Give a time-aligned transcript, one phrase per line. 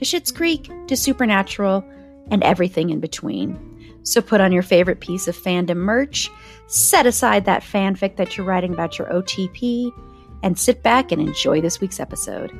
[0.00, 1.84] to Schitt's Creek to Supernatural
[2.30, 3.98] and everything in between.
[4.02, 6.30] So put on your favorite piece of fandom merch,
[6.68, 9.92] set aside that fanfic that you're writing about your OTP,
[10.42, 12.50] and sit back and enjoy this week's episode.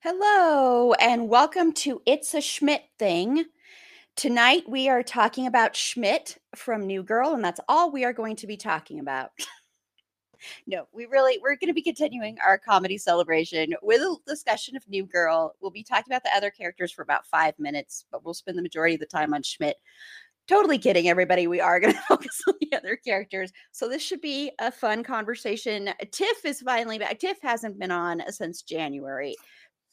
[0.00, 3.44] Hello, and welcome to It's a Schmidt Thing.
[4.16, 8.34] Tonight we are talking about Schmidt from New Girl, and that's all we are going
[8.36, 9.30] to be talking about.
[10.66, 14.88] no, we really we're going to be continuing our comedy celebration with a discussion of
[14.88, 15.54] New Girl.
[15.60, 18.62] We'll be talking about the other characters for about five minutes, but we'll spend the
[18.62, 19.76] majority of the time on Schmidt.
[20.48, 21.46] Totally kidding, everybody.
[21.46, 23.52] We are going to focus on the other characters.
[23.72, 25.90] So this should be a fun conversation.
[26.12, 27.18] Tiff is finally back.
[27.18, 29.34] Tiff hasn't been on since January.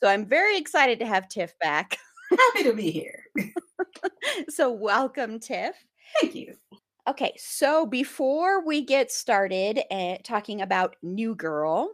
[0.02, 1.98] So I'm very excited to have Tiff back.
[2.30, 3.24] Happy to be here.
[4.50, 5.76] so welcome, Tiff.
[6.22, 6.56] Thank you.
[7.06, 11.92] Okay, so before we get started uh, talking about New Girl,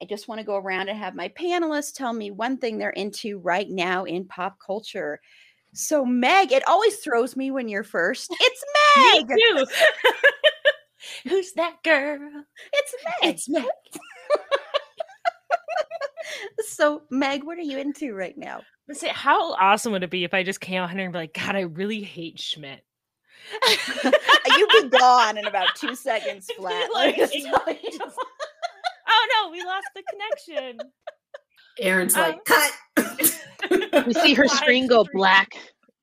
[0.00, 2.90] I just want to go around and have my panelists tell me one thing they're
[2.90, 5.20] into right now in pop culture.
[5.74, 8.34] So, Meg, it always throws me when you're first.
[8.40, 8.64] It's
[8.96, 9.28] Meg.
[9.28, 9.66] me too.
[11.28, 12.44] Who's that girl?
[12.72, 13.34] It's Meg.
[13.34, 13.64] It's Meg.
[16.60, 18.62] so, Meg, what are you into right now?
[18.88, 21.34] Let's how awesome would it be if I just came out here and be like,
[21.34, 22.82] God, I really hate Schmidt.
[24.56, 26.88] You'd be gone in about two seconds flat.
[26.92, 28.00] Like, Let just tell just-
[29.08, 30.78] oh no, we lost the connection.
[31.80, 34.06] Erin's Um, like, cut.
[34.06, 35.16] We see her Live screen go screen.
[35.18, 35.48] black.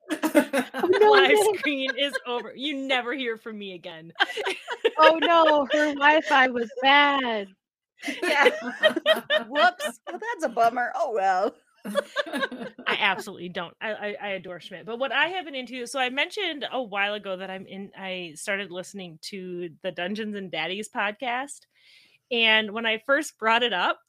[0.09, 2.53] The live screen is over.
[2.55, 4.11] You never hear from me again.
[4.99, 7.47] Oh no, her Wi-Fi was bad.
[8.21, 8.49] Yeah.
[9.47, 9.99] Whoops.
[10.07, 10.91] Well, that's a bummer.
[10.95, 11.55] Oh well.
[11.85, 12.67] I
[12.99, 13.75] absolutely don't.
[13.81, 14.85] I, I I adore Schmidt.
[14.85, 17.91] But what I have been into, so I mentioned a while ago that I'm in.
[17.97, 21.61] I started listening to the Dungeons and Daddies podcast,
[22.31, 23.99] and when I first brought it up,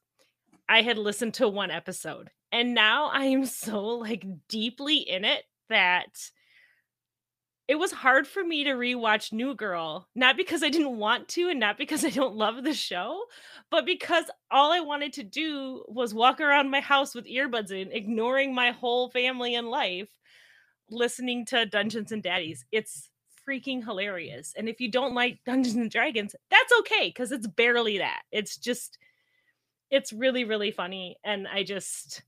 [0.68, 5.44] I had listened to one episode, and now I am so like deeply in it
[5.68, 6.30] that
[7.66, 11.48] it was hard for me to rewatch New Girl, not because I didn't want to
[11.48, 13.25] and not because I don't love the show,
[13.70, 17.91] but because all I wanted to do was walk around my house with earbuds in,
[17.91, 20.10] ignoring my whole family and life,
[20.91, 22.66] listening to Dungeons and Daddies.
[22.70, 23.08] It's
[23.48, 24.52] freaking hilarious.
[24.56, 28.22] And if you don't like Dungeons and Dragons, that's okay because it's barely that.
[28.31, 28.98] It's just
[29.91, 32.22] it's really really funny and I just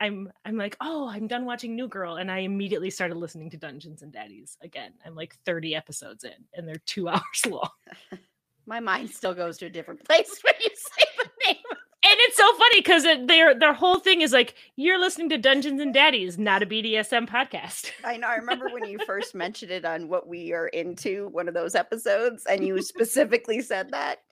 [0.00, 3.56] I'm I'm like, "Oh, I'm done watching New Girl." And I immediately started listening to
[3.56, 4.92] Dungeons and Daddies again.
[5.04, 7.70] I'm like 30 episodes in and they're 2 hours long.
[8.66, 11.56] My mind still goes to a different place when you say the name.
[12.02, 15.80] And it's so funny because their their whole thing is like you're listening to Dungeons
[15.80, 17.90] and Daddies, not a BDSM podcast.
[18.04, 18.26] I know.
[18.26, 21.74] I remember when you first mentioned it on what we are into, one of those
[21.74, 24.22] episodes, and you specifically said that.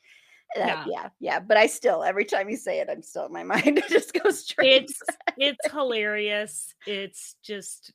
[0.57, 0.85] That- Yeah.
[0.87, 1.41] yeah, yeah.
[1.41, 3.79] But I still, every time you say it, I'm still in my mind.
[3.79, 4.85] It just goes straight.
[4.85, 5.03] It's
[5.37, 6.75] it's hilarious.
[6.87, 7.93] It's just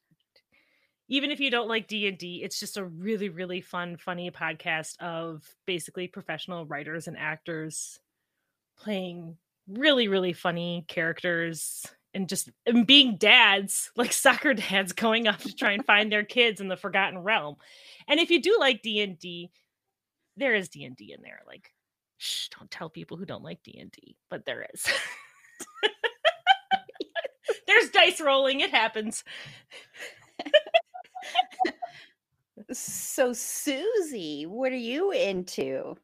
[1.09, 5.44] even if you don't like D&D, it's just a really really fun funny podcast of
[5.66, 8.00] basically professional writers and actors
[8.78, 9.38] playing
[9.68, 15.53] really really funny characters and just and being dads, like soccer dads going off to
[15.56, 17.56] try and find their kids in the forgotten realm.
[18.07, 19.50] And if you do like D&D,
[20.38, 21.72] there is D&D in there like
[22.18, 24.86] shh, don't tell people who don't like D&D, but there is.
[27.68, 29.24] There's dice rolling, it happens.
[32.71, 35.95] so, Susie, what are you into?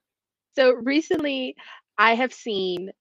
[0.56, 1.56] So recently,
[1.98, 2.92] I have seen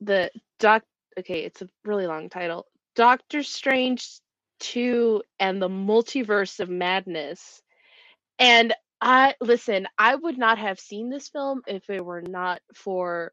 [0.00, 0.82] the doc.
[1.18, 2.66] Okay, it's a really long title.
[2.96, 4.20] Doctor Strange
[4.60, 7.62] 2 and the Multiverse of Madness.
[8.38, 13.32] And I listen, I would not have seen this film if it were not for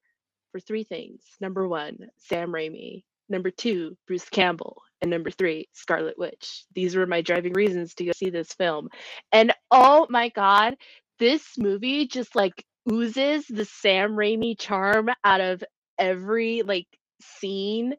[0.52, 1.22] for three things.
[1.40, 3.04] Number 1, Sam Raimi.
[3.30, 4.82] Number 2, Bruce Campbell.
[5.02, 6.66] And number three, Scarlet Witch.
[6.76, 8.90] These were my driving reasons to go see this film.
[9.32, 10.76] And oh my God,
[11.20, 15.64] this movie just like oozes the Sam Raimi charm out of
[15.98, 16.88] every like
[17.22, 17.96] scene.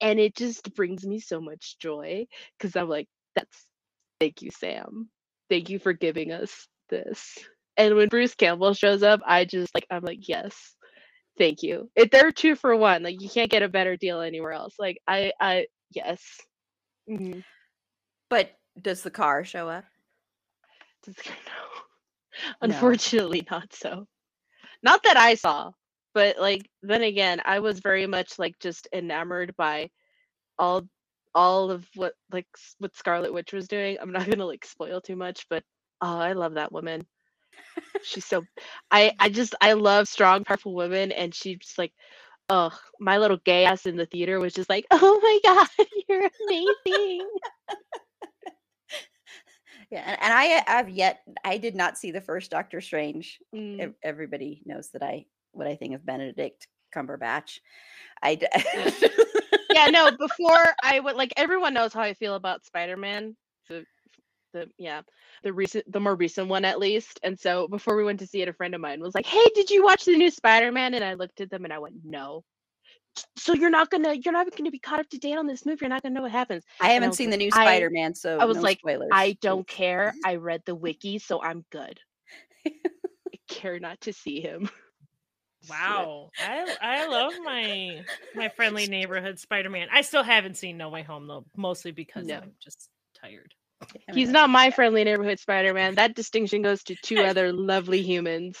[0.00, 2.26] And it just brings me so much joy
[2.58, 3.66] because I'm like, that's
[4.20, 5.08] thank you, Sam.
[5.50, 7.38] Thank you for giving us this.
[7.76, 10.54] And when Bruce Campbell shows up, I just like, I'm like, yes,
[11.38, 11.90] thank you.
[11.96, 14.74] If they're two for one, like you can't get a better deal anywhere else.
[14.78, 16.22] Like I, I, yes.
[17.10, 17.42] Mhm.
[18.30, 18.50] But
[18.80, 19.84] does the car show up?
[21.04, 21.32] Just- no.
[22.62, 24.06] Unfortunately, not so.
[24.82, 25.72] Not that I saw,
[26.14, 29.90] but like then again, I was very much like just enamored by
[30.58, 30.82] all
[31.34, 32.46] all of what like
[32.78, 33.96] what Scarlet Witch was doing.
[34.00, 35.62] I'm not gonna like spoil too much, but
[36.04, 37.06] oh, I love that woman.
[38.02, 38.44] She's so
[38.90, 41.92] I I just I love strong, powerful women, and she's like,
[42.50, 45.68] oh, my little gay ass in the theater was just like, oh my god,
[46.08, 47.28] you're amazing.
[49.90, 53.38] Yeah, and, and I have yet I did not see the first Doctor Strange.
[53.54, 53.94] Mm.
[54.02, 57.60] Everybody knows that I what I think of Benedict Cumberbatch.
[58.22, 58.46] I d-
[59.72, 63.36] yeah, no, before I would like everyone knows how I feel about Spider-Man.
[63.68, 63.84] The
[64.54, 65.02] the yeah,
[65.42, 67.20] the recent the more recent one at least.
[67.22, 69.44] And so before we went to see it, a friend of mine was like, Hey,
[69.54, 70.94] did you watch the new Spider-Man?
[70.94, 72.42] And I looked at them and I went, No.
[73.36, 75.80] So you're not gonna you're not gonna be caught up to date on this movie.
[75.82, 76.64] You're not gonna know what happens.
[76.80, 79.10] I haven't was seen the new Spider-Man, so I was no like, spoilers.
[79.12, 80.14] I don't care.
[80.24, 82.00] I read the wiki, so I'm good.
[82.66, 82.72] I
[83.48, 84.70] care not to see him.
[85.68, 88.00] Wow, I I love my
[88.34, 89.88] my friendly neighborhood Spider-Man.
[89.90, 92.36] I still haven't seen No Way Home though, mostly because No.
[92.36, 93.54] I'm just tired.
[94.12, 95.94] He's not my friendly neighborhood Spider-Man.
[95.94, 98.58] That distinction goes to two other lovely humans.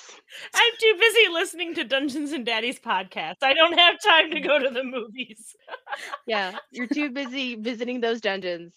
[0.54, 3.36] I'm too busy listening to Dungeons and Daddies podcast.
[3.42, 5.54] I don't have time to go to the movies.
[6.26, 8.72] Yeah, you're too busy visiting those dungeons.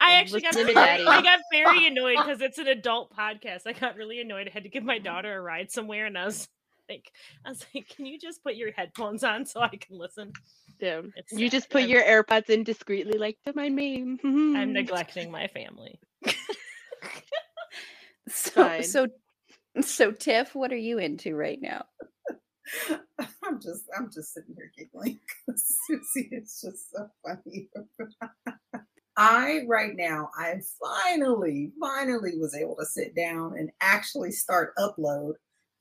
[0.00, 1.06] I actually got listening very, to Daddy.
[1.08, 3.62] I got very annoyed because it's an adult podcast.
[3.66, 4.48] I got really annoyed.
[4.48, 6.48] I had to give my daughter a ride somewhere, and I was
[6.88, 7.10] like,
[7.44, 10.32] I was like, "Can you just put your headphones on so I can listen?"
[10.82, 11.02] Yeah.
[11.16, 11.52] It's You sad.
[11.52, 14.18] just put I'm- your AirPods in discreetly, like, to my name.
[14.24, 15.98] I'm neglecting my family.
[18.28, 18.82] So Fine.
[18.84, 19.06] so
[19.80, 21.84] so Tiff, what are you into right now?
[23.44, 25.18] I'm just I'm just sitting here giggling.
[25.48, 27.68] 'cause Susie is just so funny.
[29.16, 35.32] I right now I finally finally was able to sit down and actually start upload.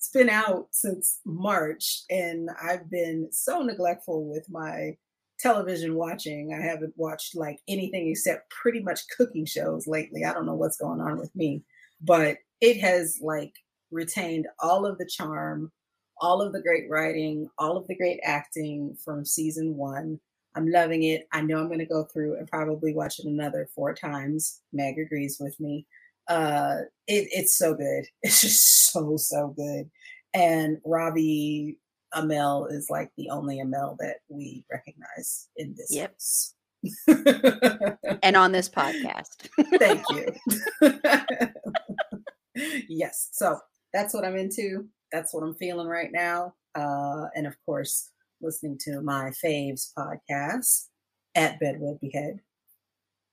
[0.01, 4.97] It's been out since March and I've been so neglectful with my
[5.39, 6.55] television watching.
[6.55, 10.25] I haven't watched like anything except pretty much cooking shows lately.
[10.25, 11.61] I don't know what's going on with me,
[12.01, 13.53] but it has like
[13.91, 15.71] retained all of the charm
[16.19, 20.19] all of the great writing, all of the great acting from season one.
[20.55, 21.27] I'm loving it.
[21.31, 24.61] I know I'm going to go through and probably watch it another four times.
[24.73, 25.85] Meg agrees with me.
[26.31, 28.05] Uh, it, it's so good.
[28.23, 29.89] It's just so so good.
[30.33, 31.77] And Robbie
[32.15, 35.89] Amell is like the only Amell that we recognize in this.
[35.91, 36.11] Yep.
[36.11, 36.53] house.
[38.23, 39.49] And on this podcast.
[39.77, 40.33] Thank you.
[42.89, 43.29] yes.
[43.31, 43.59] So
[43.93, 44.87] that's what I'm into.
[45.11, 46.53] That's what I'm feeling right now.
[46.75, 48.11] Uh, and of course,
[48.41, 50.85] listening to my faves podcast
[51.35, 52.39] at Bed Wed Behead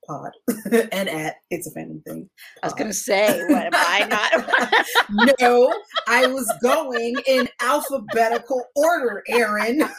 [0.08, 0.32] Pod
[0.92, 2.30] and at It's a Fandom Thing.
[2.62, 5.36] I was uh, gonna say, what am I not?
[5.40, 5.72] no,
[6.06, 9.82] I was going in alphabetical order, Erin.
[9.82, 9.90] I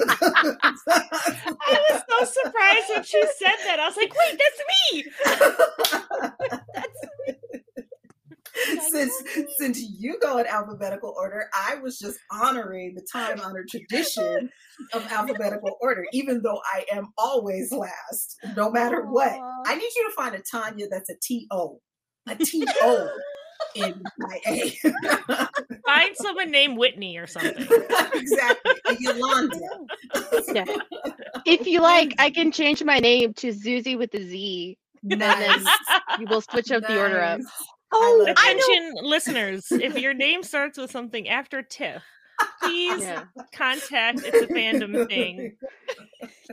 [1.89, 3.79] was so surprised when she said that.
[3.79, 4.61] I was like, "Wait, that's
[4.93, 5.05] me.
[6.73, 7.38] that's me!"
[8.89, 9.13] Since
[9.57, 14.49] since you go in alphabetical order, I was just honoring the time honored tradition
[14.93, 19.39] of alphabetical order, even though I am always last, no matter what.
[19.65, 21.79] I need you to find a Tanya that's a T O,
[22.27, 23.09] a T O
[23.75, 24.69] in my A.
[25.85, 27.67] Find someone named Whitney or something.
[28.13, 29.59] exactly, Yolanda.
[30.53, 30.65] Yeah.
[31.45, 34.77] If you like, I can change my name to Zuzi with a Z.
[35.03, 35.65] Nice.
[36.19, 37.41] You will switch up the order up.
[37.91, 38.01] Nice.
[38.01, 38.51] Oh, love I.
[38.51, 39.71] Attention, listeners!
[39.71, 42.03] If your name starts with something after Tiff,
[42.61, 43.23] please Yeah.
[43.53, 44.21] contact.
[44.23, 45.55] It's a fandom thing.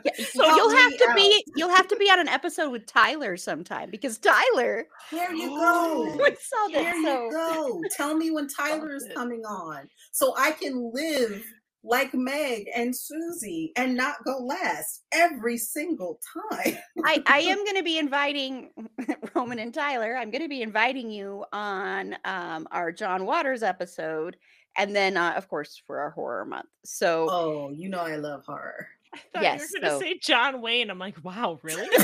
[0.04, 1.16] Yeah, so Help you'll have to out.
[1.16, 5.50] be you'll have to be on an episode with Tyler sometime because Tyler There you
[5.54, 6.16] we go.
[6.40, 7.80] saw There that you so go.
[7.96, 11.42] Tell me when Tyler is coming on so I can live
[11.86, 16.18] like Meg and Susie and not go last every single
[16.52, 16.76] time.
[17.04, 18.70] I, I am going to be inviting
[19.34, 20.16] Roman and Tyler.
[20.16, 24.36] I'm going to be inviting you on um, our John Waters episode,
[24.76, 26.66] and then uh, of course for our horror month.
[26.84, 28.88] So Oh, you know I love horror.
[29.14, 30.90] I thought Yes, you were gonna so- say John Wayne.
[30.90, 31.88] I'm like, wow, really?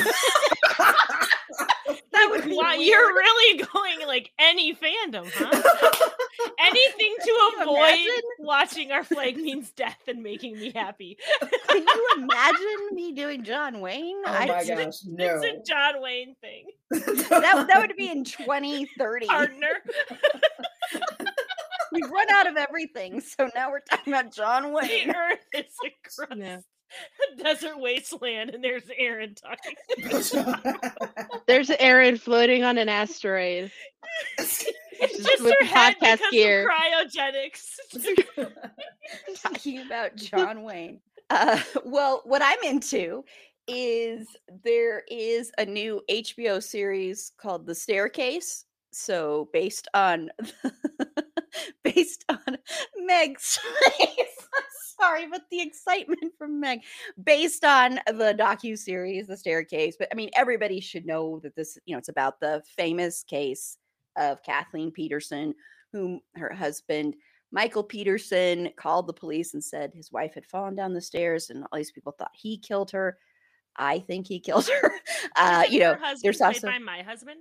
[2.22, 6.08] That would be wow, you're really going like any fandom, huh?
[6.58, 8.22] Anything to avoid imagine?
[8.40, 11.16] watching our flag means death and making me happy.
[11.68, 14.16] Can you imagine me doing John Wayne?
[14.26, 15.40] Oh I- my gosh, no.
[15.40, 16.66] It's a John Wayne thing.
[16.90, 19.26] that, that would be in 2030.
[19.26, 19.68] Partner.
[21.92, 25.10] We've run out of everything, so now we're talking about John the Wayne.
[25.10, 26.32] earth is a crust.
[26.36, 26.58] Yeah.
[27.32, 29.76] A desert wasteland, and there's Erin talking.
[31.46, 33.70] There's Erin floating on an asteroid.
[34.38, 34.64] It's
[35.16, 36.68] Just just with her head podcast because gear.
[36.68, 38.50] of cryogenics.
[39.42, 41.00] talking about John Wayne.
[41.30, 43.24] Uh, well, what I'm into
[43.68, 44.28] is
[44.64, 48.64] there is a new HBO series called The Staircase.
[48.92, 50.30] So based on
[51.84, 52.58] based on
[52.98, 54.08] Meg's face.
[55.00, 56.80] Sorry, but the excitement from Meg,
[57.24, 59.96] based on the docu series The Staircase.
[59.98, 63.78] But I mean, everybody should know that this, you know, it's about the famous case
[64.16, 65.54] of Kathleen Peterson,
[65.92, 67.16] whom her husband
[67.52, 71.64] Michael Peterson called the police and said his wife had fallen down the stairs, and
[71.64, 73.18] all these people thought he killed her.
[73.76, 74.92] I think he killed her.
[75.36, 77.40] Uh, you know, there's also by my husband,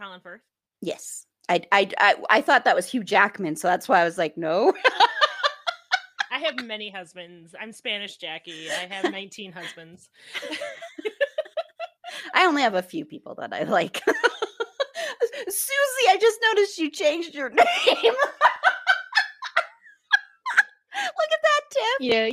[0.00, 0.40] Colin Firth.
[0.80, 1.26] yes.
[1.48, 4.36] I, I I I thought that was Hugh Jackman, so that's why I was like,
[4.36, 4.72] no.
[6.30, 7.56] I have many husbands.
[7.60, 8.70] I'm Spanish Jackie.
[8.70, 10.10] I have 19 husbands.
[12.34, 14.00] I only have a few people that I like.
[15.48, 17.66] Susie, I just noticed you changed your name.
[20.94, 21.96] Look at that, Tiff.
[22.00, 22.30] Yeah,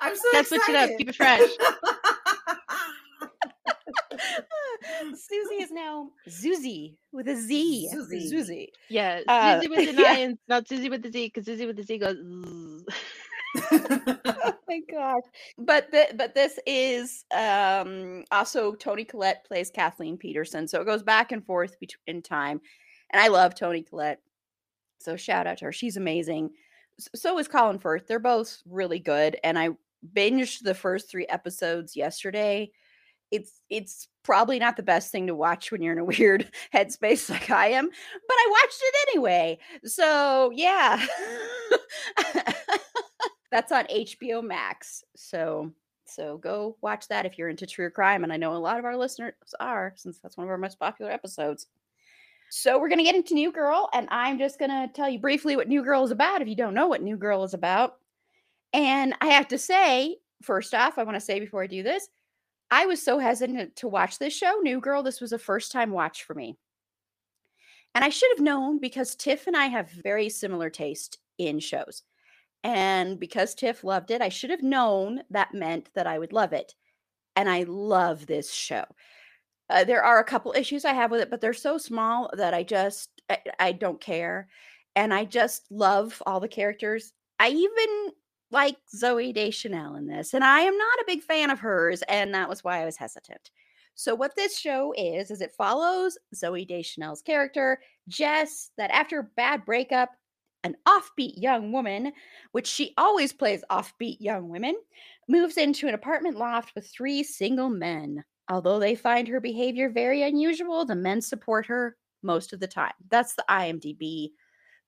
[0.00, 0.98] I'm so Gotta switch it up, excited.
[0.98, 1.40] keep it fresh.
[5.20, 7.88] Susie is now Zuzi with a Z.
[7.94, 8.32] Zuzi.
[8.32, 8.66] Zuzi.
[8.88, 9.20] yeah.
[9.28, 10.12] Uh, Susie with an yeah.
[10.12, 12.16] I and not Susie with the Z, because Susie with the Z goes.
[13.72, 15.20] oh my god
[15.58, 21.02] but the, but this is um also Toni Collette plays kathleen peterson so it goes
[21.02, 22.60] back and forth between in time
[23.10, 24.20] and i love Toni Collette
[25.00, 26.50] so shout out to her she's amazing
[27.16, 29.70] so is colin firth they're both really good and i
[30.14, 32.70] binged the first three episodes yesterday
[33.30, 37.30] it's it's probably not the best thing to watch when you're in a weird headspace
[37.30, 41.04] like i am but i watched it anyway so yeah
[43.50, 45.04] that's on HBO Max.
[45.16, 45.72] So
[46.06, 48.84] so go watch that if you're into true crime and I know a lot of
[48.84, 51.66] our listeners are since that's one of our most popular episodes.
[52.50, 55.20] So we're going to get into New Girl and I'm just going to tell you
[55.20, 57.98] briefly what New Girl is about if you don't know what New Girl is about.
[58.72, 62.08] And I have to say, first off, I want to say before I do this,
[62.70, 65.02] I was so hesitant to watch this show, New Girl.
[65.02, 66.56] This was a first time watch for me.
[67.94, 72.02] And I should have known because Tiff and I have very similar taste in shows.
[72.62, 76.52] And because Tiff loved it, I should have known that meant that I would love
[76.52, 76.74] it.
[77.34, 78.84] And I love this show.
[79.68, 82.54] Uh, there are a couple issues I have with it, but they're so small that
[82.54, 84.48] I just I, I don't care.
[84.94, 87.12] And I just love all the characters.
[87.38, 88.12] I even
[88.50, 92.34] like Zooey Deschanel in this, and I am not a big fan of hers, and
[92.34, 93.50] that was why I was hesitant.
[93.94, 99.28] So what this show is is it follows Zooey Deschanel's character Jess that after a
[99.36, 100.10] bad breakup
[100.64, 102.12] an offbeat young woman,
[102.52, 104.76] which she always plays offbeat young women,
[105.28, 108.24] moves into an apartment loft with three single men.
[108.48, 112.92] Although they find her behavior very unusual, the men support her most of the time.
[113.10, 114.30] That's the IMDb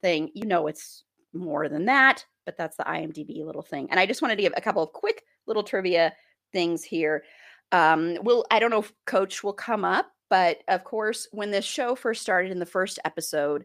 [0.02, 0.31] thing.
[0.35, 1.04] You know, it's
[1.35, 3.89] more than that, but that's the IMDb little thing.
[3.91, 6.12] And I just wanted to give a couple of quick little trivia
[6.53, 7.25] things here.
[7.73, 11.65] Um, will I don't know if Coach will come up, but of course, when this
[11.65, 13.65] show first started in the first episode,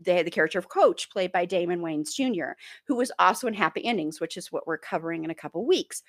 [0.00, 2.52] they had the character of Coach, played by Damon Wayans Jr.,
[2.86, 6.02] who was also in Happy Endings, which is what we're covering in a couple weeks.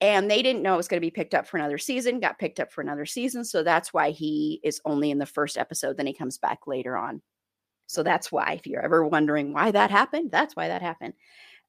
[0.00, 2.38] And they didn't know it was going to be picked up for another season, got
[2.38, 3.44] picked up for another season.
[3.44, 5.96] So that's why he is only in the first episode.
[5.96, 7.22] Then he comes back later on.
[7.86, 11.14] So that's why, if you're ever wondering why that happened, that's why that happened.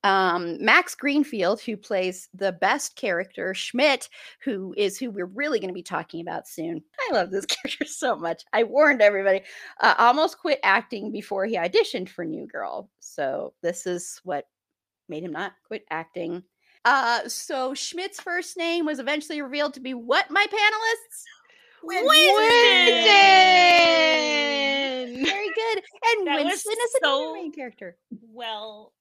[0.04, 4.08] Um, Max Greenfield, who plays the best character, Schmidt,
[4.44, 6.84] who is who we're really going to be talking about soon.
[7.10, 8.44] I love this character so much.
[8.54, 9.42] I warned everybody.
[9.82, 12.90] Uh, almost quit acting before he auditioned for New Girl.
[13.00, 14.46] So this is what
[15.10, 16.44] made him not quit acting.
[16.86, 21.24] Uh, so Schmidt's first name was eventually revealed to be what, my panelists?
[21.82, 22.16] Winston!
[25.26, 25.84] Very good.
[26.18, 27.98] And That Winston is another so- main character.
[28.22, 28.94] Well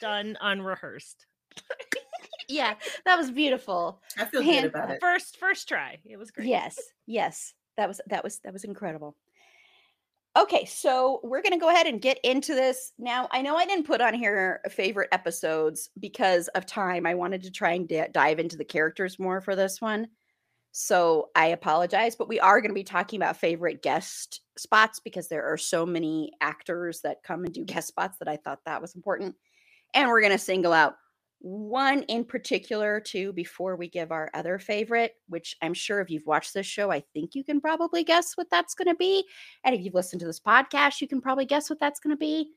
[0.00, 1.26] done, unrehearsed.
[2.48, 2.74] Yeah,
[3.04, 4.00] that was beautiful.
[4.16, 4.98] I feel Hand- good about it.
[5.00, 5.98] First, first try.
[6.04, 6.46] It was great.
[6.48, 9.16] Yes, yes, that was that was that was incredible.
[10.36, 12.92] Okay, so we're going to go ahead and get into this.
[12.98, 17.06] Now, I know I didn't put on here favorite episodes because of time.
[17.06, 20.06] I wanted to try and d- dive into the characters more for this one.
[20.80, 25.26] So I apologize, but we are going to be talking about favorite guest spots because
[25.26, 28.80] there are so many actors that come and do guest spots that I thought that
[28.80, 29.34] was important.
[29.92, 30.94] And we're going to single out
[31.40, 36.26] one in particular too before we give our other favorite which i'm sure if you've
[36.26, 39.24] watched this show i think you can probably guess what that's going to be
[39.62, 42.18] and if you've listened to this podcast you can probably guess what that's going to
[42.18, 42.50] be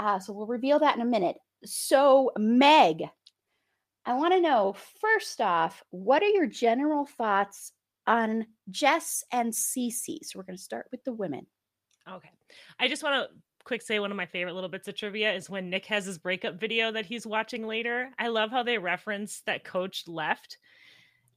[0.00, 3.04] uh, so we'll reveal that in a minute so meg
[4.08, 7.72] i want to know first off what are your general thoughts
[8.08, 10.24] on jess and Cece?
[10.24, 11.46] so we're going to start with the women
[12.10, 12.30] Okay.
[12.78, 15.50] I just want to quick say one of my favorite little bits of trivia is
[15.50, 18.10] when Nick has his breakup video that he's watching later.
[18.18, 20.56] I love how they reference that coach left.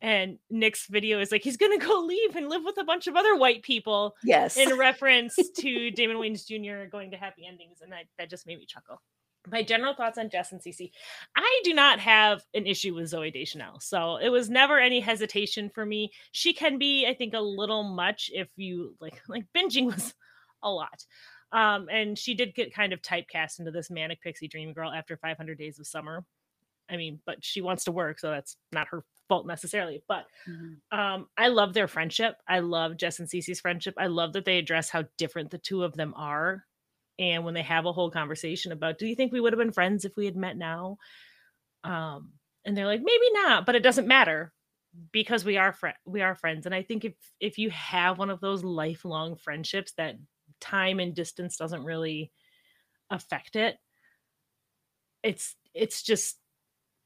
[0.01, 3.07] And Nick's video is like, he's going to go leave and live with a bunch
[3.07, 4.15] of other white people.
[4.23, 6.89] yes In reference to Damon Wayans Jr.
[6.89, 7.81] going to happy endings.
[7.81, 9.01] And that, that just made me chuckle.
[9.49, 10.91] My general thoughts on Jess and Cece.
[11.35, 13.79] I do not have an issue with Zooey Deschanel.
[13.79, 16.11] So it was never any hesitation for me.
[16.31, 20.13] She can be, I think, a little much if you like, like binging was
[20.61, 21.05] a lot.
[21.51, 25.17] Um, and she did get kind of typecast into this manic pixie dream girl after
[25.17, 26.23] 500 days of summer.
[26.89, 30.03] I mean, but she wants to work, so that's not her fault necessarily.
[30.07, 30.77] But Mhm.
[30.91, 32.35] um, I love their friendship.
[32.47, 33.95] I love Jess and Cece's friendship.
[33.97, 36.65] I love that they address how different the two of them are.
[37.19, 39.71] And when they have a whole conversation about, do you think we would have been
[39.71, 40.97] friends if we had met now?
[41.83, 42.31] Um,
[42.65, 44.53] and they're like, maybe not, but it doesn't matter
[45.11, 46.65] because we are friend we are friends.
[46.65, 50.15] And I think if if you have one of those lifelong friendships that
[50.59, 52.31] time and distance doesn't really
[53.09, 53.77] affect it,
[55.23, 56.37] it's it's just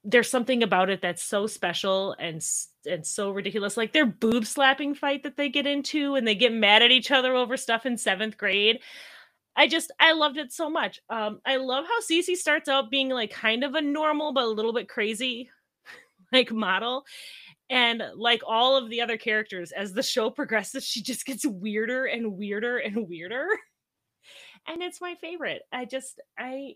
[0.03, 2.45] there's something about it that's so special and
[2.85, 6.53] and so ridiculous like their boob slapping fight that they get into and they get
[6.53, 8.79] mad at each other over stuff in seventh grade
[9.55, 13.09] i just i loved it so much um i love how Cece starts out being
[13.09, 15.50] like kind of a normal but a little bit crazy
[16.31, 17.05] like model
[17.69, 22.05] and like all of the other characters as the show progresses she just gets weirder
[22.05, 23.47] and weirder and weirder
[24.67, 26.74] and it's my favorite i just i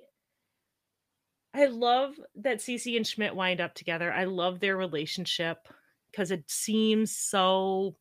[1.53, 4.11] I love that Cece and Schmidt wind up together.
[4.13, 5.68] I love their relationship
[6.11, 7.96] because it seems so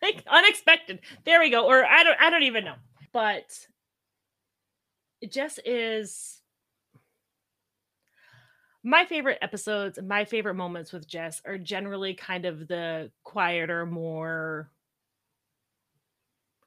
[0.00, 1.00] like unexpected.
[1.24, 1.66] There we go.
[1.66, 2.74] Or I don't I don't even know.
[3.12, 3.66] But
[5.28, 6.40] just is
[8.84, 14.70] my favorite episodes, my favorite moments with Jess are generally kind of the quieter, more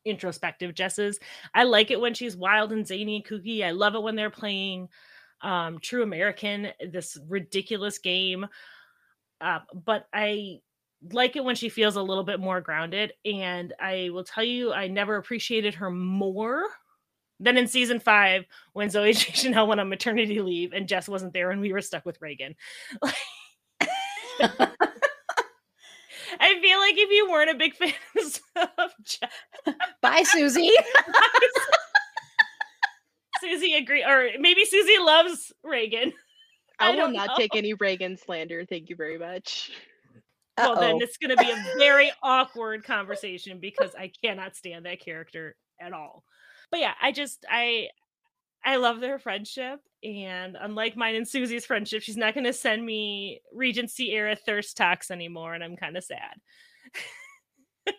[0.06, 1.20] introspective Jesses.
[1.54, 3.64] I like it when she's wild and zany and kooky.
[3.64, 4.90] I love it when they're playing
[5.42, 8.46] um True American, this ridiculous game.
[9.42, 10.62] Uh, but I
[11.12, 13.14] like it when she feels a little bit more grounded.
[13.24, 16.64] And I will tell you, I never appreciated her more
[17.40, 21.52] than in season five when Zooey Chanel went on maternity leave and Jess wasn't there
[21.52, 22.56] and we were stuck with Reagan.
[26.38, 27.94] I feel like if you weren't a big fan
[28.78, 30.72] of Jess, bye susie
[33.42, 36.14] Susie agree, or maybe Susie loves Reagan.
[36.80, 37.36] I, I will not know.
[37.38, 38.66] take any Reagan slander.
[38.66, 39.72] Thank you very much.
[40.58, 45.02] Well, then it's going to be a very awkward conversation because I cannot stand that
[45.02, 46.24] character at all.
[46.72, 47.90] But yeah, I just I
[48.64, 52.86] I love their friendship, and unlike mine and Susie's friendship, she's not going to send
[52.86, 56.40] me Regency era thirst talks anymore, and I'm kind of sad.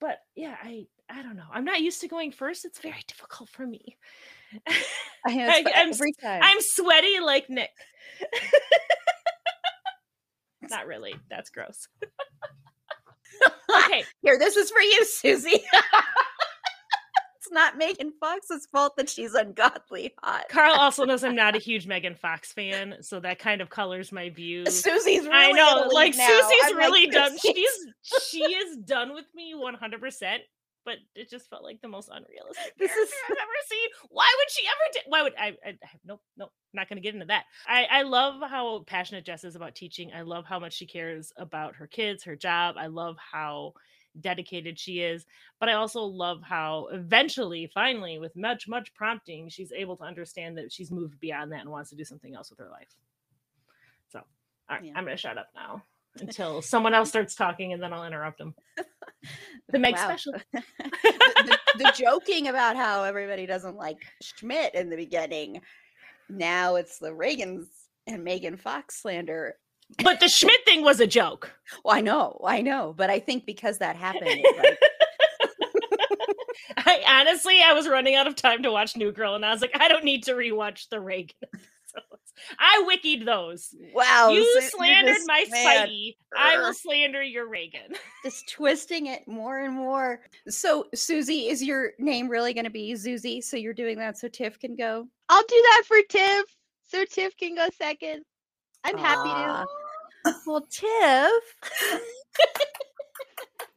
[0.00, 1.48] but yeah, I I don't know.
[1.52, 2.64] I'm not used to going first.
[2.64, 3.98] It's very difficult for me.
[5.26, 6.40] I know I, I'm, every time.
[6.42, 7.70] I'm sweaty like Nick.
[10.70, 11.14] Not really.
[11.28, 11.88] That's gross.
[13.84, 14.04] okay.
[14.22, 15.50] Here, this is for you, Susie.
[17.36, 20.46] it's not Megan Fox's fault that she's ungodly hot.
[20.48, 24.12] Carl also knows I'm not a huge Megan Fox fan, so that kind of colors
[24.12, 24.66] my view.
[24.66, 26.26] Susie's really I know, like now.
[26.26, 27.38] Susie's I'm like, really done.
[27.38, 30.02] Susie- She's she is done with me 100.
[30.90, 33.88] But it just felt like the most unrealistic This is- I've ever seen.
[34.08, 34.92] Why would she ever?
[34.92, 35.46] Do, why would I?
[35.64, 36.52] I, I have nope, nope.
[36.72, 37.44] Not going to get into that.
[37.68, 40.10] I I love how passionate Jess is about teaching.
[40.12, 42.74] I love how much she cares about her kids, her job.
[42.76, 43.74] I love how
[44.20, 45.24] dedicated she is
[45.60, 50.58] but i also love how eventually finally with much much prompting she's able to understand
[50.58, 52.88] that she's moved beyond that and wants to do something else with her life
[54.08, 54.24] so all
[54.68, 54.94] right Yeah.
[54.96, 55.84] i'm gonna shut up now
[56.18, 58.54] until someone else starts talking and then i'll interrupt them
[59.68, 60.04] the meg Wow.
[60.04, 60.62] special the,
[61.44, 65.60] the- the joking about how everybody doesn't like Schmidt in the beginning.
[66.28, 67.66] Now it's the Reagans
[68.08, 69.54] and Megan Fox slander.
[70.02, 71.52] but the schmidt thing was a joke
[71.84, 74.78] Well, I know, I know, but I think because that happened, like,
[76.76, 79.60] I honestly, I was running out of time to watch New Girl, and I was
[79.60, 81.36] like, I don't need to rewatch the Reagan.
[82.58, 83.74] I wikied those.
[83.94, 84.30] Wow.
[84.30, 86.16] you so slandered just- my man, Spidey.
[86.36, 87.94] I will slander your Reagan.
[88.22, 90.20] Just twisting it more and more.
[90.48, 93.42] So, Susie, is your name really going to be Zuzi?
[93.42, 95.08] So you're doing that so Tiff can go?
[95.28, 96.44] I'll do that for Tiff,
[96.86, 98.22] so Tiff can go second.
[98.84, 99.64] I'm happy Aw.
[100.26, 100.34] to.
[100.46, 101.42] Well, Tiff.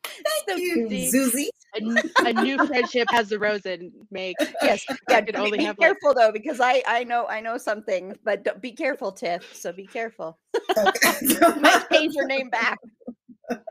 [0.48, 1.50] Thank you, Susie.
[1.76, 2.00] Susie.
[2.26, 3.92] A, n- a new friendship has arisen.
[4.12, 4.36] Meg.
[4.62, 5.22] Yes, yeah.
[5.22, 8.16] could Be, only be have, like- careful though, because I I know I know something,
[8.24, 9.56] but don't, be careful, Tiff.
[9.56, 10.38] So be careful.
[10.76, 12.78] Might change your name back.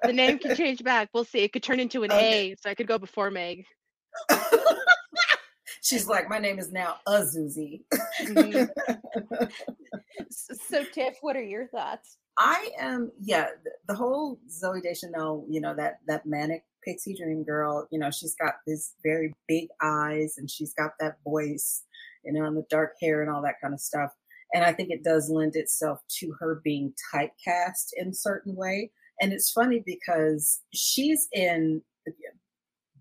[0.03, 1.09] The name can change back.
[1.15, 1.41] We'll see.
[1.41, 2.53] It could turn into an Okay.
[2.53, 3.65] A, so I could go before Meg.
[5.83, 7.85] She's like, my name is now a Susie.
[8.23, 8.69] Mhm.
[10.21, 12.19] S- So, Tiff, what are your thoughts?
[12.39, 13.49] I am, yeah,
[13.89, 18.35] the whole Zooey Deschanel, you know, that that manic pixie dream girl, you know, she's
[18.35, 21.85] got these very big eyes and she's got that voice,
[22.25, 24.13] you know, and the dark hair and all that kind of stuff.
[24.55, 28.91] And I think it does lend itself to her being typecast in a certain way.
[29.21, 32.13] And it's funny because she's in a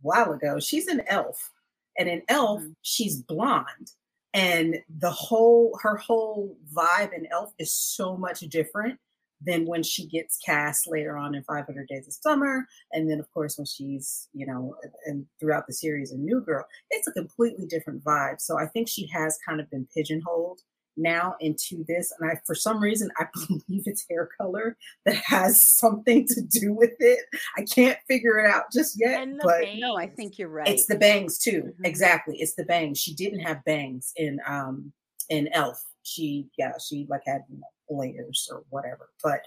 [0.01, 1.51] while ago, she's an Elf.
[1.97, 2.75] And in Elf, Mhm.
[2.81, 3.91] she's blonde.
[4.33, 8.99] And the whole her whole vibe in Elf is so much different
[9.45, 13.31] than when she gets cast later on in 500 Days of Summer, and then of
[13.33, 14.75] course when she's you know
[15.05, 18.39] and throughout the series in New Girl, it's a completely different vibe.
[18.41, 20.61] So I think she has kind of been pigeonholed
[20.97, 25.63] now into this, and I for some reason I believe it's hair color that has
[25.65, 27.19] something to do with it.
[27.57, 29.79] I can't figure it out just yet, but bangs.
[29.79, 30.67] No, I think you're right.
[30.67, 31.73] it's the bangs too.
[31.79, 31.85] Mhm.
[31.85, 32.35] Exactly.
[32.39, 32.99] It's the bangs.
[32.99, 34.91] She didn't have bangs in um
[35.29, 35.81] in Elf.
[36.03, 39.09] She yeah, she like had you know, layers or whatever.
[39.23, 39.41] But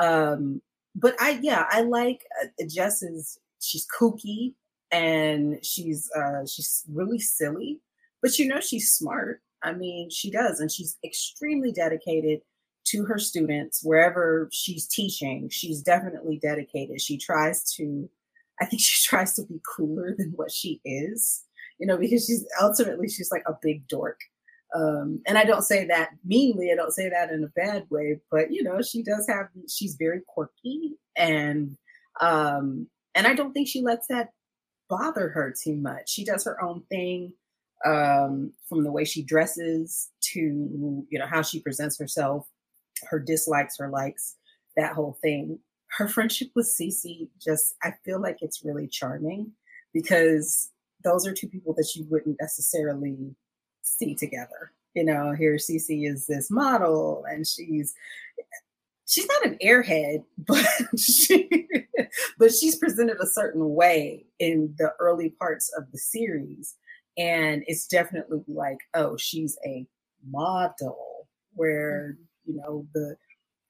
[0.00, 0.62] um
[0.94, 4.54] but I yeah, I like uh, Jess's she's kooky
[4.90, 7.80] and she's uh she's really silly,
[8.22, 9.42] but you know she's smart.
[9.62, 12.40] I mean, she does and she's extremely dedicated
[12.86, 15.48] to her students wherever she's teaching.
[15.50, 17.00] She's definitely dedicated.
[17.00, 18.08] She tries to
[18.60, 21.44] I think she tries to be cooler than what she is,
[21.78, 24.20] you know, because she's ultimately she's like a big dork.
[24.74, 28.20] Um, and I don't say that meanly, I don't say that in a bad way,
[28.30, 31.76] but you know, she does have she's very quirky and
[32.20, 34.28] um and I don't think she lets that
[34.88, 36.10] bother her too much.
[36.10, 37.32] She does her own thing,
[37.86, 42.46] um, from the way she dresses to you know how she presents herself,
[43.08, 44.36] her dislikes, her likes,
[44.76, 45.58] that whole thing
[45.96, 49.52] her friendship with Cece just I feel like it's really charming
[49.92, 50.70] because
[51.04, 53.34] those are two people that you wouldn't necessarily
[53.96, 54.72] see together.
[54.94, 57.94] You know, here Cece is this model and she's
[59.06, 60.66] she's not an airhead, but
[60.98, 61.68] she
[62.38, 66.76] but she's presented a certain way in the early parts of the series.
[67.16, 69.86] And it's definitely like, oh, she's a
[70.30, 72.52] model where, mm-hmm.
[72.52, 73.16] you know, the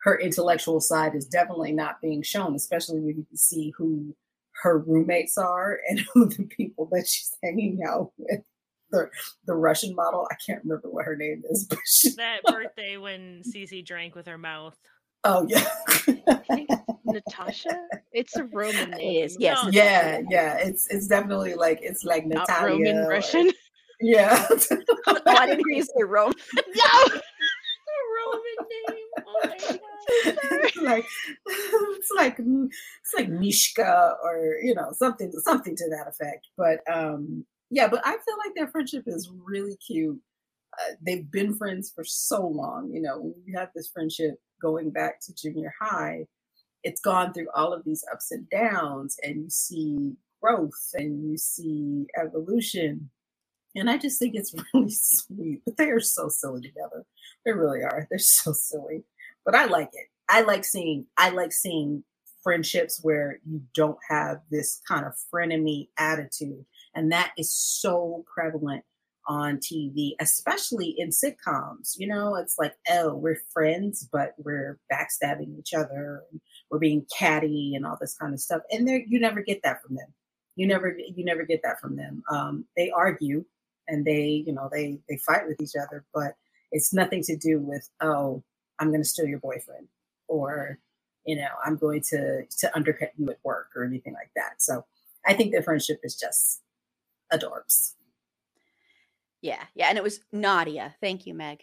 [0.03, 4.15] her intellectual side is definitely not being shown, especially when you can see who
[4.63, 8.41] her roommates are and who the people that she's hanging out with.
[8.91, 9.09] The
[9.47, 13.43] the Russian model, I can't remember what her name is, but she, That birthday when
[13.47, 14.77] Cece drank with her mouth.
[15.25, 15.67] oh yeah,
[17.05, 17.87] Natasha.
[18.13, 19.25] It's a Roman name.
[19.25, 19.63] is, yes.
[19.65, 20.59] No, yeah, yeah.
[20.59, 22.73] It's it's definitely like it's like Not Natalia.
[22.95, 23.51] Roman or- Russian.
[24.01, 24.47] Yeah.
[25.25, 26.33] Why didn't you say Rome.
[26.55, 27.05] no.
[27.05, 27.21] A
[28.17, 29.07] Roman name.
[29.27, 30.39] Oh my god.
[30.63, 31.05] it's like
[31.47, 36.47] it's like it's like Mishka or you know something something to that effect.
[36.57, 40.21] But um yeah, but I feel like their friendship is really cute.
[40.79, 42.91] Uh, they've been friends for so long.
[42.93, 46.27] You know, you have this friendship going back to junior high,
[46.85, 51.37] it's gone through all of these ups and downs, and you see growth and you
[51.39, 53.11] see evolution.
[53.77, 55.63] And I just think it's really sweet.
[55.67, 57.05] But they are so silly together.
[57.47, 58.07] They really are.
[58.11, 59.05] They're so silly
[59.47, 60.09] but I like it.
[60.31, 62.05] I like seeing I like seeing
[62.45, 68.85] friendships where you don't have this kind of frenemy attitude, and that is so prevalent
[69.27, 71.99] on TV, especially in sitcoms.
[71.99, 77.07] You know, it's like, oh, we're friends, but we're backstabbing each other, and we're being
[77.17, 78.63] catty, and all this kind of stuff.
[78.71, 80.15] And there, you never get that from them.
[80.57, 82.23] You never, you never get that from them.
[82.31, 83.45] Um, they argue,
[83.87, 86.35] and they, you know, they they fight with each other, but
[86.73, 88.43] it's nothing to do with oh
[88.79, 89.89] I'm going to steal your boyfriend
[90.29, 90.79] or
[91.27, 94.63] you know I'm going to to undercut you at work or anything like that.
[94.63, 94.85] So
[95.27, 96.63] I think their friendship is just
[97.33, 97.95] adorbs.
[99.43, 100.95] Yeah, yeah, and it was Nadia.
[101.01, 101.61] Thank you, Meg.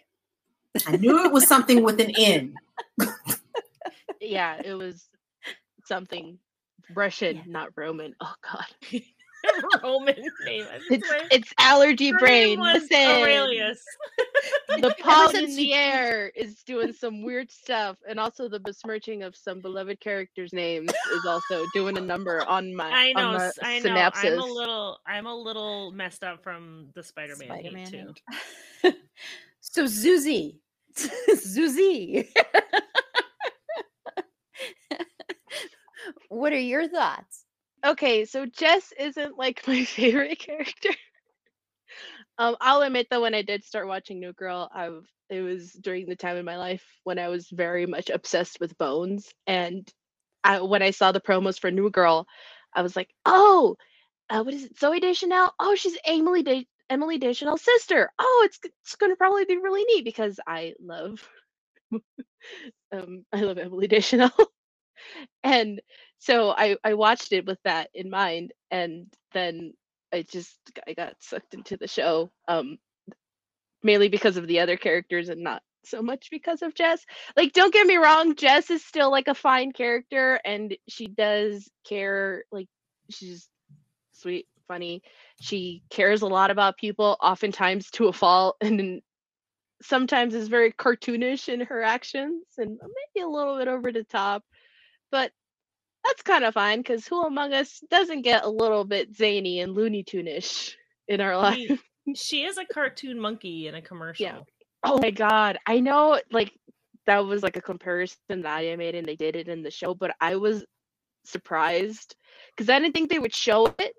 [0.86, 2.54] I knew it was something with an N.
[4.20, 5.08] Yeah, it was
[5.84, 6.38] something
[6.94, 7.42] Russian, Yeah.
[7.46, 8.14] not Roman.
[8.20, 8.66] Oh God.
[9.84, 10.66] Roman name.
[10.90, 12.58] It's it's allergy Her brain.
[12.58, 13.84] name was Listen, Aurelius.
[14.80, 19.22] The pollen in the you- air is doing some weird stuff, and also the besmirching
[19.22, 23.34] of some beloved characters' names is also doing a number on my I know, on
[23.34, 23.90] my s- I know.
[23.90, 24.32] synapses.
[24.32, 28.14] I'm a little, I'm a little messed up from the Spider-Man Spider-Man
[28.82, 28.82] too.
[29.60, 30.58] so Zuzi,
[30.96, 32.28] Zuzi,
[36.28, 37.44] what are your thoughts?
[37.84, 40.90] Okay, so Jess isn't like my favorite character.
[42.38, 44.90] Um, I'll admit though, when I did start watching New Girl, I
[45.30, 48.78] it was during the time in my life when I was very much obsessed with
[48.78, 49.88] Bones, and
[50.44, 52.26] I, when I saw the promos for New Girl,
[52.74, 53.76] I was like, oh,
[54.30, 55.52] uh, what is it, Zooey Deschanel?
[55.60, 58.10] Oh, she's Emily De- Emily Deschanel's sister.
[58.18, 61.28] Oh, it's it's gonna probably be really neat because I love,
[62.92, 64.30] um, I love Emily Deschanel,
[65.44, 65.80] and
[66.18, 69.74] so I I watched it with that in mind, and then
[70.12, 72.78] I just I got sucked into the show, um,
[73.82, 77.04] mainly because of the other characters and not so much because of Jess.
[77.36, 81.68] Like, don't get me wrong, Jess is still like a fine character, and she does
[81.88, 82.44] care.
[82.50, 82.68] Like,
[83.10, 83.48] she's
[84.12, 85.02] sweet, funny.
[85.40, 89.02] She cares a lot about people, oftentimes to a fault, and
[89.82, 94.42] sometimes is very cartoonish in her actions and maybe a little bit over the top.
[95.10, 95.32] But
[96.06, 99.74] that's kind of fine because who among us doesn't get a little bit zany and
[99.74, 100.76] Looney Tune-ish
[101.08, 101.82] in our life?
[102.14, 104.24] she is a cartoon monkey in a commercial.
[104.24, 104.38] Yeah.
[104.84, 106.52] Oh my god, I know like
[107.06, 109.94] that was like a comparison that I made and they did it in the show,
[109.94, 110.64] but I was
[111.24, 112.14] surprised
[112.54, 113.94] because I didn't think they would show it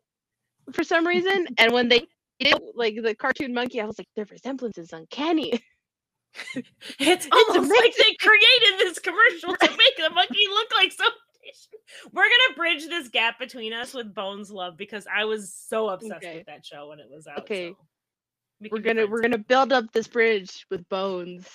[0.73, 1.47] for some reason.
[1.57, 2.05] and when they
[2.39, 5.61] did like the cartoon monkey, I was like, their resemblance is uncanny.
[6.99, 11.17] It's almost oh, like they created this commercial to make the monkey look like something.
[12.13, 16.23] We're gonna bridge this gap between us with Bones Love because I was so obsessed
[16.23, 16.37] Okay.
[16.37, 17.39] with that show when it was out.
[17.41, 17.69] Okay.
[17.71, 17.77] so
[18.61, 21.47] we we're gonna we're gonna build up this bridge with bones.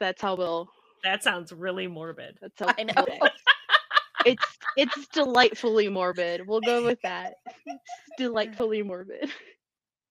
[0.00, 0.68] That's how we'll
[1.04, 2.38] That sounds really morbid.
[2.40, 3.06] that's how I know.
[3.20, 3.30] we'll-
[4.24, 6.46] it's it's delightfully morbid.
[6.46, 7.34] We'll go with that.
[7.66, 7.78] It's
[8.18, 9.30] delightfully morbid.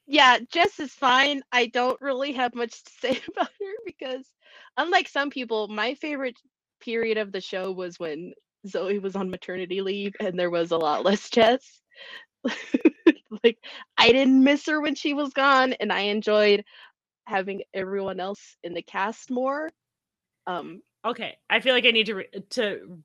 [0.08, 1.42] Yeah, Jess is fine.
[1.52, 4.26] I don't really have much to say about her because
[4.78, 6.38] unlike some people, my favorite
[6.80, 8.32] period of the show was when
[8.66, 11.82] Zooey was on maternity leave and there was a lot less Jess.
[13.44, 13.58] like
[13.98, 16.64] I didn't miss her when she was gone and I enjoyed
[17.26, 19.72] having everyone else in the cast more.
[20.48, 23.00] Um Okay, I feel like I need to re- to.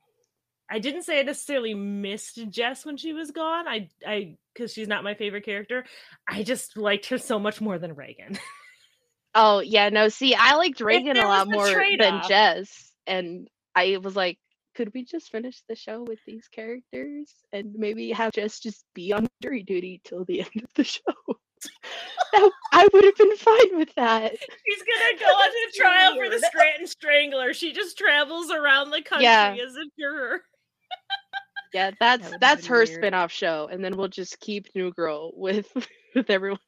[0.70, 3.68] I didn't say I necessarily missed Jess when she was gone.
[3.68, 5.85] I I because she's not my favorite character.
[6.27, 8.38] I just liked her so much more than Reagan.
[9.33, 10.09] Oh yeah, no.
[10.09, 12.20] See, I liked Reagan a lot more than.
[12.27, 14.38] Jess, and I was like,
[14.74, 19.12] could we just finish the show with these characters and maybe have Jess just be
[19.12, 21.00] on jury duty till the end of the show?
[22.33, 24.33] That- I would have been fine with that.
[24.33, 26.42] She's gonna go on to trial for the weird.
[26.44, 27.52] Scranton Strangler.
[27.52, 29.54] She just travels around the country Yeah.
[29.61, 30.40] as a juror.
[31.74, 32.88] Yeah, that's would've that's her weird.
[32.88, 35.66] spin-off show, and then we'll just keep New Girl with
[36.14, 36.59] with everyone.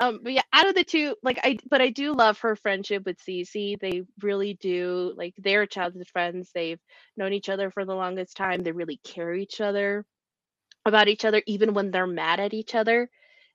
[0.00, 3.04] Um, but yeah, out of the two, like I, but I do love her friendship
[3.06, 3.80] with Cece.
[3.80, 6.50] They really do like they're childhood friends.
[6.54, 6.80] They've
[7.16, 8.62] known each other for the longest time.
[8.62, 10.04] They really care each other
[10.86, 13.10] about each other, even when they're mad at each other.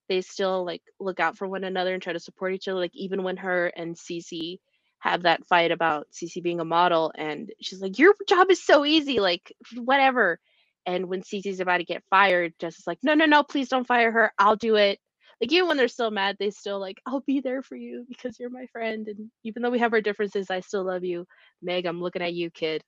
[0.09, 2.79] They still like look out for one another and try to support each other.
[2.79, 4.59] Like even when her and Cece
[4.99, 8.85] have that fight about Cece being a model, and she's like, "Your job is so
[8.85, 10.39] easy, like whatever."
[10.85, 13.87] And when Cece's about to get fired, Jess is like, "No, no, no, please don't
[13.87, 14.33] fire her.
[14.39, 14.99] I'll do it."
[15.41, 18.39] Like even when they're still mad, they still like, "I'll be there for you because
[18.39, 21.25] you're my friend." And even though we have our differences, I still love you,
[21.61, 21.85] Meg.
[21.85, 22.83] I'm looking at you, kid.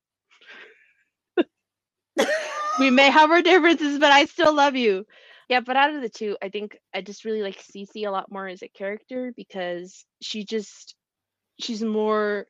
[2.79, 5.05] we may have our differences, but I still love you.
[5.49, 8.31] Yeah, but out of the two, I think I just really like Cece a lot
[8.31, 10.95] more as a character because she just
[11.59, 12.47] she's more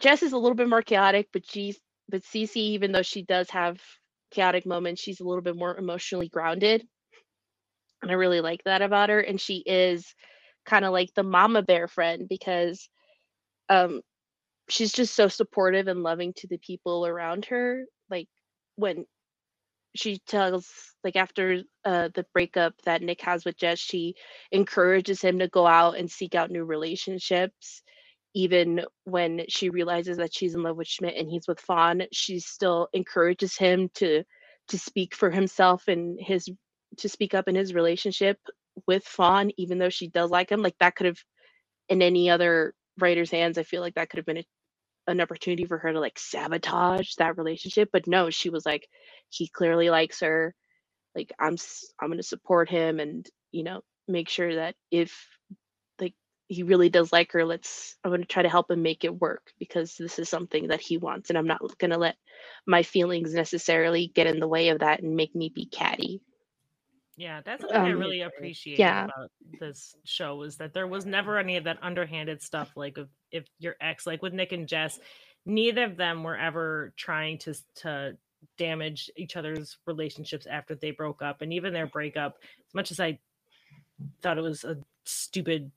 [0.00, 3.50] Jess is a little bit more chaotic, but she's but Cece even though she does
[3.50, 3.80] have
[4.30, 6.86] chaotic moments, she's a little bit more emotionally grounded.
[8.04, 9.20] And I really like that about her.
[9.20, 10.14] And she is
[10.66, 12.88] kind of like the mama bear friend because
[13.70, 14.02] um
[14.68, 17.84] she's just so supportive and loving to the people around her.
[18.10, 18.28] Like
[18.76, 19.06] when
[19.96, 20.70] she tells
[21.02, 24.14] like after uh the breakup that Nick has with Jess, she
[24.52, 27.82] encourages him to go out and seek out new relationships
[28.34, 32.40] even when she realizes that she's in love with Schmidt and he's with Fawn, she
[32.40, 34.24] still encourages him to
[34.68, 36.50] to speak for himself and his
[36.98, 38.38] to speak up in his relationship
[38.86, 40.62] with Fawn, even though she does like him.
[40.62, 41.18] Like that could have
[41.88, 44.44] in any other writer's hands, I feel like that could have been a
[45.06, 48.88] an opportunity for her to like sabotage that relationship but no she was like
[49.28, 50.54] he clearly likes her
[51.14, 51.56] like i'm
[52.00, 55.28] I'm to support him and you know make sure that if
[56.00, 56.14] like
[56.48, 59.52] he really does like her let's i'm to try to help him make it work
[59.58, 62.16] because this is something that he wants and i'm not to let
[62.66, 66.22] my feelings necessarily get in the way of that and make me be catty
[67.16, 69.04] Yeah, that's something I Um, really appreciate yeah.
[69.04, 73.08] about this show is that there was never any of that underhanded stuff like if,
[73.30, 74.98] if your ex like with Nick and Jess,
[75.46, 78.16] neither of them were ever trying to to
[78.58, 82.36] damage each other's relationships after they broke up and even their breakup
[82.68, 83.18] as much as I
[84.20, 85.70] thought it was a stupid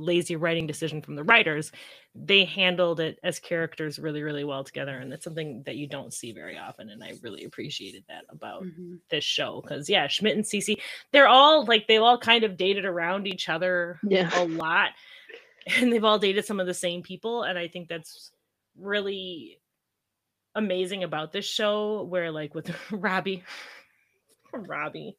[0.00, 1.70] lazy writing decision from the writers,
[2.14, 6.12] they handled it as characters really really well together and that's something that you don't
[6.12, 8.98] see very often and I really appreciated that about Mhm.
[9.10, 10.80] this show because yeah schmidt and Cece,
[11.12, 14.90] they're all like they've all kind of dated around each other yeah a lot
[15.78, 18.32] and they've all dated some of the same people and i think that's
[18.76, 19.60] really
[20.56, 23.44] amazing about this show where like with robbie
[24.52, 25.16] robbie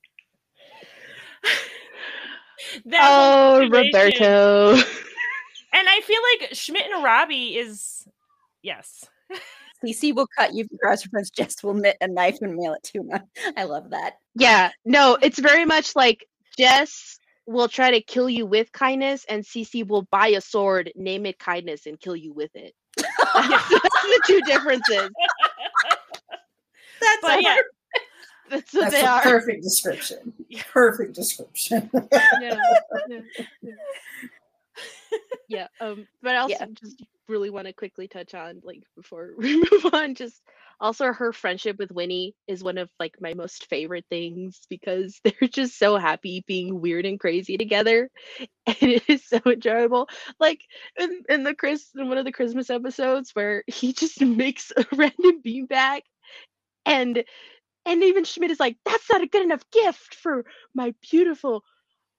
[2.85, 4.73] that oh roberto
[5.73, 8.07] and i feel like schmidt and robbie is
[8.61, 9.05] yes
[9.83, 11.31] Cece will cut you across your friends.
[11.31, 13.19] Jess will knit a knife and mail it to him.
[13.57, 14.19] I love that.
[14.35, 19.43] Yeah, no, it's very much like Jess will try to kill you with kindness, and
[19.43, 22.73] Cece will buy a sword, name it kindness, and kill you with it.
[22.97, 25.09] That's the two differences.
[27.01, 27.57] That's but yeah
[28.51, 29.23] That's what That's they a are.
[29.23, 30.33] perfect description.
[30.73, 31.89] Perfect description.
[32.41, 32.55] Yeah,
[33.07, 33.19] yeah,
[33.61, 33.71] yeah.
[35.47, 36.65] Yeah, um, but I also Yeah.
[36.81, 40.41] just really want to quickly touch on, like, before we move on, just
[40.79, 45.49] also her friendship with Winnie is one of like my most favorite things because they're
[45.49, 48.09] just so happy being weird and crazy together,
[48.65, 50.09] and it is so enjoyable.
[50.39, 50.61] Like
[50.99, 54.85] in in the Chris in one of the Christmas episodes where he just makes a
[54.95, 56.01] random beanbag,
[56.85, 57.23] and
[57.85, 61.63] and even Schmidt is like, "That's not a good enough gift for my beautiful."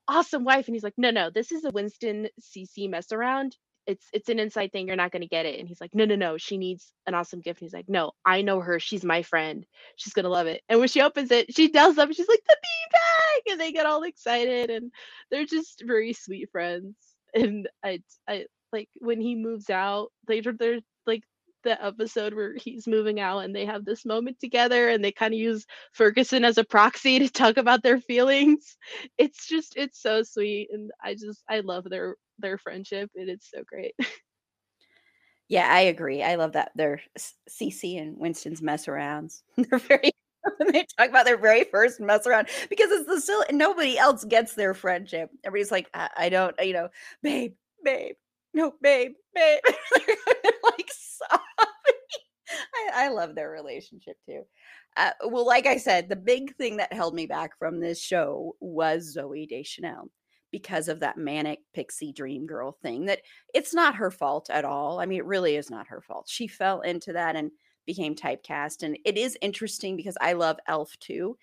[0.09, 0.67] awesome wife.
[0.67, 3.57] And he's like no no this is a winston Cece mess around.
[3.87, 4.87] It's it's an inside thing.
[4.87, 5.59] You're not to get it.
[5.59, 6.37] And he's like no no no.
[6.39, 7.61] She needs an awesome gift.
[7.61, 8.79] And he's like no i know her.
[8.81, 9.67] She's my friend.
[9.97, 10.63] She's to love it.
[10.69, 13.73] And when she opens it she tells them she's like the bee beanbag and they
[13.73, 14.93] get all excited and
[15.31, 16.97] they're just very sweet friends.
[17.35, 21.25] And i i like when he moves out later they're like
[21.63, 25.35] the episode where he's moving out and they have this moment together and they kind
[25.35, 28.77] of use Ferguson as a proxy to talk about their feelings.
[29.19, 33.51] It's just it's so sweet and I just I love their their friendship and it's
[33.51, 33.95] so great.
[35.49, 36.23] Yeah, I agree.
[36.23, 36.73] I love that.
[36.77, 37.03] They're
[37.51, 39.43] Cece and Winston's mess arounds.
[39.59, 40.13] They're very
[40.73, 44.55] they talk about their very first mess around because it's the still nobody else gets
[44.55, 45.31] their friendship.
[45.45, 46.89] Everybody's like, I, I don't, you know,
[47.23, 48.17] babe, babe,
[48.55, 49.61] no, babe, babe.
[50.65, 51.43] Like sobbing.
[52.95, 54.43] I, I love their relationship too.
[54.97, 58.55] Uh, well, like I said, the big thing that held me back from this show
[58.61, 60.11] was Zooey Deschanel
[60.51, 63.23] because of that manic pixie dream girl thing that
[63.55, 65.01] it's not her fault at all.
[65.01, 66.27] I mean, it really is not her fault.
[66.29, 67.51] She fell into that and
[67.87, 68.83] became typecast.
[68.83, 71.37] And it is interesting because I love Elf too,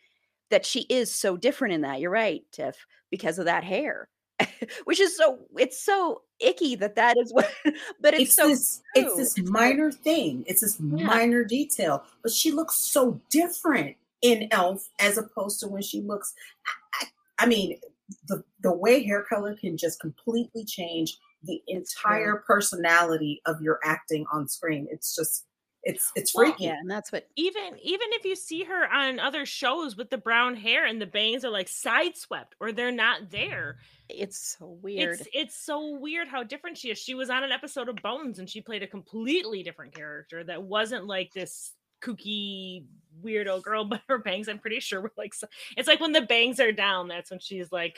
[0.51, 1.99] that she is so different in that.
[1.99, 4.09] You're right, Tiff, because of that hair,
[4.85, 7.51] which is so, it's so icky that that is what,
[8.01, 9.15] but it's, it's so, this it's true.
[9.17, 10.43] this It's minor thing.
[10.47, 11.05] It's this Yeah.
[11.05, 16.33] minor detail, but she looks so different in Elf as opposed to when she looks.
[16.65, 17.79] I, I, I mean,
[18.27, 24.25] the the way hair color can just completely change the entire personality of your acting
[24.31, 24.87] on screen.
[24.91, 25.45] It's just
[25.83, 26.65] it's it's Well, freaky.
[26.65, 26.77] yeah.
[26.79, 30.55] And that's what, even even if you see her on other shows with the brown
[30.55, 33.77] hair and the bangs are like sideswept or they're not there
[34.09, 35.19] it's so weird.
[35.19, 38.39] it's it's so weird how different she is she was on an episode of bones
[38.39, 42.83] and she played a completely different character that wasn't like this kooky
[43.23, 46.21] weirdo girl but her bangs i'm pretty sure were like so- it's like when the
[46.21, 47.97] bangs are down that's when she's like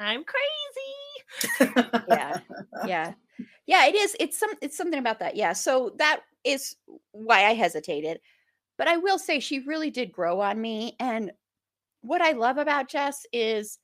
[0.00, 1.70] i'm crazy
[2.08, 2.38] yeah
[2.86, 3.12] yeah
[3.66, 6.76] yeah it is it's some it's something about that yeah so that is
[7.12, 8.20] why i hesitated
[8.78, 11.32] but i will say she really did grow on me and
[12.02, 13.78] what i love about jess is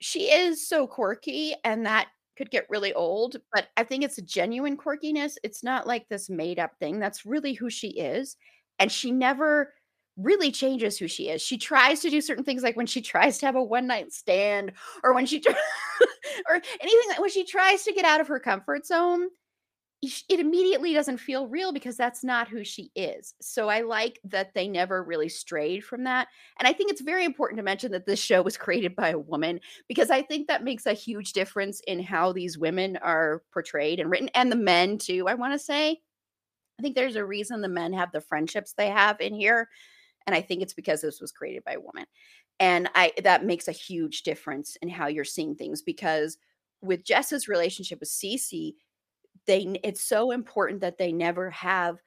[0.00, 4.22] she is so quirky and that could get really old but i think it's a
[4.22, 8.36] genuine quirkiness it's not like this made up thing that's really who she is
[8.78, 9.72] and she never
[10.16, 13.38] really changes who she is she tries to do certain things like when she tries
[13.38, 14.72] to have a one night stand
[15.02, 15.42] or when she
[16.48, 19.28] or anything that when she tries to get out of her comfort zone
[20.02, 24.52] it immediately doesn't feel real because that's not who she is so i like that
[24.54, 26.28] they never really strayed from that
[26.58, 29.18] and i think it's very important to mention that this show was created by a
[29.18, 33.98] woman because i think that makes a huge difference in how these women are portrayed
[33.98, 35.98] and written and the men too i want to say
[36.78, 39.68] I think there's a reason the men have the friendships they have in here.
[40.26, 42.04] And I think it's because this was created by a woman.
[42.58, 46.38] And I that makes a huge difference in how you're seeing things because
[46.82, 48.74] with Jess's relationship with Cece,
[49.46, 51.98] they it's so important that they never have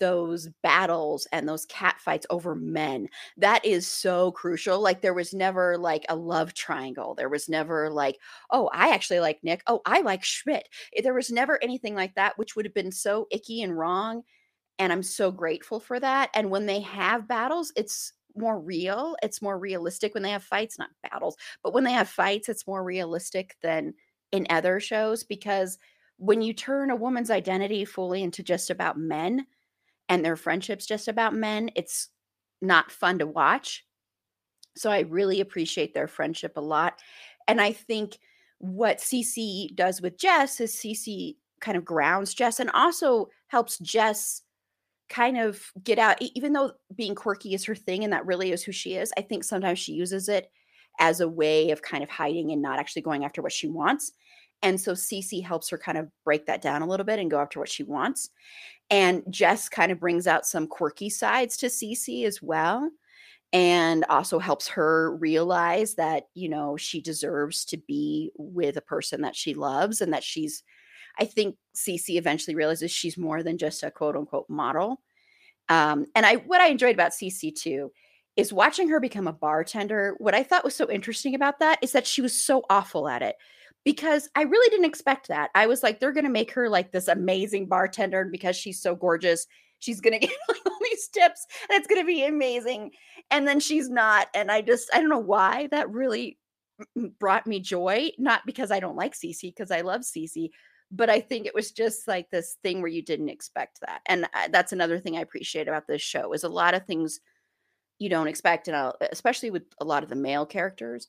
[0.00, 3.08] those battles and those cat fights over men.
[3.36, 7.14] That is so crucial like there was never like a love triangle.
[7.14, 8.18] There was never like
[8.50, 9.62] oh i actually like nick.
[9.66, 10.68] Oh i like schmidt.
[10.96, 14.22] Eh, there was never anything like that which would have been so icky and wrong
[14.78, 19.42] and i'm so grateful for that and when they have battles it's more real it's
[19.42, 20.14] more realistic.
[20.14, 23.94] When they have fights not battles but when they have fights it's more realistic than
[24.32, 25.78] in other shows because
[26.18, 29.46] when you turn a woman's identity fully into just about men
[30.08, 32.08] and their friendships just about men, it's
[32.60, 33.84] not fun to watch.
[34.76, 37.00] So I really appreciate their friendship a lot.
[37.46, 38.18] And I think
[38.58, 44.42] what Cece does with Jess is Cece kind of grounds Jess and also helps Jess
[45.08, 48.62] kind of get out, even though being quirky is her thing and that really is
[48.62, 49.12] who she is.
[49.16, 50.50] I think sometimes she uses it
[51.00, 54.12] as a way of kind of hiding and not actually going after what she wants.
[54.62, 57.40] And so Cece helps her kind of break that down a little bit and go
[57.40, 58.30] after what she wants.
[58.90, 62.90] And Jess kind of brings out some quirky sides to Cece as well.
[63.52, 69.22] And also helps her realize that, you know, she deserves to be with a person
[69.22, 70.62] that she loves and that she's,
[71.18, 75.00] I think Cece eventually realizes she's more than just a quote unquote model.
[75.70, 77.90] Um, and I, what I enjoyed about Cece too
[78.36, 80.14] is watching her become a bartender.
[80.18, 83.22] What I thought was so interesting about that is that she was so awful at
[83.22, 83.36] it
[83.84, 85.50] because I really didn't expect that.
[85.54, 88.94] I was like, they're going to make her like this amazing bartender because she's so
[88.94, 89.46] gorgeous.
[89.78, 92.92] She's going to get like all these tips and it's going to be amazing.
[93.30, 94.28] And then she's not.
[94.34, 96.38] And I just, I don't know why that really
[97.18, 98.10] brought me joy.
[98.18, 100.50] Not because I don't like Cece, because I love Cece,
[100.90, 104.00] but I think it was just like this thing where you didn't expect that.
[104.06, 107.20] And uh, that's another thing I appreciate about this show is a lot of things
[107.98, 108.68] you don't expect.
[108.68, 111.08] And I'll, especially with a lot of the male characters,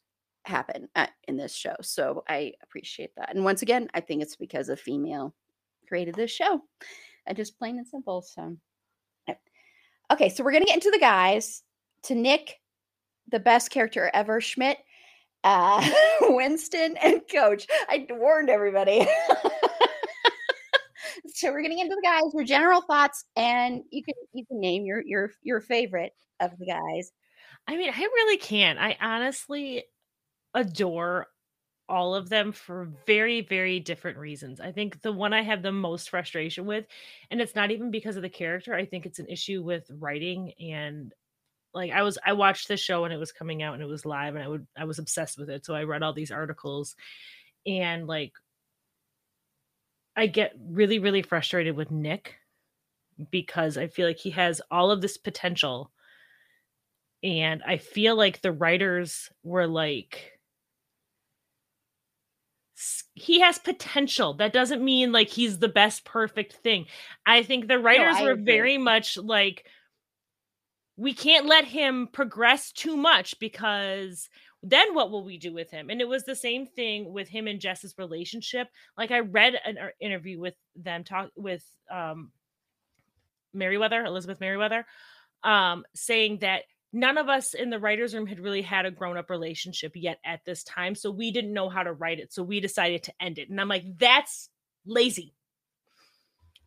[0.50, 1.76] happen at, in this show.
[1.82, 3.34] So I appreciate that.
[3.34, 5.34] And once again, I think it's because a female
[5.88, 6.62] created this show.
[7.26, 8.22] And just plain and simple.
[8.22, 8.58] So
[10.12, 11.64] okay, so we're gonna get into the guys.
[12.04, 12.62] To Nick,
[13.28, 14.78] the best character ever, Schmidt,
[15.43, 15.86] uh,
[16.22, 17.68] Winston, and Coach.
[17.89, 19.02] I warned everybody.
[21.28, 22.34] so we're getting into the guys.
[22.34, 26.66] Your general thoughts, and you can you can name your your your favorite of the
[26.66, 27.12] guys.
[27.68, 28.80] I mean, I really can't.
[28.80, 29.84] I honestly
[30.54, 31.28] adore
[31.88, 34.60] all of them for very very different reasons.
[34.60, 36.86] I think the one I have the most frustration with
[37.32, 40.54] and it's not even because of the character, I think it's an issue with writing
[40.60, 41.14] and
[41.74, 44.06] like I was I watched the show when it was coming out and it was
[44.06, 45.66] live and I would I was obsessed with it.
[45.66, 46.95] So I read all these articles
[47.66, 48.34] and like
[50.16, 52.36] I get really really frustrated with Nick
[53.32, 55.91] because I feel like he has all of this potential
[57.24, 60.39] and I feel like the writers were like
[63.22, 64.34] he has potential.
[64.34, 66.86] That doesn't mean like he's the best perfect thing.
[67.26, 68.45] I think the writers no, were agree.
[68.45, 69.65] very much like
[70.97, 74.30] we can't let him progress too much because
[74.61, 75.89] then what will we do with him?
[75.89, 78.67] And it was the same thing with him and Jess's relationship.
[78.97, 82.32] Like I read an uh, interview with them talk with um
[83.53, 84.86] Meriwether, Elizabeth Meriwether,
[85.43, 89.30] um, saying that none of us in the writers room had really had a grown-up
[89.30, 92.60] relationship yet at this time so we didn't know how to write it so we
[92.60, 94.50] decided to end it and i'm like that's
[94.86, 95.34] lazy.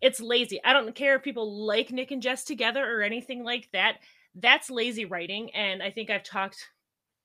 [0.01, 0.61] It's lazy.
[0.65, 3.99] I don't care if people like nick and jess together or anything like that
[4.37, 6.71] that's lazy writing and i think i've talked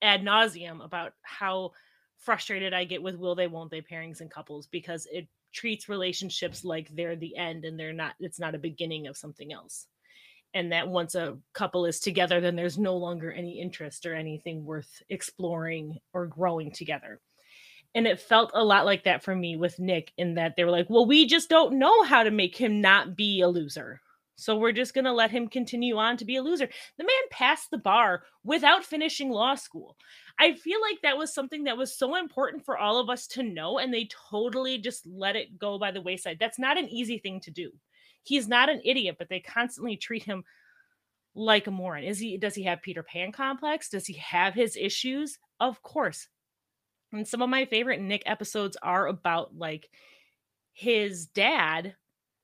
[0.01, 1.71] ad nauseum about how
[2.17, 6.65] frustrated i get with will they won't they pairings and couples because it treats relationships
[6.65, 9.87] like they're the end and they're not it's not a beginning of something else
[10.53, 14.65] and that once a couple is together then there's no longer any interest or anything
[14.65, 17.19] worth exploring or growing together.
[17.95, 20.71] And it felt a lot like that for me with nick in that they were
[20.71, 24.01] like well we just don't know how to make him not be a loser.
[24.39, 26.69] So we're just going to let him continue on to be a loser.
[26.97, 29.97] The man passed the bar without finishing law school.
[30.39, 33.41] I feel like that was something that was so important for all of us to
[33.41, 36.37] know and they totally just let it go by the wayside.
[36.39, 37.71] That's not an easy thing to do
[38.27, 40.43] he's not an idiot, but they constantly treat him
[41.35, 42.03] like a moron.
[42.03, 43.89] Is he does he have Peter Pan complex?
[43.89, 45.37] Does he have his issues?
[45.59, 46.27] Of course.
[47.13, 49.89] And some of my favorite Nick episodes are about like
[50.73, 51.95] his dad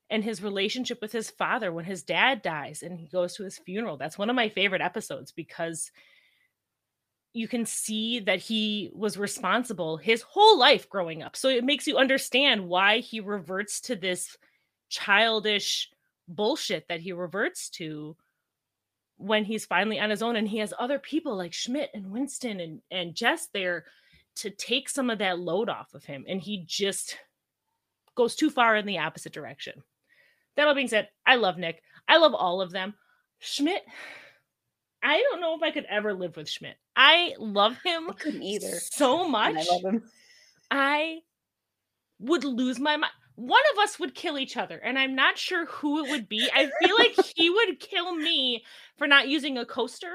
[0.10, 3.58] and his relationship with his father when his dad dies and he goes to his
[3.58, 3.98] funeral.
[3.98, 5.92] That's one of my favorite episodes because
[7.34, 11.36] you can see that he was responsible his whole life growing up.
[11.36, 14.38] So it makes you understand why he reverts to this
[14.94, 15.90] childish
[16.28, 18.16] bullshit that he reverts to
[19.18, 22.60] when he's finally on his own and he has other people like Schmidt and Winston
[22.60, 23.86] and, and Jess there
[24.36, 26.26] to take some of that load off of him.
[26.28, 27.18] And he just
[28.16, 29.84] goes too far in the opposite direction.
[30.56, 31.82] That all being said, I love Nick.
[32.08, 32.94] I love all of them.
[33.40, 33.82] Schmidt,
[35.02, 36.76] I don't know if I could ever live with Schmidt.
[36.96, 38.76] I love him I couldn't either.
[38.80, 39.56] so much.
[39.58, 40.04] I love him.
[40.70, 41.20] I
[42.20, 43.14] would lose my mind.
[43.36, 46.50] One of us would kill each other, and I'm not sure who it would be.
[46.54, 48.64] I feel like he would kill me
[48.98, 50.14] for not using a coaster,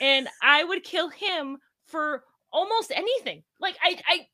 [0.00, 3.42] and I would kill him for almost anything.
[3.60, 4.26] Like I, I,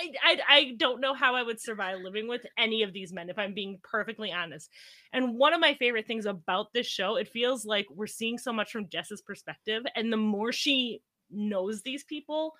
[0.00, 3.30] I, I, I don't know how I would survive living with any of these men,
[3.30, 4.70] if I'm being perfectly honest.
[5.12, 8.52] And one of my favorite things about this show, it feels like we're seeing so
[8.52, 12.54] much from Jess's perspective, and the more she knows these people,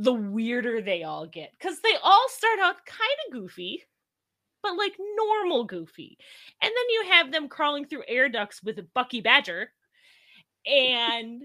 [0.00, 3.84] the weirder they all get because they all start out kind of goofy
[4.62, 6.16] but like normal goofy
[6.62, 9.70] and then you have them crawling through air ducts with bucky badger
[10.66, 11.42] and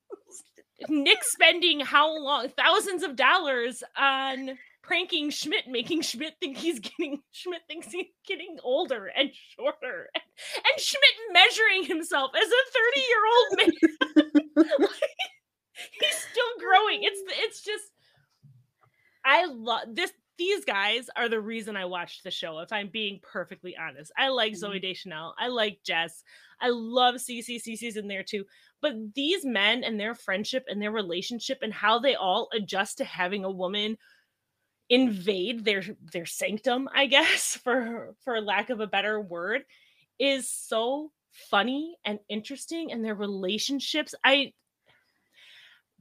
[0.88, 7.20] nick spending how long thousands of dollars on pranking schmidt making schmidt think he's getting
[7.30, 10.22] schmidt thinks he's getting older and shorter and,
[10.56, 11.02] and schmidt
[11.32, 13.58] measuring himself as a 30 year old
[14.56, 14.88] man
[16.72, 17.00] growing.
[17.02, 17.84] It's it's just
[19.24, 20.12] I love this.
[20.38, 22.58] These guys are the reason I watched the show.
[22.60, 24.88] If I'm being perfectly honest, I like Zooey Mm-hmm.
[24.88, 25.34] Deschanel.
[25.38, 26.24] I like Jess.
[26.60, 27.62] I love Cece.
[27.62, 28.44] Cece's in there too.
[28.80, 33.04] But these men and their friendship and their relationship and how they all adjust to
[33.04, 33.98] having a woman
[34.88, 39.62] invade their their sanctum, I guess, for for lack of a better word,
[40.18, 41.12] is so
[41.50, 42.90] funny and interesting.
[42.90, 44.52] And their relationships, I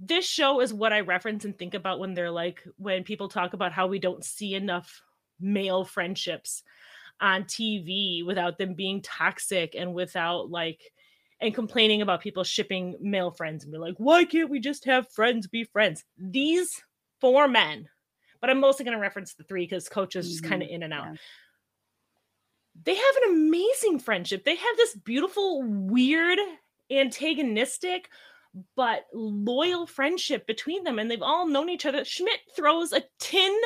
[0.03, 3.53] this show is what I reference and think about when they're like when people talk
[3.53, 5.01] about how we don't see enough
[5.39, 6.63] male friendships
[7.21, 10.81] on TV without them being toxic and without like
[11.39, 15.11] and complaining about people shipping male friends and be like, why can't we just have
[15.11, 16.03] friends be friends?
[16.17, 16.81] These
[17.19, 17.87] four men,
[18.39, 20.75] but I'm mostly going to reference the three because coach is just kind of mm-hmm.
[20.75, 21.05] in and out.
[21.05, 21.15] yeah.
[22.83, 24.45] They have an amazing friendship.
[24.45, 26.39] They have this beautiful, weird,
[26.89, 28.09] antagonistic,
[28.75, 32.03] but loyal friendship between them and they've all known each other.
[32.03, 33.57] Schmidt throws a tin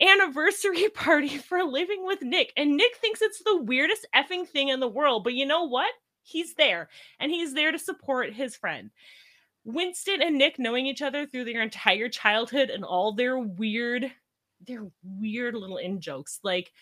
[0.00, 4.78] anniversary party for living with nick and nick thinks it's the weirdest effing thing in
[4.78, 5.90] the world but you know what?
[6.22, 6.88] He's there
[7.20, 8.90] and he's there to support his friend.
[9.64, 14.12] Winston and nick knowing each other through their entire childhood and all their weird
[14.64, 16.72] their weird little in jokes like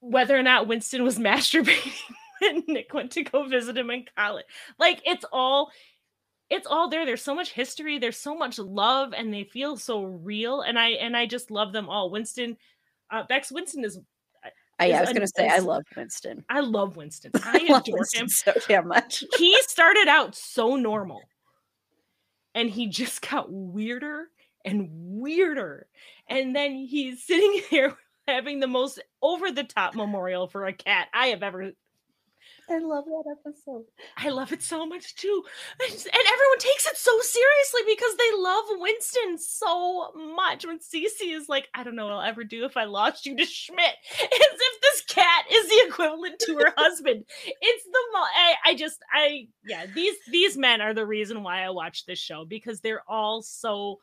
[0.00, 1.92] whether or not winston was masturbating
[2.40, 4.46] when Nick went to go visit him in college.
[4.78, 5.70] Like it's all
[6.50, 7.04] it's all there.
[7.04, 10.62] There's so much history, there's so much love, and they feel so real.
[10.62, 12.10] And I and I just love them all.
[12.10, 12.56] Winston,
[13.10, 13.98] uh Bex Winston is
[14.80, 16.44] I, I was gonna say I love Winston.
[16.48, 17.32] I love Winston.
[17.42, 18.28] I love adore Winston him.
[18.28, 19.24] so damn much.
[19.38, 21.22] He started out so normal.
[22.54, 24.28] And he just got weirder
[24.64, 25.86] and weirder.
[26.28, 31.08] And then he's sitting here having the most over the top memorial for a cat
[31.12, 31.72] I have ever
[32.70, 33.84] I love that episode.
[34.16, 35.42] I love it so much too.
[35.80, 40.66] And everyone takes it so seriously because they love Winston so much.
[40.66, 43.36] When Cece is like, I don't know what I'll ever do if I lost you
[43.36, 43.78] to Schmidt.
[44.20, 47.24] As if this cat is the equivalent to her husband.
[47.60, 47.98] It's the
[48.34, 52.18] I, I just I yeah, these these men are the reason why I watch this
[52.18, 53.98] show because they're all so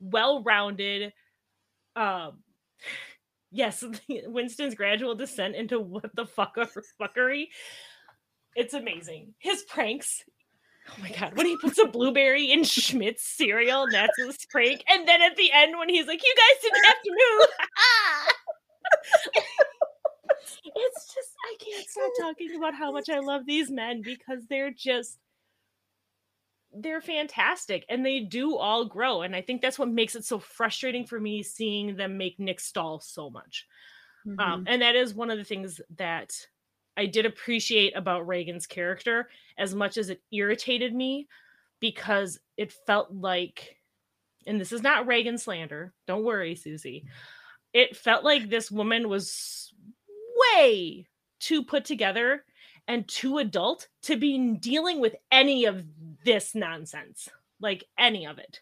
[0.00, 1.12] well-rounded.
[1.96, 2.38] Um
[3.50, 6.56] yes, Winston's gradual descent into what the fuck
[7.00, 7.48] fuckery
[8.54, 9.34] it's amazing.
[9.38, 10.24] His pranks.
[10.90, 14.84] Oh my god, when he puts a blueberry in Schmidt's cereal, and that's his prank.
[14.88, 17.48] And then at the end, when he's like, You guys didn't have to move.
[20.76, 24.70] it's just I can't stop talking about how much I love these men because they're
[24.70, 25.18] just
[26.76, 29.22] they're fantastic and they do all grow.
[29.22, 32.60] And I think that's what makes it so frustrating for me seeing them make Nick
[32.60, 33.66] stall so much.
[34.26, 34.40] Mm-hmm.
[34.40, 36.34] Um, and that is one of the things that
[36.96, 39.28] I did appreciate about Reagan's character
[39.58, 41.28] as much as it irritated me
[41.80, 43.76] because it felt like,
[44.46, 47.04] and this is not Reagan slander, don't worry, Susie.
[47.72, 49.72] It felt like this woman was
[50.54, 51.06] way
[51.40, 52.44] too put together
[52.86, 55.84] and too adult to be dealing with any of
[56.24, 57.28] this nonsense,
[57.60, 58.60] like any of it.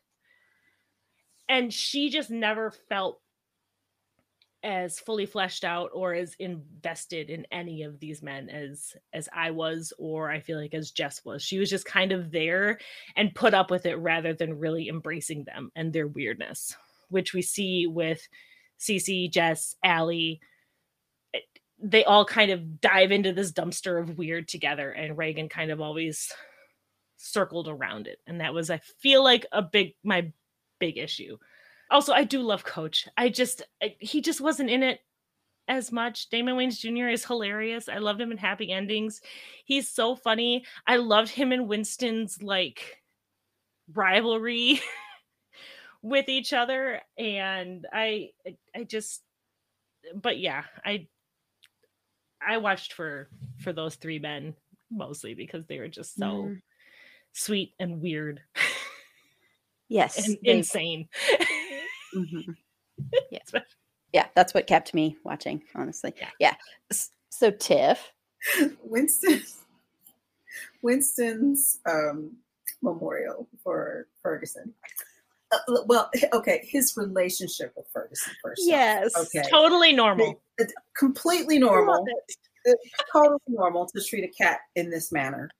[1.48, 3.20] And she just never felt
[4.62, 9.50] as fully fleshed out or as invested in any of these men as as I
[9.50, 11.42] was or I feel like as Jess was.
[11.42, 12.78] She was just kind of there
[13.16, 16.76] and put up with it rather than really embracing them and their weirdness,
[17.08, 18.26] which we see with
[18.78, 20.40] Cece, Jess, Aly,
[21.78, 25.80] they all kind of dive into this dumpster of weird together and reagan kind of
[25.80, 26.32] always
[27.16, 28.18] circled around it.
[28.26, 30.32] And that was i feel like a big my
[30.78, 31.36] big issue
[31.92, 33.06] also i do love coach.
[33.16, 35.00] I just I, he just wasn't in it
[35.68, 36.28] as much.
[36.30, 37.88] Damon wayans jr is hilarious.
[37.88, 39.20] I loved him in happy endings.
[39.64, 40.64] He's so funny.
[40.86, 42.98] I loved him and winston's like
[43.94, 44.80] rivalry
[46.02, 48.30] with each other and i
[48.74, 49.22] i just
[50.14, 51.06] but yeah i
[52.44, 53.28] i watched for
[53.62, 54.54] for those three men
[54.90, 56.62] mostly because they were just so Mhm.
[57.32, 58.40] sweet and weird
[59.88, 60.26] Yes.
[60.26, 61.08] and insane
[62.16, 62.54] Mhm.
[63.30, 63.38] Yeah.
[64.12, 66.12] yeah, that's what kept me watching, honestly.
[66.18, 66.28] Yeah.
[66.38, 66.54] Yeah.
[67.30, 68.12] So Tiff.
[68.84, 69.40] Winston
[70.82, 72.32] Winston's um,
[72.82, 74.74] memorial for Ferguson.
[75.52, 78.60] Uh, well, okay, his relationship with Ferguson first.
[78.62, 78.66] off.
[78.68, 79.12] Yes.
[79.16, 79.42] Okay.
[79.50, 82.04] totally normal It's completely Love normal.
[82.06, 82.36] it.
[82.64, 85.50] It's totally normal to treat a cat in this manner.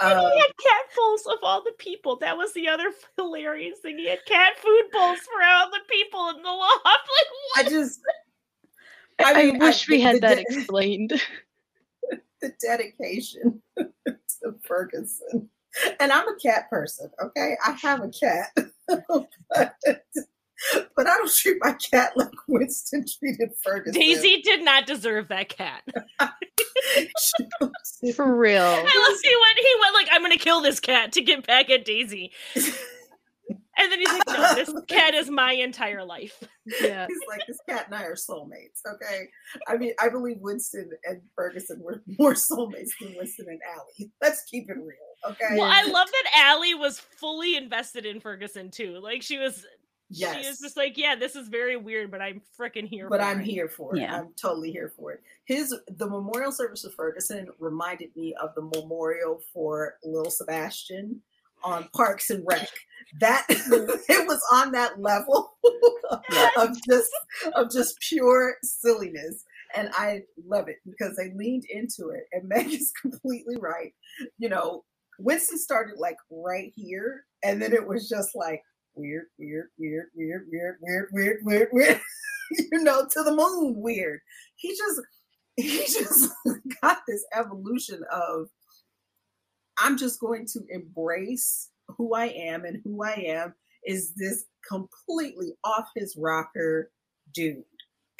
[0.00, 2.16] And Um, he had cat bowls of all the people.
[2.16, 3.98] That was the other hilarious thing.
[3.98, 6.80] He had cat food bowls for all the people in the loft.
[6.84, 7.66] Like what?
[7.66, 8.00] I just,
[9.18, 11.20] I, I mean, I- wish we had that de- explained.
[12.40, 15.48] the dedication to Ferguson.
[16.00, 17.56] And I'm a cat person, okay?
[17.66, 18.54] I have a cat.
[19.48, 19.74] but,
[20.96, 24.00] but I don't treat my cat like Winston treated Ferguson.
[24.00, 25.82] Daisy did not deserve that cat.
[28.14, 28.62] For real.
[28.62, 29.58] I love he went.
[29.58, 33.98] He went like, "I'm gonna kill this cat to get back at Daisy," and then
[34.00, 36.42] he's like, "No, this cat is my entire life."
[36.80, 37.06] Yeah.
[37.08, 39.28] He's like, this cat and I are soulmates, okay?
[39.66, 44.10] I mean, I believe Winston and Ferguson were more soulmates than Winston and Aly.
[44.20, 45.56] Let's keep it real, okay?
[45.56, 49.00] Well, I love that Aly was fully invested in Ferguson too.
[49.02, 49.66] Like she was,
[50.12, 50.60] she was Yes.
[50.60, 53.46] just like, "Yeah, this is very weird, but I'm freaking here." but for I'm it."
[53.46, 54.00] here for it.
[54.00, 54.18] Yeah.
[54.20, 55.20] I'm totally here for it.
[55.44, 61.22] His the memorial service of Ferguson reminded me of the memorial for Lil Sebastian
[61.64, 62.68] on Parks and Rec.
[63.20, 65.54] That it was on that level
[66.56, 67.10] of just
[67.54, 69.44] of just pure silliness.
[69.74, 72.24] And I love it because they leaned into it.
[72.32, 73.94] And Meg is completely right.
[74.38, 74.84] You know,
[75.18, 78.62] Winston started like right here, and then it was just like
[78.94, 82.00] weird, weird, weird, weird, weird, weird, weird, weird, weird.
[82.50, 84.20] you know, to the moon weird.
[84.56, 85.00] He just
[85.56, 86.30] he just
[86.82, 88.48] got this evolution of
[89.78, 95.54] I'm just going to embrace who I am and who I am is this completely
[95.64, 96.90] off his rocker
[97.34, 97.64] dude.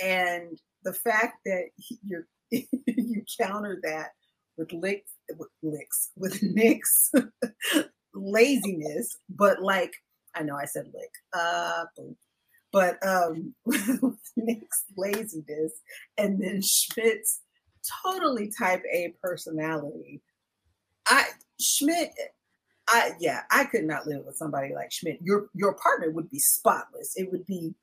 [0.02, 1.66] And the fact that
[2.04, 4.10] you're you counter that
[4.58, 7.12] with licks with licks with Nick's
[8.14, 9.92] laziness, but like
[10.34, 12.16] I know I said lick, uh, boom.
[12.72, 13.54] but um,
[14.36, 15.72] Nick's laziness,
[16.18, 17.40] and then Schmidt's
[18.04, 20.22] totally Type A personality.
[21.06, 21.24] I
[21.60, 22.12] Schmidt,
[22.88, 25.18] I yeah, I could not live with somebody like Schmidt.
[25.22, 27.14] Your your partner would be spotless.
[27.16, 27.74] It would be,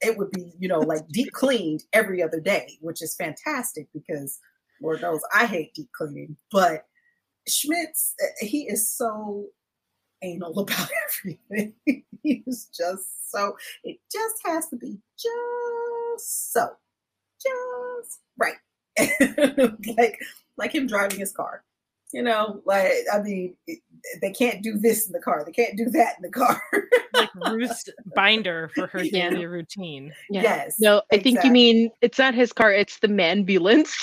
[0.00, 4.38] it would be you know like deep cleaned every other day, which is fantastic because
[4.80, 6.86] Lord knows I hate deep cleaning, but
[7.48, 9.46] Schmidt's he is so
[10.22, 11.74] anal about everything.
[12.22, 16.68] he is just so it just has to be just so
[17.42, 18.56] just right.
[19.96, 20.18] like
[20.56, 21.62] like him driving his car.
[22.12, 23.78] You know, like I mean, it,
[24.20, 25.44] they can't do this in the car.
[25.46, 26.60] They can't do that in the car.
[27.14, 29.30] like Ruth's binder for her Yeah.
[29.30, 30.12] daily routine.
[30.28, 30.42] Yeah.
[30.42, 30.80] Yes.
[30.80, 33.94] No, I think you mean it's not his car, it's the manbulance.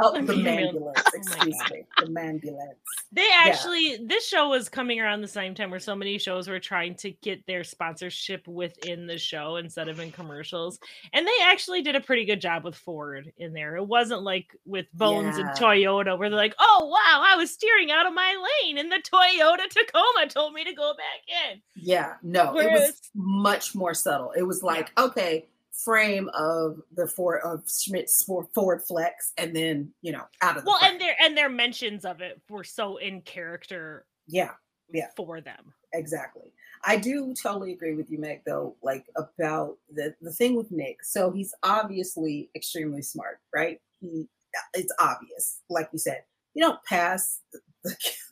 [0.00, 1.02] Oh, the mean, ambulance.
[1.06, 2.78] oh Excuse me, the ambulance.
[3.12, 6.58] They actually, this show was coming around the same time where so many shows were
[6.58, 10.78] trying to get their sponsorship within the show instead of in commercials.
[11.12, 13.76] And they actually did a pretty good job with Ford in there.
[13.76, 17.90] It wasn't like with Bones and Toyota where they're like, oh, wow, I was steering
[17.90, 21.60] out of my lane and the Toyota Tacoma told me to go back in.
[21.74, 24.32] Yeah, no, it was much more subtle.
[24.36, 25.46] It was like, okay,
[25.84, 30.70] frame of the Ford of Schmidt's Ford Flex, and then you know out of the
[30.70, 30.92] Well, frame.
[30.92, 34.52] and their and their mentions of it were so in character yeah,
[34.92, 35.08] Yeah.
[35.16, 35.72] for them.
[35.92, 36.52] exactly.
[36.84, 41.04] I do totally agree with you, Meg, though, like about the the thing with Nick.
[41.04, 43.78] So he's obviously extremely smart, right?
[44.00, 46.24] He uh, it's obvious, like you said.
[46.54, 47.60] You don't pass the,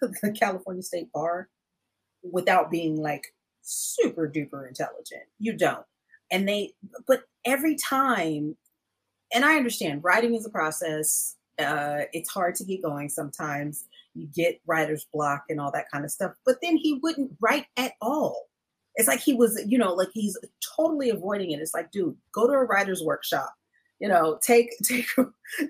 [0.22, 1.48] the California State Bar
[2.22, 5.22] without being like super duper intelligent.
[5.38, 5.84] You don't.
[6.30, 6.72] And they,
[7.06, 8.56] but every time,
[9.32, 11.36] and I understand writing is a process.
[11.58, 13.84] Uh, it's hard to get going sometimes.
[14.14, 16.32] You get writer's block and all that kind of stuff.
[16.44, 18.48] But then he wouldn't write at all.
[18.96, 20.36] It's like he was, you know, like he's
[20.76, 21.60] totally avoiding it.
[21.60, 23.54] It's like, dude, go to a writer's workshop,
[24.00, 25.06] you know, take take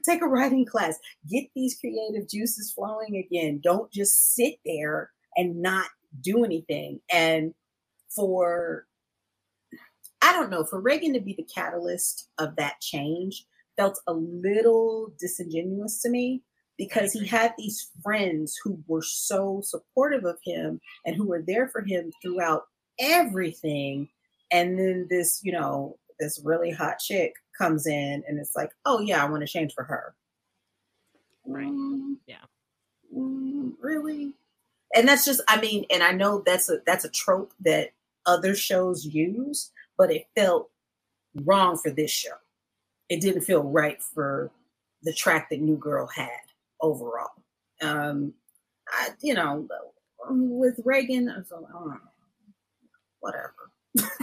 [0.04, 0.98] take a writing class.
[1.30, 3.60] Get these creative juices flowing again.
[3.62, 5.86] Don't just sit there and not
[6.22, 7.00] do anything.
[7.12, 7.54] And
[8.14, 8.86] for
[10.22, 13.46] I don't know, for Reagan to be the catalyst of that change
[13.76, 16.42] felt a little disingenuous to me
[16.76, 21.68] because he had these friends who were so supportive of him and who were there
[21.68, 22.64] for him throughout
[22.98, 24.08] everything.
[24.50, 29.00] And then this, you know, this really hot chick comes in and it's like, oh
[29.00, 30.14] yeah, I want to change for her.
[31.46, 31.66] Right.
[31.66, 32.44] Mm, Yeah.
[33.16, 34.34] mm, really?
[34.94, 37.90] And that's just, I mean, and I know that's a that's a trope that
[38.26, 39.70] other shows use,
[40.00, 40.70] but it felt
[41.44, 42.32] wrong for this show.
[43.10, 44.50] It didn't feel right for
[45.02, 46.30] the track that New Girl had
[46.80, 47.28] overall.
[47.82, 48.32] Um,
[48.88, 49.68] I, you know,
[50.30, 51.96] with Reagan, I was like, oh,
[53.20, 53.54] whatever.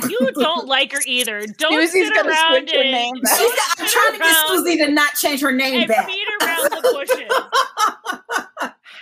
[0.10, 1.46] You don't like her either.
[1.60, 3.38] Don't Susie's sit gonna around switch her and name don't back.
[3.38, 6.08] She's, I'm trying to get around Susie to not change her name and back.
[6.08, 8.22] beat around the bushes.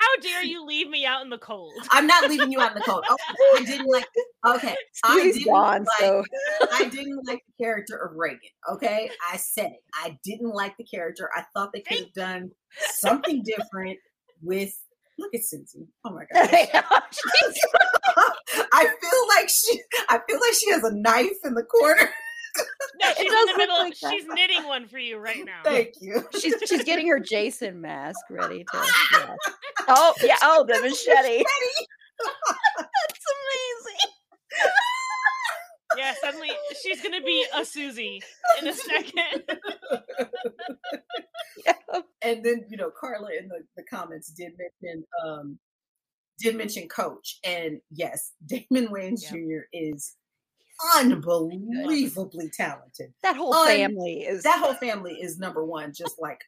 [0.05, 1.73] How dare you leave me out in the cold?
[1.89, 3.03] I'm not leaving you out in the cold.
[3.09, 3.17] Oh,
[3.57, 4.05] I didn't like.
[4.45, 5.99] Okay, I Susie's didn't gone, like.
[5.99, 6.23] so
[6.71, 8.39] I didn't like the character of Reagan.
[8.71, 9.83] Okay, I said it.
[9.95, 11.29] I didn't like the character.
[11.35, 12.51] I thought they could have done
[12.97, 13.97] something different
[14.41, 14.73] with.
[15.17, 15.87] Look at Susie.
[16.03, 16.49] Oh my god.
[18.73, 19.81] I feel like she.
[20.09, 22.09] I feel like she has a knife in the corner.
[23.01, 23.77] No, It she's in does the look middle.
[23.77, 24.11] like that.
[24.11, 25.61] she's knitting one for you right now.
[25.63, 26.23] Thank you.
[26.39, 28.77] she's she's getting her Jason mask ready to.
[29.13, 29.35] yeah.
[29.87, 30.37] Oh yeah.
[30.41, 31.43] Oh, the machete.
[32.77, 34.11] That's amazing.
[35.97, 36.49] Yeah, suddenly
[36.83, 38.21] she's gonna be a Susie
[38.61, 39.43] in a second.
[41.65, 41.73] Yeah.
[42.21, 45.57] and then you know Carla in the, the comments did mention um
[46.37, 49.31] did mention coach and yes Damon Wayans Yeah.
[49.31, 49.65] Jr.
[49.71, 50.15] is
[50.97, 53.13] unbelievably talented.
[53.23, 56.39] That whole Un- family is that whole family is number one just like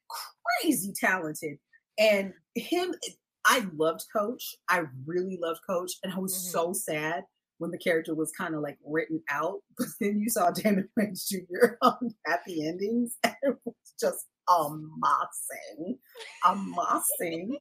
[0.61, 1.57] crazy talented.
[1.97, 2.93] And him
[3.45, 4.55] I loved coach.
[4.69, 6.51] I really loved coach and I was Mhm.
[6.51, 7.23] so sad
[7.59, 11.27] when the character was kind of like written out but then you saw Damon Wayans
[11.27, 11.75] Jr.
[11.81, 15.97] on happy endings and it was just amassing
[16.45, 17.57] amassing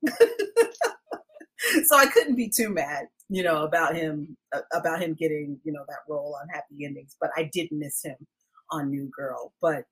[1.86, 5.72] so I couldn't be too mad, you know, about him uh, about him getting, you
[5.72, 8.16] know, that role on Happy Endings, but I did miss him
[8.70, 9.52] on New Girl.
[9.60, 9.84] But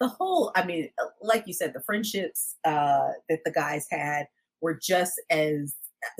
[0.00, 4.26] the whole, I mean, uh, like you said, the friendships uh, that the guys had
[4.60, 5.74] were just as,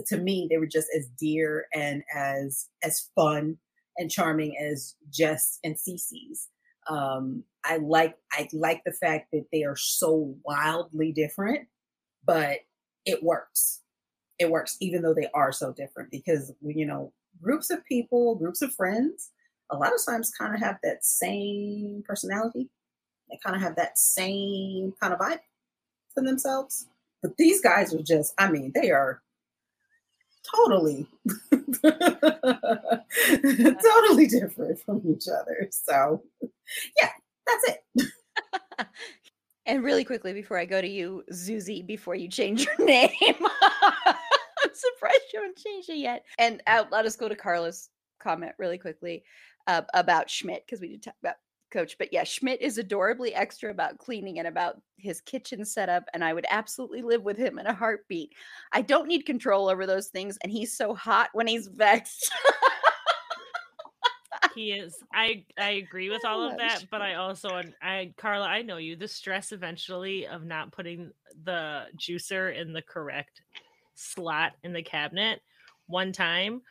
[0.06, 3.58] to me, they were just as dear and as as fun
[3.96, 6.48] and charming as Jess and Cece's.
[6.88, 11.68] Um, I like I like the fact that they are so wildly different,
[12.24, 12.58] but
[13.06, 13.80] it works
[14.38, 18.62] it works even though they are so different because you know groups of people groups
[18.62, 19.30] of friends
[19.70, 22.68] a lot of times kind of have that same personality.
[23.30, 25.40] They kind of have that same kind of vibe
[26.16, 26.86] to themselves.
[27.22, 29.22] But these guys are just i mean they are
[30.54, 31.06] totally
[31.82, 32.26] totally
[34.26, 35.68] different from each other.
[35.70, 36.22] So
[37.00, 37.10] yeah
[37.46, 37.84] that's it
[39.66, 44.70] And really quickly before I go to you, Zuzi, before you change your name, I'm
[44.72, 46.24] surprised you haven't changed it yet.
[46.38, 47.90] And uh, let us go to Carla's
[48.20, 49.24] comment really quickly
[49.66, 51.36] uh, about Schmidt because we did talk about
[51.70, 51.96] Coach.
[51.98, 56.32] But yeah, Schmidt is adorably extra about cleaning and about his kitchen setup, and I
[56.32, 58.32] would absolutely live with him in a heartbeat.
[58.72, 62.32] I don't need control over those things, and he's so hot when he's vexed.
[64.54, 64.96] he is.
[65.12, 68.96] I I agree with all of that, but I also I Carla, I know you.
[68.96, 71.12] The stress eventually of not putting
[71.44, 73.42] the juicer in the correct
[73.94, 75.40] slot in the cabinet
[75.86, 76.62] one time,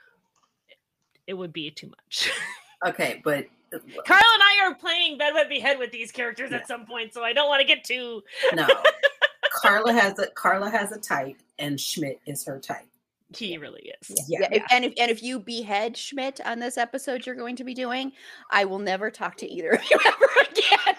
[1.27, 2.31] it would be too much.
[2.85, 6.67] okay but uh, Carla and I are playing Bed Wed Behead with these characters at
[6.67, 8.21] some point, so I don't want to get too.
[8.53, 8.67] no
[9.61, 12.87] carla has a carla has a type and schmidt is her type
[13.35, 14.25] He really is.
[14.27, 14.39] Yeah.
[14.41, 17.63] Yeah, if- and if and if you behead Schmidt on this episode you're going to
[17.63, 18.11] be doing,
[18.51, 20.95] I will never talk to either of you ever again.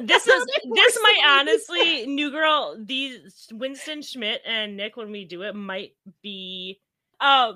[0.00, 5.42] This is this might honestly, New Girl, these Winston Schmidt and Nick, when we do
[5.42, 6.80] it, might be
[7.20, 7.54] uh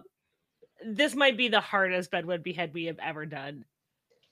[0.84, 3.64] this might be the hardest Bed Wed Behead we have ever done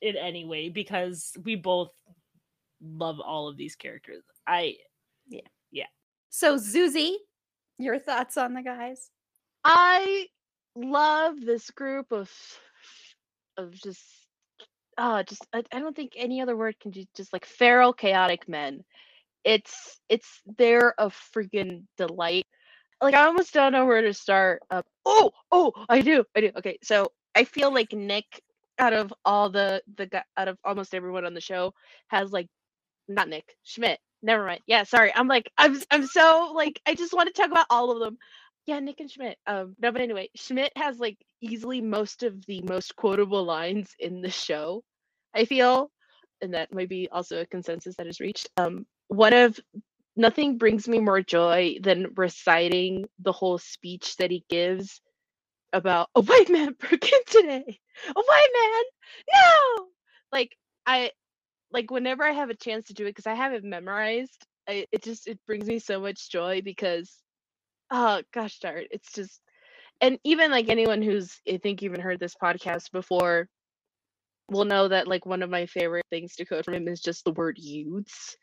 [0.03, 1.91] in any way because we both
[2.83, 4.23] love all of these characters.
[4.47, 4.77] I
[5.29, 5.41] yeah
[5.71, 5.87] yeah
[6.29, 7.15] so Zuzi,
[7.79, 9.11] your thoughts on the guys?
[9.65, 10.27] I
[10.77, 12.31] love this group of
[13.57, 14.03] of just
[14.99, 18.49] uh just I, I don't think any other word can just just like feral chaotic
[18.49, 18.85] men.
[19.45, 22.47] It's it's they're a freaking delight.
[23.01, 24.63] Like I almost don't know where to start.
[24.71, 26.51] Uh, oh oh I do I do.
[26.57, 28.43] Okay, so I feel like Nick
[28.79, 31.75] out of all the the out of almost everyone on the show
[32.09, 32.49] has like
[33.09, 34.01] not Nick Schmidt.
[34.25, 34.63] Never mind.
[34.67, 35.13] Yeah, sorry.
[35.17, 38.19] I'm like I'm I'm so like I just want to talk about all of them.
[38.67, 39.39] Yeah, Nick and Schmidt.
[39.49, 44.23] Um, no, but anyway, Schmidt has like easily most of the most quotable lines in
[44.23, 44.85] the show.
[45.35, 45.91] I feel,
[46.43, 48.51] and that might be also a consensus that is reached.
[48.59, 49.61] Um, one of
[50.17, 55.01] nothing brings me more joy than reciting the whole speech that he gives
[55.75, 57.81] about a white man broke in today.
[58.09, 58.85] A white man,
[59.35, 59.87] no.
[60.33, 60.57] Like
[60.87, 61.13] I,
[61.75, 64.47] like whenever I have a chance to do it, because I have it memorized.
[64.69, 67.13] I, it just it brings me so much joy because,
[67.91, 69.41] oh gosh darn, it's just,
[70.01, 73.49] and even like anyone who's I think even heard this podcast before,
[74.49, 77.25] will know that like one of my favorite things to quote from him is just
[77.25, 78.37] the word youths,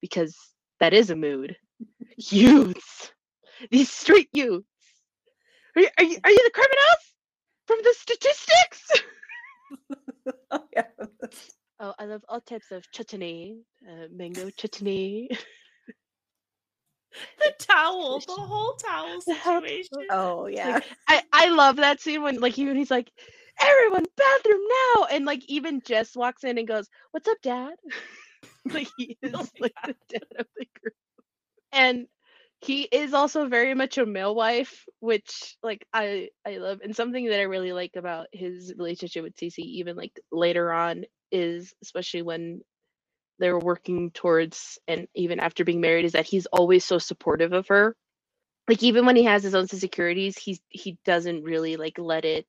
[0.00, 0.36] because
[0.80, 1.56] that is a mood.
[2.16, 3.12] youths,
[3.70, 4.66] these street youths.
[5.76, 7.14] Are you, are you, are you the criminals
[7.66, 8.90] from the statistics?
[10.50, 11.28] oh, yeah.
[11.80, 15.30] Oh, I love all types of chutney, uh, mango chutney.
[17.38, 20.06] the towel, the whole towel situation.
[20.10, 20.74] Oh yeah.
[20.74, 23.10] Like, I I love that scene when like even he's like,
[23.60, 24.60] everyone bathroom
[24.96, 27.74] now, and like even Jess walks in and goes, "What's up, Dad?"
[28.74, 29.94] like he is Oh like God.
[30.10, 30.94] the dad of the group,
[31.72, 32.06] and
[32.62, 37.26] he is also very much a male wife, which like I I love, and something
[37.26, 42.22] that I really like about his relationship with Cece, even like later on, is especially
[42.22, 42.60] when
[43.38, 47.68] they're working towards and even after being married is that he's always so supportive of
[47.68, 47.96] her.
[48.68, 52.46] Like even when he has his own insecurities he's he doesn't really like let it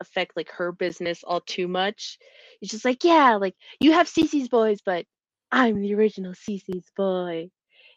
[0.00, 2.18] affect like her business all too much.
[2.60, 5.06] He's just like yeah like you have Cece's boys but
[5.52, 7.50] i'm the original Cece's boy.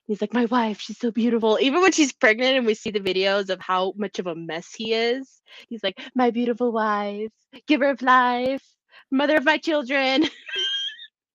[0.07, 1.59] He's like my wife she's so beautiful.
[1.61, 4.73] Even when she's pregnant and we see the videos of how much of a mess
[4.73, 7.31] he is he's like my beautiful wife
[7.67, 8.63] giver of life
[9.11, 10.25] mother of my children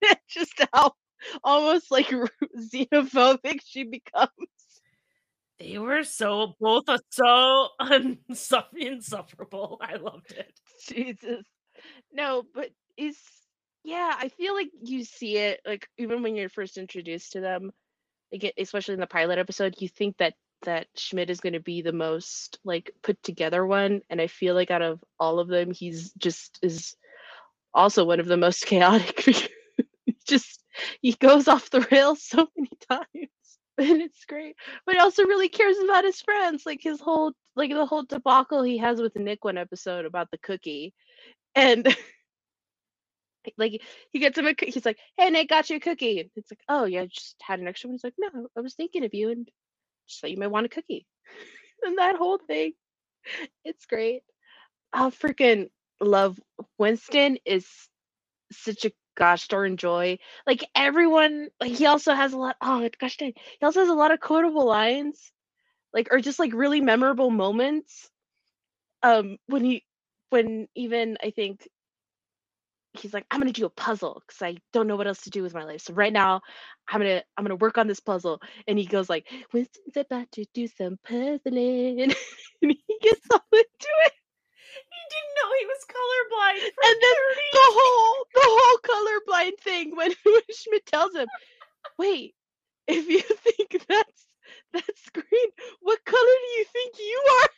[0.28, 0.92] just how
[1.44, 2.08] almost like
[2.58, 4.30] xenophobic she becomes
[5.58, 9.78] They were so both are so unsuff- insufferable.
[9.80, 10.52] I loved it.
[10.88, 11.44] Jesus.
[12.12, 13.16] No, but is
[13.84, 17.72] yeah, I feel like you see it like even when you're first introduced to them,
[18.32, 21.82] like especially in the pilot episode, you think that that Schmidt is going to be
[21.82, 25.72] the most like put together one, and I feel like out of all of them,
[25.72, 26.96] he's just is
[27.74, 29.48] also one of the most chaotic—he
[30.26, 30.62] just
[31.00, 33.30] he goes off the rails so many times.
[33.78, 34.54] And it's great,
[34.84, 36.64] but he also really cares about his friends.
[36.66, 40.38] Like his whole, like the whole debacle he has with Nick one episode about the
[40.38, 40.92] cookie,
[41.54, 41.86] and
[43.58, 46.30] like he gets him a he's like hey nick got you a cookie.
[46.36, 47.94] It's like oh yeah just had an extra one.
[47.94, 49.48] He's like no i was thinking of you and
[50.06, 51.06] just thought you might want a cookie.
[51.82, 52.74] And that whole thing
[53.64, 54.22] it's great.
[54.92, 55.70] I freaking
[56.02, 56.38] love
[56.78, 57.66] winston is
[58.52, 60.18] such a gosh darn joy.
[60.46, 63.94] Like everyone like he also has a lot oh gosh dang he also has a
[63.94, 65.32] lot of quotable lines
[65.94, 68.10] like or just like really memorable moments.
[69.02, 69.84] Um when he
[70.30, 71.68] when even i think
[72.94, 75.42] he's like i'm gonna do a puzzle because i don't know what else to do
[75.42, 76.40] with my life so right now
[76.88, 78.40] i'm gonna i'm gonna work on this puzzle.
[78.68, 82.12] And he goes like winston's about to do some puzzling.
[82.62, 84.12] And he gets all into it
[84.72, 86.60] He didn't know he was colorblind.
[86.72, 91.28] For and then 30 the whole the whole colorblind thing when, when schmidt tells him
[91.98, 92.34] wait
[92.86, 94.26] if you think that's
[94.72, 95.50] that's green
[95.80, 97.48] what color do you think you are?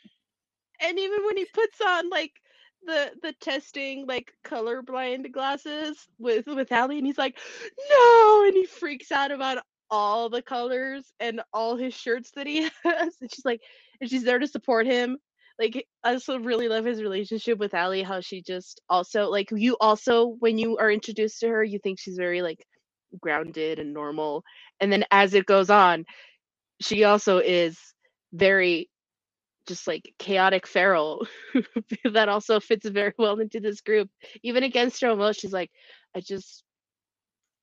[0.87, 2.33] And even when he puts on like
[2.85, 7.37] the the testing like colorblind glasses with with Hallie and he's like
[7.89, 8.43] no!
[8.45, 13.15] And he freaks out about all the colors and all his shirts that he has
[13.21, 13.61] and she's like
[14.01, 15.17] and she's there to support him
[15.59, 19.77] like I also really love his relationship with Aly how she just also like you
[19.79, 22.65] also when you are introduced to her you think she's very like
[23.21, 24.43] grounded and normal
[24.81, 26.05] and then as it goes on
[26.81, 27.79] she also is
[28.33, 28.89] very
[29.67, 31.25] just like chaotic feral
[32.13, 34.09] that also fits very well into this group.
[34.43, 35.71] Even against her will she's like
[36.15, 36.63] i just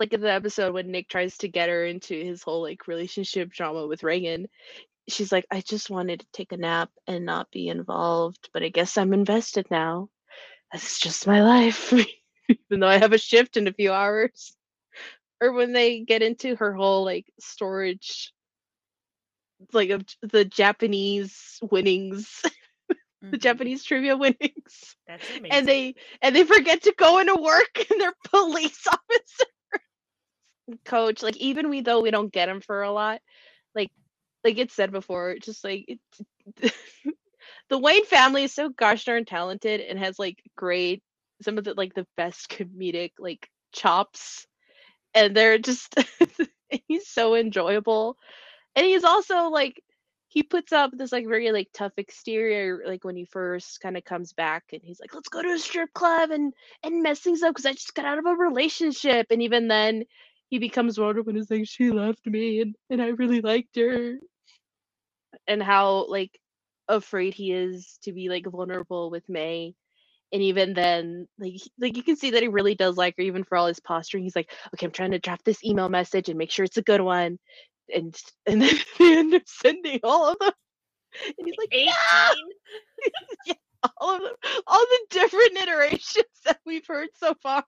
[0.01, 3.51] like in the episode when nick tries to get her into his whole like relationship
[3.51, 4.47] drama with reagan
[5.09, 8.69] she's like i just wanted to take a nap and not be involved but i
[8.69, 10.09] guess i'm invested now.
[10.73, 11.93] That's just my life.
[12.49, 14.57] Even though i have a shift in a few hours.
[15.41, 18.33] Or when they get into her whole like storage
[19.73, 22.43] like of the japanese winnings.
[23.33, 23.39] The Mhm.
[23.39, 24.97] japanese trivia winnings.
[25.07, 25.51] That's amazing.
[25.51, 29.45] and they and they forget to go into work and they're police officer
[30.85, 33.21] coach like even we though we don't get him for a lot
[34.45, 36.01] like it said before just like it,
[37.69, 41.03] the Wayans family is so gosh darn talented and has like great
[41.43, 44.47] some of the like the best comedic like chops
[45.15, 45.95] and they're just
[46.89, 48.17] he's so enjoyable
[48.77, 49.83] and he's also like
[50.29, 54.05] he puts up this like very like tough exterior like when he first kind of
[54.05, 57.43] comes back and he's like let's go to a strip club and and mess things
[57.43, 60.05] up because i just got out of a relationship and even then
[60.49, 64.17] he becomes vulnerable and is like she left me and, and i really liked her
[65.47, 66.39] and how like
[66.89, 69.75] afraid he is to be like vulnerable with may
[70.33, 73.45] and even then like like you can see that he really does like her even
[73.45, 74.25] for all his posturing.
[74.25, 76.83] He's like okay i'm trying to draft this email message and make sure it's a
[76.83, 77.39] good one
[77.95, 78.17] and
[78.47, 80.53] and then they end up sending all of them.
[81.39, 81.87] And he's like 18
[83.47, 83.55] yeah,
[83.99, 84.33] all of them
[84.67, 87.65] all the different iterations that we've heard so far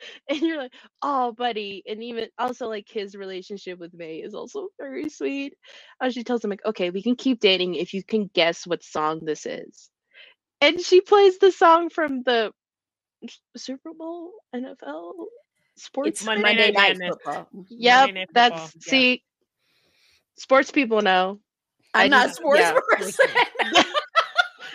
[0.30, 4.68] and you're like oh buddy and even also like his relationship with may is also
[4.80, 5.54] very sweet
[6.00, 8.84] And she tells him like okay we can keep dating if you can guess what
[8.84, 9.90] song this is
[10.60, 12.52] and she plays the song from the
[13.56, 15.12] super bowl nfl
[15.76, 17.16] sports It's Monday Monday, Night Night Madness.
[17.24, 17.48] Football.
[17.68, 18.92] Yep, Night that's Football, yeah.
[18.92, 19.24] see,
[20.38, 21.40] sports people know.
[21.94, 22.74] I I'm not a sports yeah.
[22.88, 23.26] person.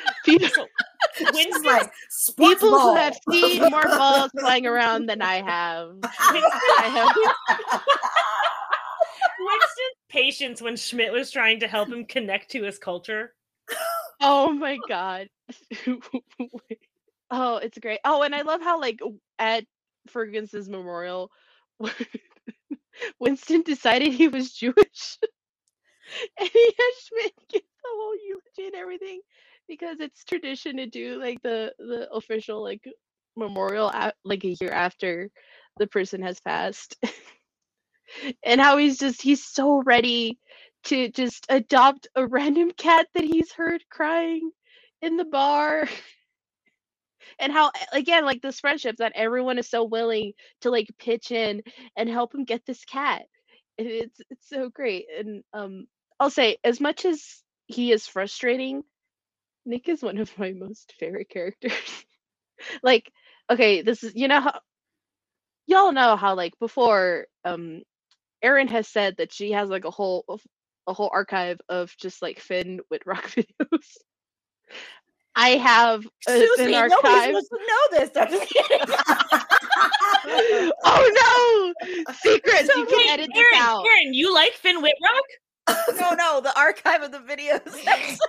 [0.26, 0.91] People, So, She's
[1.34, 5.96] Winston's, like sports people who have seen more balls flying around than I have.
[6.04, 7.82] I have.
[9.40, 13.34] Winston's patience when Schmidt was trying to help him connect to his culture.
[14.22, 15.28] Oh my god.
[17.32, 18.00] oh, it's great.
[18.06, 19.00] Oh, and I love how like
[19.40, 19.66] at
[20.08, 21.32] Ferguson's memorial,
[23.20, 25.18] Winston decided he was Jewish,
[26.40, 29.22] and he had Schmidt give the whole eulogy and everything
[29.72, 32.84] because it's tradition to do like the the official like
[33.38, 33.90] memorial
[34.26, 35.30] like a year after
[35.80, 36.98] the person has passed.
[38.44, 40.38] and how he's just he's so ready
[40.84, 44.52] to just adopt a random cat that he's heard crying
[45.02, 45.88] in the bar.
[47.40, 51.62] And how again like this friendship that everyone is so willing to like pitch in
[51.96, 53.24] and help him get this cat.
[53.78, 55.06] And it's it's so great.
[55.18, 55.86] And um
[56.20, 58.84] i'll say as much as he is frustrating
[59.66, 62.06] nick is one of my most favorite characters
[62.84, 63.12] like
[63.50, 64.60] okay this is you know how
[65.68, 67.82] y'all know how like before um
[68.42, 70.40] Erin has said that she has like a whole
[70.88, 73.98] a whole archive of just like Finn Wittrock videos.
[75.36, 77.28] I have a, Susie, an nobody's archive.
[77.28, 78.10] supposed to know this.
[78.18, 78.80] I'm just kidding.
[80.84, 82.14] oh no!
[82.14, 82.68] Secrets.
[82.68, 83.86] So you can Wait, edit this out.
[83.86, 85.24] Erin, you like Finn Wittrock?
[86.00, 88.20] no, no, the archive of the videos.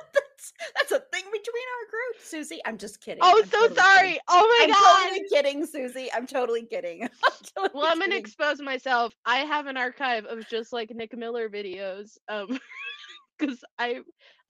[0.76, 2.60] That's, a thing between our groups, Susie.
[2.64, 3.20] I'm just kidding.
[3.22, 4.06] Oh, I'm so totally sorry.
[4.08, 4.20] kidding.
[4.28, 4.76] Oh my god!
[4.78, 6.12] I'm totally kidding, Susie.
[6.12, 7.02] I'm totally kidding.
[7.24, 9.14] I'm totally Well, I'm gonna expose myself.
[9.24, 12.18] I have an archive of just like Nick Miller videos.
[12.28, 12.58] Um,
[13.38, 14.00] because I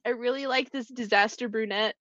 [0.04, 1.94] I really like this disaster brunette.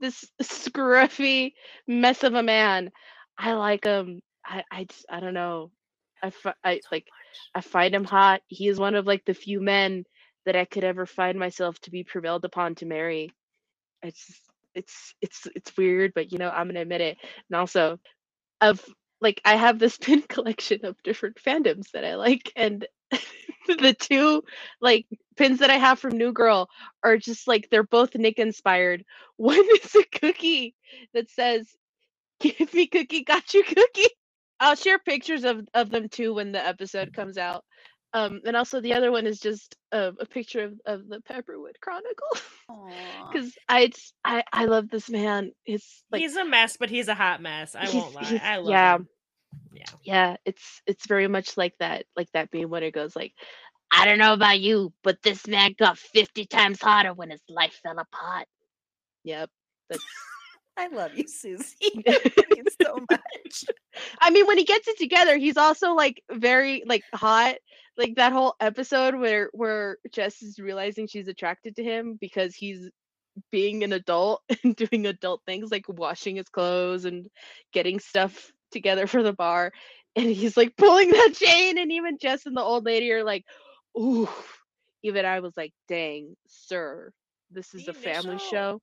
[0.00, 1.52] this scruffy
[1.86, 2.90] mess of a man.
[3.38, 4.22] I like him.
[4.44, 5.70] I I just I don't know.
[6.22, 6.32] I
[6.64, 7.06] I like
[7.54, 8.40] I find him hot.
[8.46, 10.04] He is one of like the few men
[10.46, 13.30] that I could ever find myself to be prevailed upon to marry.
[14.02, 14.40] It's
[14.74, 17.18] it's it's it's weird, but you know I'm gonna admit it.
[17.50, 17.98] And also,
[18.60, 18.82] of
[19.20, 22.86] like I have this pin collection of different fandoms that I like, and
[23.66, 24.42] the two
[24.80, 26.68] like pins that I have from New Girl
[27.02, 29.04] are just like they're both Nick inspired.
[29.36, 30.74] One is a cookie
[31.12, 31.68] that says
[32.40, 34.10] "Give me cookie, got you cookie."
[34.58, 37.20] I'll share pictures of of them too when the episode mm-hmm.
[37.20, 37.64] comes out.
[38.16, 41.78] Um, and also the other one is just uh, a picture of, of the Pepperwood
[41.82, 42.30] Chronicle
[43.30, 43.90] because I,
[44.24, 45.52] I I love this man.
[45.66, 47.74] It's like he's a mess, but he's a hot mess.
[47.74, 48.40] I won't lie.
[48.42, 48.94] I love yeah.
[48.96, 49.08] him.
[49.72, 49.84] Yeah.
[50.02, 53.32] yeah it's it's very much like that like that being when it goes like
[53.90, 57.78] i don't know about you but this man got 50 times hotter when his life
[57.82, 58.46] fell apart
[59.24, 59.48] yep
[59.88, 60.04] that's
[60.76, 61.74] I love you, Susie.
[62.56, 63.64] You so much.
[64.20, 67.56] i mean when he gets it together he's also like very like hot
[67.96, 72.90] like that whole episode where where jess is realizing she's attracted to him because he's
[73.50, 77.26] being an adult and doing adult things like washing his clothes and
[77.72, 79.72] getting stuff together for the bar
[80.16, 83.44] and he's like pulling that chain and even jess and the old lady are like
[83.98, 84.28] ooh
[85.02, 87.10] even i was like dang sir
[87.50, 88.80] this is The a family show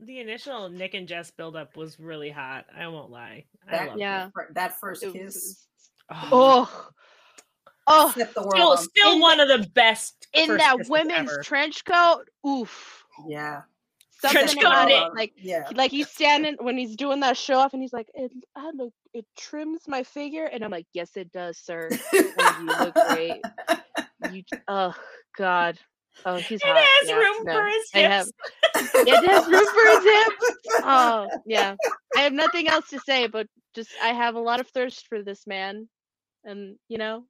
[0.00, 2.66] The initial Nick and Jess buildup was really hot.
[2.76, 3.44] I won't lie.
[3.70, 4.28] That, love Yeah.
[4.34, 5.66] fir- that first It kiss was-
[6.10, 6.90] Oh,
[7.86, 11.42] oh the world still, on still in one of the best in that women's ever.
[11.42, 13.62] trench coat oof Yeah.
[14.20, 15.02] something Trench coat it.
[15.02, 15.68] it like yeah.
[15.74, 18.92] like he's standing when he's doing that show off and he's like it I look
[19.14, 23.40] it trims my figure and I'm like yes it does sir you look great.
[24.32, 24.94] you oh
[25.38, 25.78] god
[26.26, 27.52] oh he's It hot has yeah, room no.
[27.54, 28.90] for his I have- hips.
[28.94, 31.74] it has room for his hips oh yeah
[32.16, 35.22] I have nothing else to say but just I have a lot of thirst for
[35.22, 35.88] this man,
[36.44, 37.24] and you know,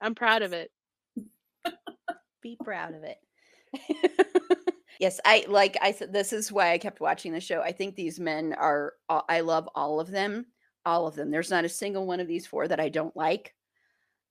[0.00, 0.72] I'm proud of it.
[2.42, 3.18] Be proud of it.
[5.00, 7.60] yes, I like I said this is why I kept watching the show.
[7.60, 10.46] I think these men are I love all of them.
[10.84, 11.30] All of them.
[11.30, 13.54] There's not a single one of these four that I don't like.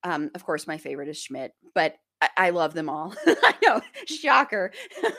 [0.03, 1.95] Um, of course, my favorite is Schmidt, but
[2.37, 3.13] I, love them all.
[3.27, 4.71] I know, shocker.
[5.03, 5.13] and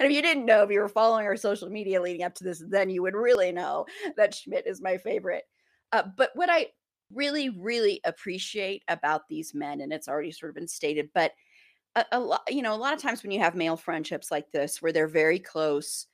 [0.00, 2.62] if you didn't know, if you were following our social media leading up to this,
[2.68, 5.44] then you would really know that Schmidt is my favorite.
[5.92, 6.66] Uh, but what I
[7.12, 11.32] really, really appreciate about these men, and it's already sort of been stated, but
[11.96, 14.50] a, a lot, you know, a lot of times when you have male friendships like
[14.52, 16.06] this, where they're very close,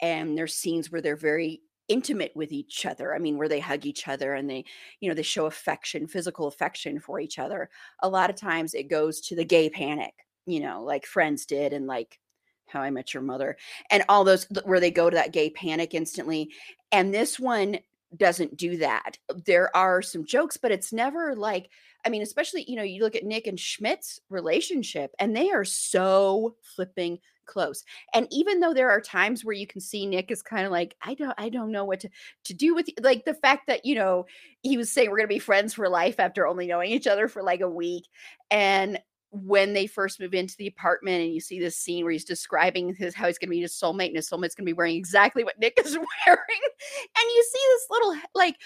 [0.00, 3.14] and there's scenes where they're very intimate with each other.
[3.14, 4.64] I mean, where they hug each other and they,
[5.00, 7.70] you know, they show affection, physical affection for each other.
[8.02, 10.14] A lot of times it goes to the gay panic,
[10.46, 12.18] you know, like Friends did and like
[12.66, 13.56] How I Met Your Mother
[13.90, 16.50] and all those where they go to that gay panic instantly.
[16.92, 17.78] And this one
[18.16, 19.18] doesn't do that.
[19.44, 21.68] There are some jokes, but it's never like,
[22.06, 25.64] I mean, especially, you know, you look at Nick and Schmidt's relationship and they are
[25.64, 27.84] so flipping close.
[28.12, 30.96] And even though there are times where you can see Nick is kind of like,
[31.02, 32.10] I don't, I don't know what to,
[32.44, 32.94] to do with you.
[33.02, 34.26] like the fact that, you know,
[34.62, 37.42] he was saying we're gonna be friends for life after only knowing each other for
[37.42, 38.06] like a week.
[38.50, 38.98] And
[39.34, 42.94] when they first move into the apartment and you see this scene where he's describing
[42.94, 44.96] his how he's going to be his soulmate and his soulmate's going to be wearing
[44.96, 46.60] exactly what Nick is wearing
[47.00, 48.56] and you see this little like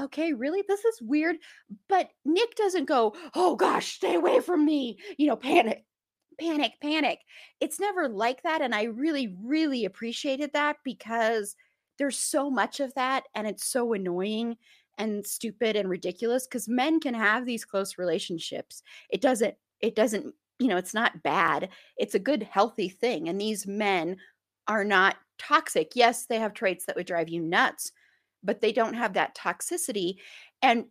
[0.00, 1.36] okay really this is weird
[1.88, 5.84] but Nick doesn't go oh gosh stay away from me you know panic
[6.42, 7.20] panic, panic.
[7.60, 8.62] It's never like that.
[8.62, 11.54] And I really, really appreciated that because
[11.98, 14.56] there's so much of that and it's so annoying
[14.98, 18.82] and stupid and ridiculous because men can have these close relationships.
[19.10, 21.68] It doesn't, it doesn't, you know, it's not bad.
[21.96, 23.28] It's a good, healthy thing.
[23.28, 24.16] And these men
[24.68, 25.92] are not toxic.
[25.94, 27.92] Yes, they have traits that would drive you nuts,
[28.42, 30.16] but they don't have that toxicity.
[30.60, 30.86] And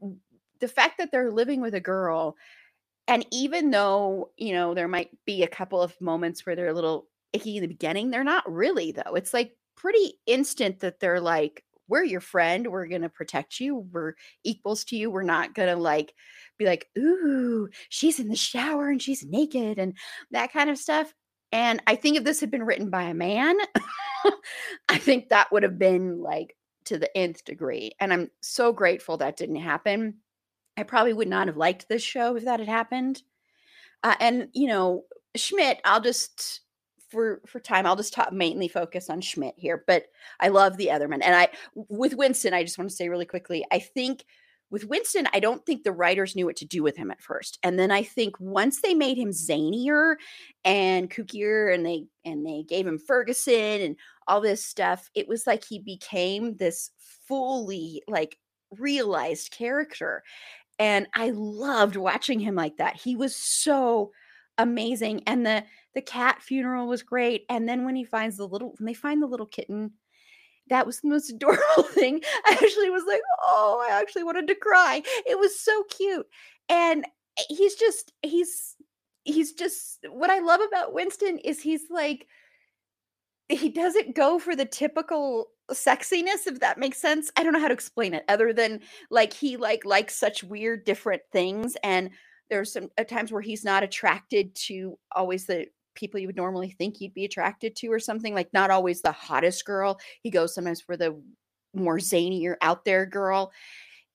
[0.59, 2.35] the fact that they're living with a girl
[3.07, 6.73] and even though, you know, there might be a couple of moments where they're a
[6.73, 9.15] little icky in the beginning, they're not really, though.
[9.15, 12.67] It's like pretty instant that they're like, we're your friend.
[12.67, 13.75] We're going to protect you.
[13.91, 14.13] We're
[14.45, 15.11] equals to you.
[15.11, 16.13] We're not going to like
[16.57, 19.97] be like, ooh, she's in the shower and she's naked and
[20.31, 21.13] that kind of stuff.
[21.51, 23.57] And I think if this had been written by a man,
[24.89, 27.91] I think that would have been like to the nth degree.
[27.99, 30.15] And I'm so grateful that didn't happen.
[30.81, 33.21] I probably would not have liked this show if that had happened.
[34.01, 35.03] Uh, and you know,
[35.35, 36.61] Schmidt, I'll just
[37.09, 39.83] for for time, I'll just talk mainly focus on Schmidt here.
[39.85, 40.05] But
[40.39, 43.27] I love the other men, and I with Winston, I just want to say really
[43.27, 44.25] quickly, I think
[44.71, 47.59] with Winston, I don't think the writers knew what to do with him at first.
[47.61, 50.15] And then I think once they made him zanier
[50.63, 53.95] and kookier and they and they gave him Ferguson and
[54.27, 56.89] all this stuff, it was like he became this
[57.27, 58.37] fully like
[58.79, 60.23] realized character.
[60.81, 62.95] And I loved watching him like that.
[62.95, 64.11] He was so
[64.57, 65.21] amazing.
[65.27, 65.63] And the
[65.93, 67.45] the cat funeral was great.
[67.49, 69.91] And then when he finds the little when they find the little kitten,
[70.69, 72.21] that was the most adorable thing.
[72.47, 75.03] I actually was like, oh, I actually wanted to cry.
[75.27, 76.25] It was so cute.
[76.67, 77.05] And
[77.37, 78.75] eh, he's just he's
[79.23, 82.25] he's just what I love about Winston is he's like
[83.49, 87.31] he doesn't go for the typical sexiness if that makes sense.
[87.37, 90.85] I don't know how to explain it other than like he like likes such weird
[90.85, 92.09] different things and
[92.49, 96.71] there's some at times where he's not attracted to always the people you would normally
[96.71, 99.99] think you'd be attracted to or something like not always the hottest girl.
[100.21, 101.21] He goes sometimes for the
[101.73, 103.51] more zanier out there girl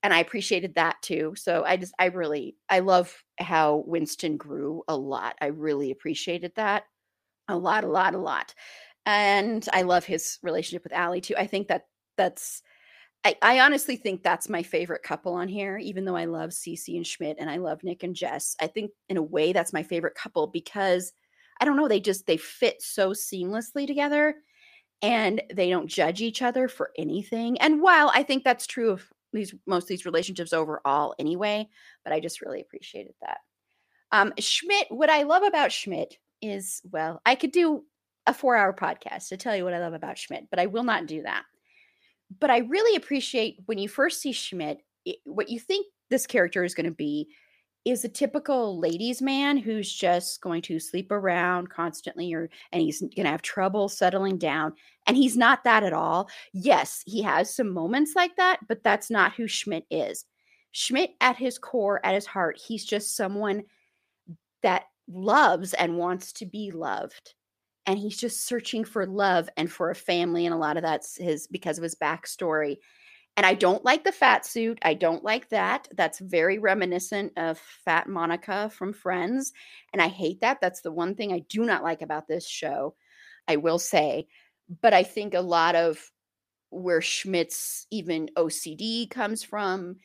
[0.03, 1.35] and i appreciated that too.
[1.37, 5.37] So i just i really i love how winston grew a lot.
[5.41, 6.85] I really appreciated that
[7.49, 8.55] a lot a lot a lot
[9.07, 11.37] and I love his relationship with Aly too.
[11.39, 12.63] I think that that's
[13.25, 16.97] I, I, honestly think that's my favorite couple on here, even though I love Cece
[16.97, 18.55] and Schmidt and I love Nick and Jess.
[18.61, 21.13] I think in a way that's my favorite couple because
[21.61, 24.37] I don't know, they just they fit so seamlessly together
[25.03, 27.59] and they don't judge each other for anything.
[27.61, 31.69] And while I think that's true of these most of these relationships overall anyway,
[32.05, 33.39] but I just really appreciated that.
[34.13, 37.85] Um Schmidt, what I love about Schmidt is well, I could do
[38.27, 40.85] a four hour podcast to tell you what I love about Schmidt, but I will
[40.85, 41.45] not do that.
[42.41, 46.65] But I really appreciate when you first see Schmidt, it, what you think this character
[46.65, 47.29] is going to be
[47.85, 53.01] is a typical ladies man who's just going to sleep around constantly or and he's
[53.01, 54.73] going to have trouble settling down
[55.07, 56.29] and he's not that at all.
[56.53, 60.25] Yes, he has some moments like that, but that's not who Schmidt is.
[60.73, 63.63] Schmidt at his core, at his heart, he's just someone
[64.63, 67.35] that loves and wants to be loved
[67.87, 71.17] and he's just searching for love and for a family and a lot of that's
[71.17, 72.79] his because of his backstory
[73.37, 74.79] And I don't like the fat suit.
[74.83, 75.89] I don't like that.
[75.95, 79.53] That's very reminiscent of Fat Monica from Friends.
[79.93, 80.61] And I hate that.
[80.61, 82.95] That's the one thing I do not like about this show,
[83.47, 84.29] I will say.
[84.81, 86.11] But I think a lot of
[86.71, 89.97] where Schmidt's even OCD comes from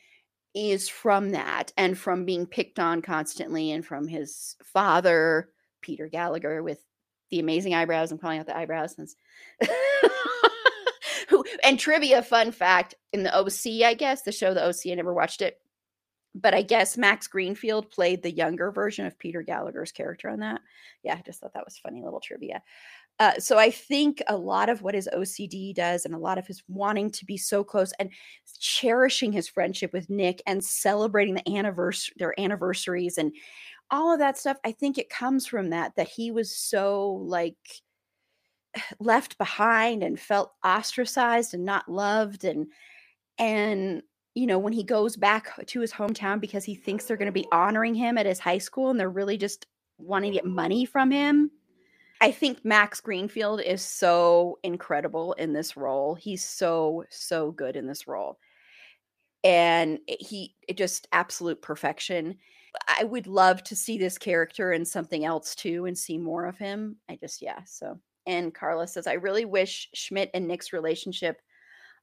[0.54, 5.48] is from that and from being picked on constantly and from his father,
[5.80, 6.84] Peter Gallagher, with
[7.32, 8.12] the amazing eyebrows.
[8.12, 9.16] I'm calling out the eyebrows since.
[11.62, 14.90] And trivia fun fact in the OC, I guess the show the OC.
[14.90, 15.58] I never watched it,
[16.34, 20.60] but I guess Max Greenfield played the younger version of Peter Gallagher's character on that.
[21.02, 22.62] Yeah, I just thought that was funny little trivia.
[23.18, 26.46] Uh, so I think a lot of what his OCD does, and a lot of
[26.46, 28.10] his wanting to be so close and
[28.58, 33.32] cherishing his friendship with Nick and celebrating the anniversary, their anniversaries, and
[33.92, 34.56] all of that stuff.
[34.64, 37.56] I think it comes from that that he was so like
[38.98, 42.66] left behind and felt ostracized and not loved and
[43.38, 44.02] and
[44.34, 47.32] you know when he goes back to his hometown because he thinks they're going to
[47.32, 49.66] be honoring him at his high school and they're really just
[49.98, 51.50] wanting to get money from him
[52.20, 57.86] i think max greenfield is so incredible in this role he's so so good in
[57.86, 58.38] this role
[59.44, 62.36] and eh, he just absolute perfection
[62.88, 66.58] i would love to see this character in something else too and see more of
[66.58, 71.40] him i just yeah so and Carla says, I really wish Schmidt and Nick's relationship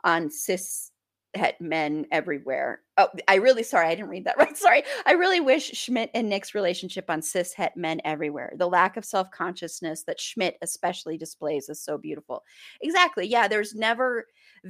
[0.04, 0.92] on cis
[1.36, 2.82] het men everywhere.
[2.98, 4.58] Oh, I really sorry, I didn't read that right.
[4.58, 4.84] Sorry.
[5.06, 8.54] I really wish Schmidt and Nick's relationship on cis het men everywhere.
[8.58, 12.44] The lack of self-consciousness that Schmidt especially displays is so beautiful.
[12.82, 13.28] Exactly.
[13.28, 14.26] Yeah, there's never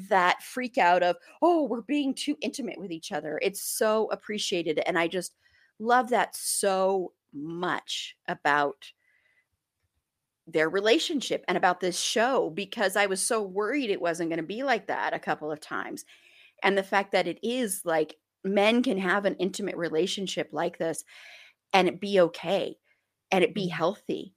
[0.09, 3.39] that freak out of, oh, we're being too intimate with each other.
[3.41, 4.79] It's so appreciated.
[4.85, 5.35] And I just
[5.79, 8.91] love that so much about
[10.47, 14.43] their relationship and about this show because I was so worried it wasn't going to
[14.43, 16.05] be like that a couple of times.
[16.63, 21.03] And the fact that it is like men can have an intimate relationship like this
[21.73, 22.77] and it be okay
[23.31, 23.77] and it be mm-hmm.
[23.77, 24.33] healthy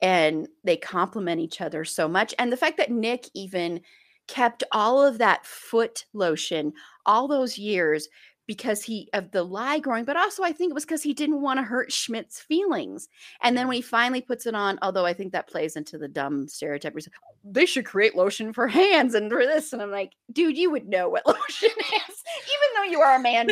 [0.00, 2.34] and they complement each other so much.
[2.38, 3.80] And the fact that Nick even
[4.28, 6.72] kept all of that foot lotion
[7.06, 8.08] all those years
[8.46, 11.42] because he of the lie growing, but also I think it was because he didn't
[11.42, 13.08] want to hurt Schmidt's feelings.
[13.42, 16.08] And then when he finally puts it on, although I think that plays into the
[16.08, 19.72] dumb stereotype, oh, they should create lotion for hands and for this.
[19.72, 23.22] And I'm like, dude, you would know what lotion is, even though you are a
[23.22, 23.48] man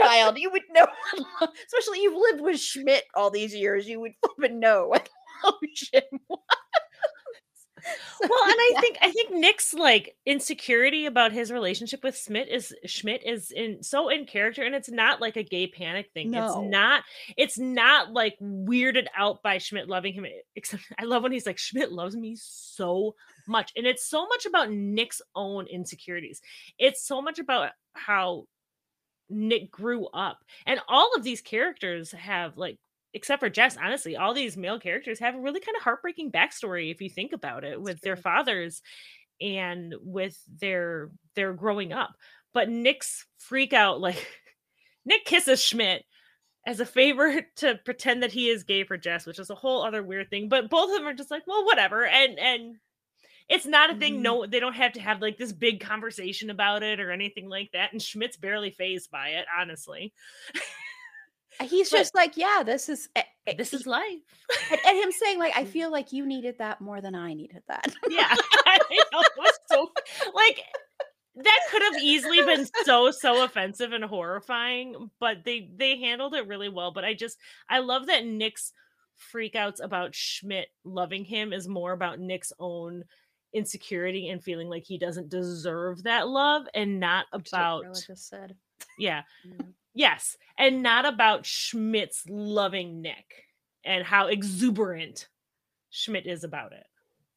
[0.00, 0.86] child, you would know.
[1.66, 5.08] Especially you've lived with Schmidt all these years, you would even know what
[5.44, 6.40] lotion was
[8.20, 12.74] well, and I think I think Nick's like insecurity about his relationship with Schmidt is
[12.86, 16.30] Schmidt is in so in character, and it's not like a gay panic thing.
[16.30, 16.46] No.
[16.46, 17.02] It's not.
[17.36, 20.26] It's not like weirded out by Schmidt loving him.
[20.56, 23.14] Except I love when he's like Schmidt loves me so
[23.48, 26.40] much, and it's so much about Nick's own insecurities.
[26.78, 28.46] It's so much about how
[29.28, 32.78] Nick grew up, and all of these characters have like
[33.14, 36.90] except for Jess, honestly, all these male characters have a really kind of heartbreaking backstory
[36.90, 38.82] if you think about it with their fathers
[39.40, 42.14] and with their their growing up.
[42.54, 44.26] But Nick's freak out like
[45.04, 46.04] Nick kisses Schmidt
[46.66, 49.82] as a favor to pretend that he is gay for Jess, which is a whole
[49.82, 50.48] other weird thing.
[50.48, 52.06] But both of them are just like, well, whatever.
[52.06, 52.76] And and
[53.48, 54.14] it's not a thing.
[54.14, 54.22] Mm-hmm.
[54.22, 57.70] No, they don't have to have like this big conversation about it or anything like
[57.72, 57.92] that.
[57.92, 60.12] And Schmidt's barely phased by it, honestly.
[61.62, 63.08] He's but just like, yeah, this is
[63.56, 64.20] this is life.
[64.70, 67.62] and, and, him saying, like, I feel like you needed that more than I needed
[67.68, 67.92] that.
[68.08, 68.34] yeah,
[69.12, 69.90] know, was so
[70.34, 70.62] like
[71.34, 76.46] that could have easily been so so offensive and horrifying, but they they handled it
[76.46, 76.92] really well.
[76.92, 78.72] But I just I love that Nick's
[79.32, 83.04] freakouts about Schmidt loving him is more about Nick's own
[83.52, 88.56] insecurity and feeling like he doesn't deserve that love and not about just said.
[88.98, 89.22] Yeah.
[89.46, 89.70] Mm-hmm.
[89.94, 93.46] Yes, and not about Schmidt's loving Nick
[93.84, 95.28] and how exuberant
[95.90, 96.86] Schmidt is about it.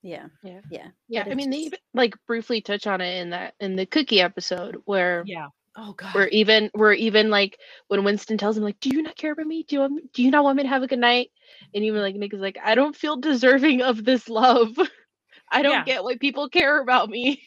[0.02, 1.24] Yeah, yeah, yeah, yeah.
[1.26, 1.72] I mean, just...
[1.72, 5.48] they like briefly touch on it in that in the cookie episode where yeah.
[5.78, 6.14] Oh god.
[6.16, 9.48] We're even we're even like when Winston tells him like, "Do you not care about
[9.48, 9.64] me?
[9.64, 11.32] Do you want, do you not want me to have a good night?"
[11.74, 14.78] And even like Nick is like, "I don't feel deserving of this love.
[15.52, 15.84] I don't yeah.
[15.84, 17.42] get why people care about me."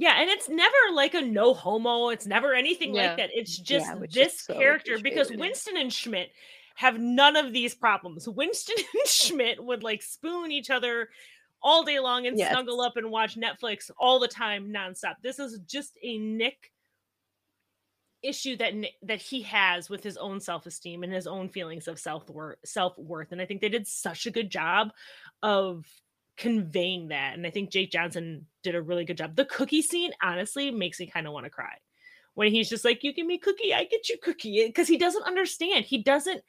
[0.00, 2.08] Yeah, and it's never like a no homo.
[2.08, 3.08] It's never anything yeah.
[3.08, 3.30] like that.
[3.34, 6.30] It's just yeah, this so character because Winston and Schmidt
[6.76, 8.26] have none of these problems.
[8.26, 11.10] Winston and Schmidt would like spoon each other
[11.62, 12.50] all day long and yes.
[12.50, 15.16] snuggle up and watch Netflix all the time nonstop.
[15.22, 16.72] This is just a Nick
[18.22, 18.72] issue that
[19.02, 23.40] that he has with his own self-esteem and his own feelings of self-worth self-worth and
[23.40, 24.90] I think they did such a good job
[25.42, 25.86] of
[26.40, 27.34] conveying that.
[27.34, 29.36] And I think Jake Johnson did a really good job.
[29.36, 31.76] The cookie scene honestly makes me kind of want to cry
[32.34, 35.22] when he's just like, "You give me cookie, I get you cookie," because he doesn't
[35.24, 35.84] understand.
[35.84, 36.42] He doesn't.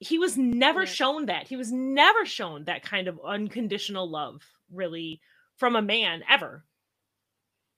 [0.00, 1.48] He was never shown that.
[1.48, 4.42] He was never shown that kind of unconditional love,
[4.72, 5.20] really,
[5.56, 6.64] from a man ever.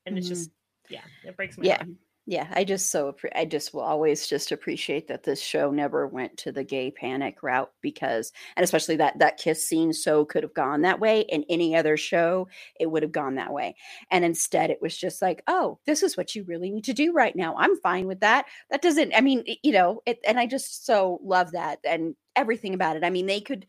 [0.06, 0.30] And it's Mhm.
[0.30, 0.50] just,
[0.88, 1.88] yeah, it breaks my yeah heart.
[2.26, 6.36] Yeah i just so i just will always just appreciate that this show never went
[6.36, 10.54] to the gay panic route because and especially that that kiss scene so could have
[10.54, 12.46] gone that way in any other show
[12.78, 13.74] it would have gone that way.
[14.10, 17.12] And instead it was just like oh this is what you really need to do
[17.12, 17.54] right now.
[17.56, 18.46] I'm fine with that.
[18.70, 22.74] That doesn't i mean you know it and i just so love that and everything
[22.74, 23.04] about it.
[23.04, 23.66] I mean they could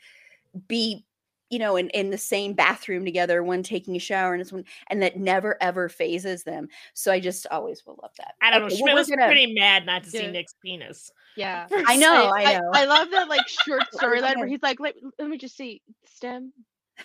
[0.68, 1.06] be
[1.52, 4.64] you know in, in the same bathroom together one taking a shower and this one
[4.88, 8.62] and that never ever phases them so i just always will love that I don't
[8.62, 8.66] know.
[8.68, 11.12] Okay, well, Schmidt we're was gonna- pretty mad not to see Nick's penis.
[11.38, 11.68] Yeah.
[11.88, 14.96] i know i, know I, love that like short storyline gonna- where he's like, let,
[15.20, 16.54] let me just see stem,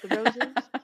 [0.03, 0.81] the roses.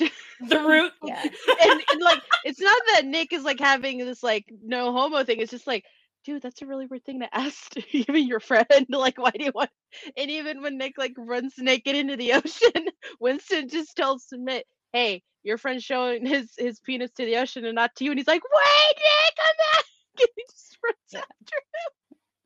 [0.48, 0.92] The root.
[1.04, 5.22] yeah and, and like it's not that Nick is like having this like no homo
[5.24, 5.40] thing.
[5.40, 5.84] It's just like,
[6.24, 8.66] dude, that's a really weird thing to ask to even your friend.
[8.90, 9.70] Like, why do you want?
[10.16, 12.88] And even when Nick like runs naked into the ocean,
[13.20, 17.74] Winston just tells Schmidt, "Hey, your friend's showing his his penis to the ocean and
[17.74, 19.84] not to you." And he's like, "Wait, Nick, I'm back."
[20.20, 21.20] And he just runs Yeah.
[21.20, 21.56] after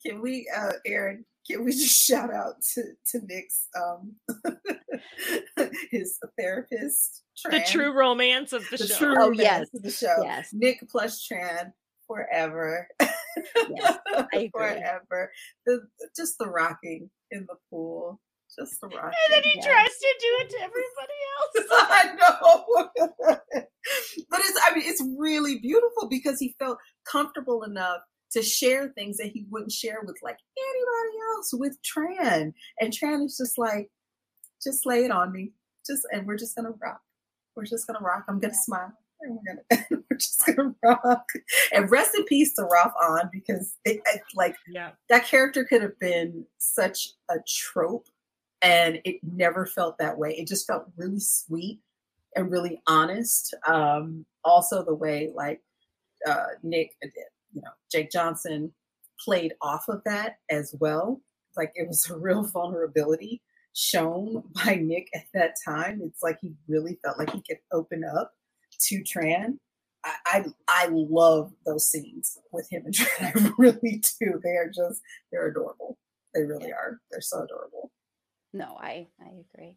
[0.06, 1.24] Can we, uh, Erin?
[1.50, 4.14] Can we just shout out to to Nick's um
[5.90, 7.50] his therapist, Tran.
[7.50, 8.96] The true romance of the, the show.
[8.96, 9.66] true Oh, yes.
[9.74, 10.16] of the show.
[10.22, 11.72] yes Nick plus Tran
[12.06, 12.86] forever.
[13.70, 13.98] Yes,
[14.52, 15.30] forever.
[15.66, 15.80] The
[16.16, 18.20] just the rocking in the pool,
[18.58, 19.18] just the rocking.
[19.26, 19.64] And then he Yeah.
[19.66, 21.66] tries to do it to everybody else.
[21.72, 22.90] I know.
[24.30, 26.78] but it's I mean it's really beautiful because he felt
[27.10, 27.98] comfortable enough
[28.32, 32.52] to share things that he wouldn't share with like anybody else with Tran.
[32.80, 33.88] And Tran is just like,
[34.62, 35.52] just lay it on me.
[35.86, 37.00] Just and we're just gonna rock.
[37.54, 38.24] We're just gonna rock.
[38.28, 38.92] I'm gonna smile.
[39.24, 39.38] And
[39.90, 41.26] we're we're just gonna rock.
[41.72, 44.92] And rest in peace to Ralph Ahn because it, it like Yeah.
[45.08, 48.06] that character could have been such a trope
[48.62, 51.80] and it never felt that way it just felt really sweet
[52.36, 55.60] and really honest um also the way like
[56.26, 56.92] uh nick
[57.52, 58.72] you know jake johnson
[59.22, 61.20] played off of that as well
[61.56, 63.42] like it was a real vulnerability
[63.74, 68.02] shown by nick at that time it's like he really felt like he could open
[68.04, 68.32] up
[68.80, 69.58] to tran
[70.04, 73.46] I, I I love those scenes with him and Tran.
[73.46, 74.38] I really do.
[74.42, 75.00] They are just
[75.32, 75.96] they're adorable.
[76.34, 77.00] They really are.
[77.10, 77.90] They're so adorable.
[78.52, 79.76] no i i agree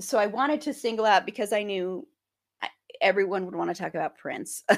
[0.00, 2.06] So i wanted to single out because i knew
[3.00, 4.62] everyone would want to talk about prince.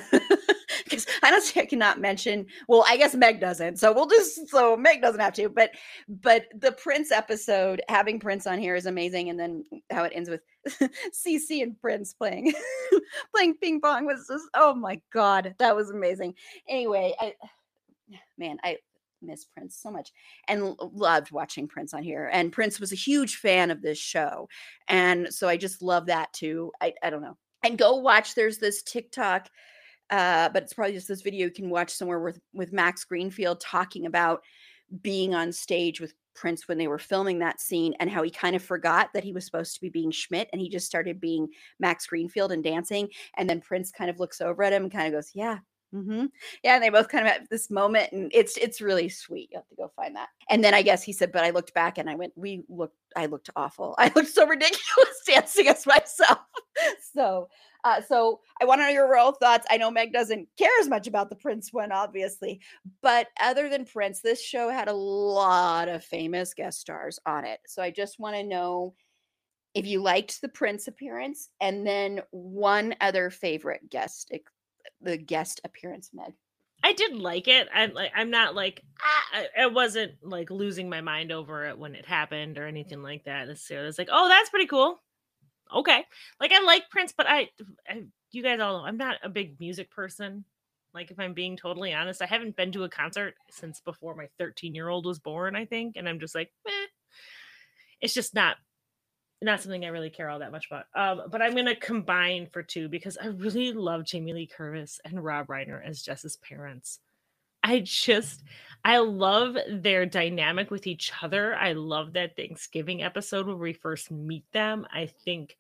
[0.85, 4.49] Because i don't see i cannot mention well i guess meg doesn't so we'll just
[4.49, 5.71] so meg doesn't have to but
[6.09, 10.29] but the prince episode having prince on here is amazing and then how it ends
[10.29, 10.41] with
[11.13, 12.53] Cece and prince playing
[13.35, 16.35] playing ping pong was just oh my god that was amazing.
[16.69, 17.35] Anyway i
[18.39, 18.77] man i
[19.23, 20.11] miss prince so much
[20.49, 24.49] and loved watching prince on here and prince was a huge fan of this show
[24.89, 28.59] and so i just love that too i, I don't know and go watch there's
[28.59, 29.49] this tiktok
[30.11, 33.61] uh, but it's probably just this video you can watch somewhere with with max greenfield
[33.61, 34.43] talking about
[35.01, 38.57] being on stage with prince when they were filming that scene and how he kind
[38.57, 41.49] of forgot that he was supposed to be being schmidt and he just started being
[41.79, 45.07] max greenfield and dancing and then prince kind of looks over at him and kind
[45.07, 45.59] of goes yeah
[45.93, 46.25] hmm
[46.65, 49.59] yeah and they both kind of have this moment and it's it's really sweet you
[49.59, 50.29] have to go find that.
[50.49, 52.97] And then i guess he said but i looked back and i went we looked
[53.15, 53.95] i looked awful.
[53.99, 54.81] I looked so ridiculous
[55.27, 56.39] dancing as myself.
[57.15, 57.49] So
[57.85, 59.67] uh so i want to know your real thoughts.
[59.71, 62.61] I know meg doesn't care as much about the prince one obviously
[63.03, 67.61] but other than prince this show had a lot of famous guest stars on it.
[67.67, 68.95] So i just want to know
[69.75, 74.31] if you liked the prince appearance and then one other favorite guest
[75.03, 76.35] the guest appearance meg
[76.85, 77.69] I did like it.
[77.73, 81.79] I'm like I'm not like ah, I, I wasn't like losing my mind over it
[81.79, 83.47] when it happened or anything like that.
[83.49, 85.01] Necessarily, it's like oh that's pretty cool.
[85.75, 86.05] Okay,
[86.41, 87.49] like I like Prince, but I,
[87.89, 88.03] I
[88.33, 90.45] you guys all know I'm not a big music person.
[90.93, 94.29] Like if I'm being totally honest, I haven't been to a concert since before my
[94.39, 95.57] 13 year old was born.
[95.57, 96.51] I think, and I'm just like,
[98.01, 98.57] it's just not
[99.43, 100.87] not something I really care all that much about.
[100.95, 105.23] Um, but I'm gonna combine for two because I really love Jamie Lee Curtis and
[105.23, 107.01] Rob Reiner as Jess's parents.
[107.63, 108.43] I just
[108.85, 111.55] I love their dynamic with each other.
[111.55, 114.87] I love that Thanksgiving episode where we first meet them.
[114.93, 115.57] I think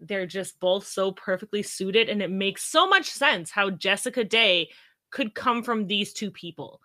[0.00, 4.68] they're just both so perfectly suited and it makes so much sense how Jessica Day
[5.10, 6.80] could come from these two people.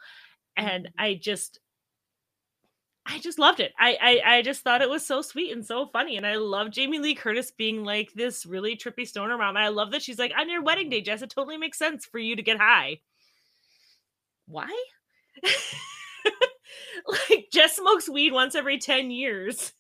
[0.55, 1.01] And Mm-hmm.
[1.01, 1.59] I just
[3.05, 3.73] I just loved it.
[3.77, 6.15] I, I I just thought it was so sweet and so funny.
[6.15, 9.57] And I love Jamie Lee Curtis being like this really trippy stoner mom.
[9.57, 12.17] I love that she's like, on your wedding day, Jess, it totally makes sense for
[12.17, 12.99] you to get high.
[14.47, 14.71] Why?
[17.07, 19.73] like Jess smokes weed once every 10 years.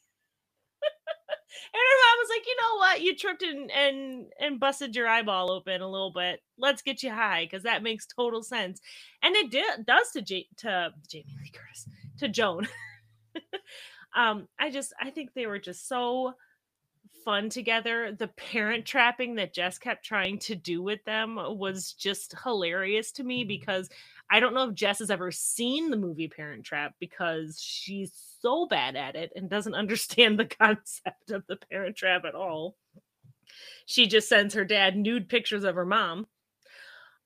[0.81, 3.01] and her mom was like, you know what?
[3.01, 6.41] You tripped and and and busted your eyeball open a little bit.
[6.57, 8.81] Let's get you high because that makes total sense.
[9.21, 11.87] And it did does to J- to Jamie Lee Curtis
[12.19, 12.67] to Joan.
[14.15, 16.33] um, I just I think they were just so
[17.23, 18.11] fun together.
[18.17, 23.23] The parent trapping that Jess kept trying to do with them was just hilarious to
[23.23, 23.89] me because
[24.29, 28.65] I don't know if Jess has ever seen the movie Parent Trap because she's so
[28.65, 32.75] bad at it and doesn't understand the concept of the Parent Trap at all.
[33.85, 36.27] She just sends her dad nude pictures of her mom.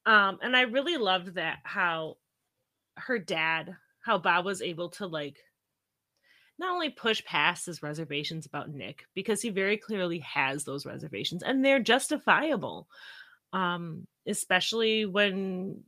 [0.05, 2.17] Um, and I really loved that how
[2.95, 5.37] her dad, how Bob was able to like
[6.59, 11.43] not only push past his reservations about Nick because he very clearly has those reservations
[11.43, 12.87] and they're justifiable.
[13.53, 15.83] Um, especially when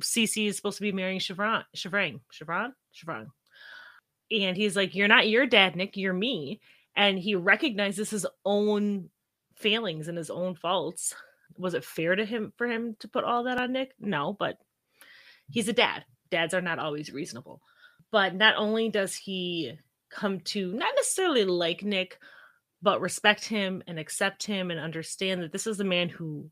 [0.00, 3.28] Cece is supposed to be marrying Chevron, Chevron, Chevron, Chevron.
[4.30, 6.60] And he's like, You're not your dad, Nick, you're me.
[6.96, 9.10] And he recognizes his own
[9.56, 11.14] failings and his own faults.
[11.58, 13.92] Was it fair to him for him to put all that on Nick?
[14.00, 14.58] No, but
[15.50, 16.04] he's a dad.
[16.30, 17.60] Dads are not always reasonable.
[18.10, 19.78] But not only does he
[20.10, 22.18] come to not necessarily like Nick,
[22.82, 26.50] but respect him and accept him and understand that this is a man who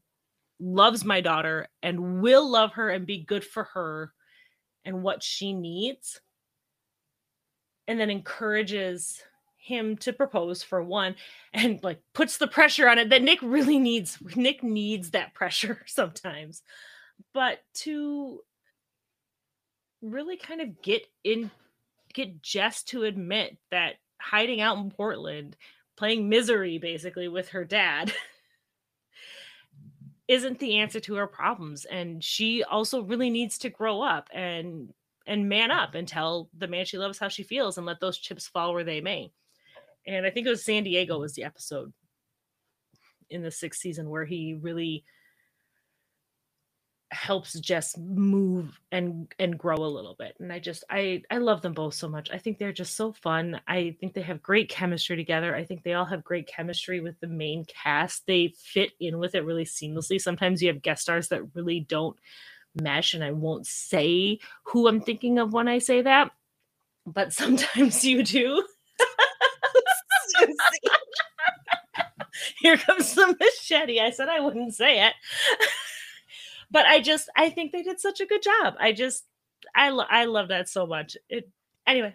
[0.61, 4.13] loves my daughter and will love her and be good for her
[4.85, 6.21] and what she needs.
[7.87, 9.23] And then encourages
[9.57, 11.17] him to propose for one
[11.55, 14.19] and like puts the pressure on it that Nick really needs.
[14.37, 16.63] Nick needs that pressure sometimes.
[17.33, 18.41] But to
[20.03, 21.51] really kind of get in
[22.15, 25.57] get Jess to admit that hiding out in Portland,
[25.97, 28.13] playing misery basically with her dad,
[30.29, 31.85] isn't the answer to her problems.
[31.85, 34.93] And she also really needs to grow up and
[35.27, 38.19] and man up and tell the man she loves how she feels and let those
[38.19, 39.33] chips fall where they may.
[40.07, 41.93] And I think it was San Diego was the episode
[43.31, 45.05] in the sixth season where he really
[47.11, 50.35] helps Jess move and and grow a little bit.
[50.41, 52.31] And I just I I love them both so much.
[52.33, 53.61] I think they're just so fun.
[53.69, 55.55] I think they have great chemistry together.
[55.55, 58.27] I think they all have great chemistry with the main cast.
[58.27, 60.21] They fit in with it really seamlessly.
[60.21, 62.17] Sometimes you have guest stars that really don't
[62.81, 66.31] mesh and I won't say who I'm thinking of when I say that.
[67.07, 68.65] But sometimes you do.
[72.61, 74.01] Here comes the machete.
[74.01, 75.15] I said I wouldn't say it.
[76.71, 78.75] But I just I think they did such a good job.
[78.79, 79.25] I just
[79.75, 81.17] I lo- I love that so much.
[81.29, 81.51] It
[81.87, 82.15] anyway.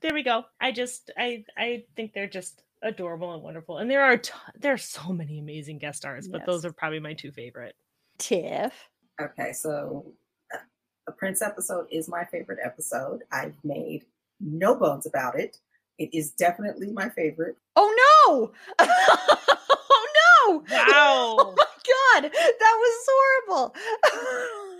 [0.00, 0.44] There we go.
[0.60, 3.78] I just I I think they're just adorable and wonderful.
[3.78, 7.00] And there are t- there are so many amazing guest stars, but those are probably
[7.00, 7.74] my two favorite.
[8.18, 8.72] Tiff.
[9.20, 10.12] Okay, so
[10.54, 10.58] uh,
[11.06, 13.22] the Prince episode is my favorite episode.
[13.32, 14.04] I've made
[14.40, 15.58] no bones about it.
[15.98, 17.56] It is definitely my favorite.
[17.74, 17.94] Oh
[18.28, 18.52] no!
[18.78, 20.36] oh no!
[20.48, 21.54] Oh Wow.
[21.88, 23.74] my god, that was horrible.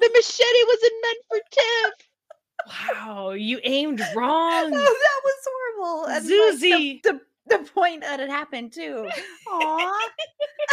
[0.01, 2.97] The machete wasn't meant for Tiff.
[2.97, 4.71] wow, you aimed oh, wrong.
[4.71, 6.05] that was horrible.
[6.07, 7.21] And, like, the- the,
[7.59, 9.09] the point that it happened too.
[9.49, 10.09] Aw.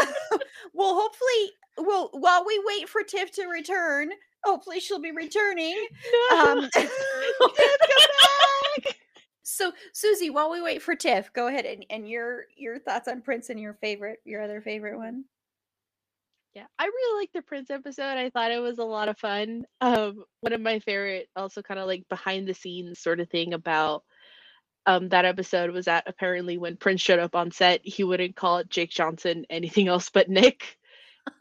[0.74, 4.12] well, hopefully, well, while we wait for Tiff to return,
[4.44, 5.88] hopefully she'll be returning.
[6.34, 6.92] Um, Tiff,
[7.40, 8.96] come back.
[9.44, 13.22] so, Susie, while we wait for Tiff, go ahead and, and your your thoughts on
[13.22, 15.26] Prince and your favorite, your other favorite one.
[16.56, 18.18] Yeah, I really liked the Prince episode.
[18.18, 19.66] I thought it was a lot of fun.
[19.82, 23.54] Um, one of my favorite, also kind of like behind the scenes sort of thing
[23.54, 24.04] about
[24.86, 28.58] um that episode was that apparently when Prince showed up on set, he wouldn't call
[28.60, 30.78] it Jake Johnson anything else but Nick.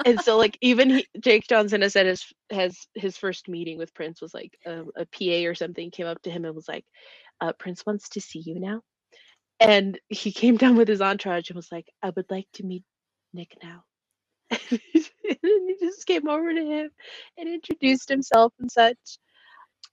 [0.06, 3.94] and so like even he, Jake Johnson has said his has his first meeting with
[3.94, 6.84] Prince was like a, a PA or something came up to him and was like,
[7.40, 8.80] uh, Prince wants to see you now.
[9.60, 12.84] And he came down with his entourage and was like, I would like to meet
[13.34, 13.84] Nick now.
[14.70, 14.80] and
[15.42, 16.90] he just came over to him
[17.38, 18.98] and introduced himself and such.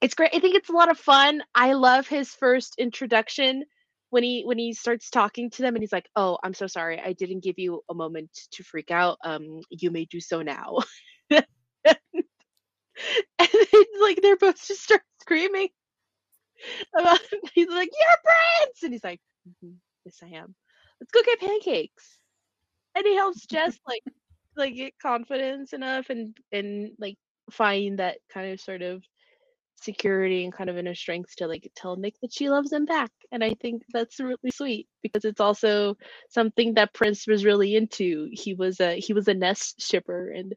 [0.02, 0.32] It's great.
[0.36, 1.44] I think it's a lot of fun.
[1.56, 3.66] I love his first introduction
[4.12, 7.00] when he when he starts talking to them and he's like, "Oh, I'm so sorry.
[7.02, 9.18] I didn't give you a moment to freak out.
[9.26, 10.80] Um, you may do so now."
[11.32, 11.44] and
[13.40, 15.70] then, like they're both just start screaming
[16.98, 17.20] about.
[17.54, 19.20] He's like, "You're Prince," and he's like,
[19.64, 19.76] "Mhm,
[20.06, 20.56] "Yes, I am.
[21.00, 22.18] Let's go get pancakes."
[22.96, 24.04] And he helps Jess like
[24.56, 27.18] like get confidence enough and and like
[27.52, 29.04] find that kind of sort of
[29.82, 33.12] security and kind of inner strength to like tell Nick that she loves him back.
[33.32, 35.96] And I think that's really sweet because it's also
[36.30, 38.30] something that Prince was really into.
[38.32, 40.54] He was a he was a Ness shipper and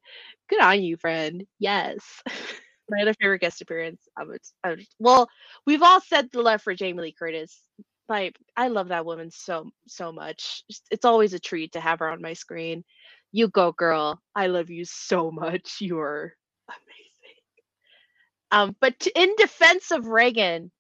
[0.49, 1.45] good on you, friend.
[1.59, 2.01] Yes.
[2.91, 4.03] My other favorite guest appearance.
[4.19, 4.25] I
[4.65, 5.29] I would well,
[5.67, 7.61] we've all said the love for Jamie Lee Curtis.
[8.09, 10.65] Like I love that woman so so much.
[10.91, 12.85] It's always a treat to have her on my screen.
[13.33, 14.21] You go, girl.
[14.37, 15.77] I love you so much.
[15.81, 16.35] You're
[16.69, 17.37] amazing.
[18.53, 20.71] Um, but in defense of Reagan,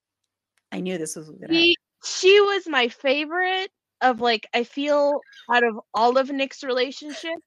[0.72, 3.70] I knew this was gonna she she was my favorite
[4.02, 5.20] of like I feel
[5.52, 7.42] out of all of Nick's relationships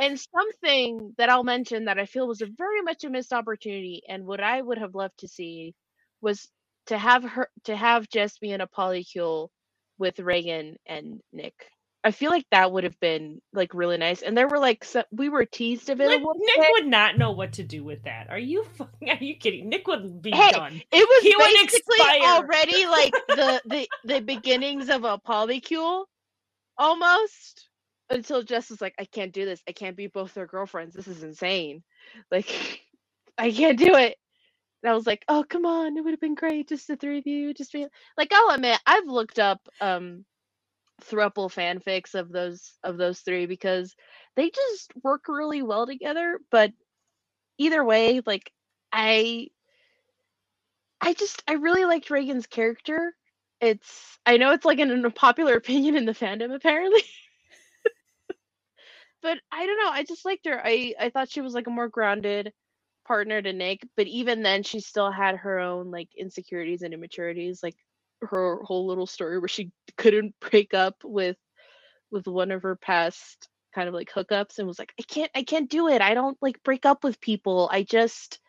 [0.00, 4.02] And something that I'll mention that I feel was a very much a missed opportunity
[4.08, 5.74] and what I would have loved to see
[6.22, 6.48] was
[6.88, 9.50] to have her to have Jess be in a polycule
[9.98, 11.54] with Reagan and Nick.
[12.02, 14.22] I feel like that would have been like really nice.
[14.22, 16.22] And there were like so, we were teased of it a Nick,
[16.58, 18.28] Nick would not know what to do with that.
[18.30, 19.10] Are you fucking?
[19.10, 19.68] Are you kidding?
[19.68, 20.82] Nick would be Hey, done.
[20.92, 26.06] It was He basically already like the the the beginnings of a polycule,
[26.78, 27.68] almost.
[28.10, 29.62] Until Jess was like, "I can't do this.
[29.68, 30.94] I can't be both their girlfriends.
[30.94, 31.82] This is insane.
[32.30, 32.80] Like,
[33.38, 34.16] I can't do it."
[34.82, 35.96] And I was like, "Oh, come on!
[35.96, 37.86] It would have been great just the three of you, just be
[38.18, 40.24] like." I'll admit, I've looked up um,
[41.00, 43.94] thruple fanfics of those of those three because
[44.36, 46.40] they just work really well together.
[46.50, 46.72] But
[47.58, 48.52] either way, like
[48.92, 49.48] I
[51.00, 53.14] I just I really liked Reagan's character.
[53.60, 57.02] It's I know it's like an unpopular opinion in the fandom apparently.
[59.22, 60.60] but I don't know, I just liked her.
[60.64, 62.52] I I thought she was like a more grounded
[63.06, 67.62] partner to Nick, but even then she still had her own like insecurities and immaturities,
[67.62, 67.76] like
[68.22, 71.36] her whole little story where she couldn't break up with
[72.10, 75.42] with one of her past kind of like hookups and was like, I can't I
[75.42, 76.02] can't do it.
[76.02, 77.68] I don't like break up with people.
[77.72, 78.40] I just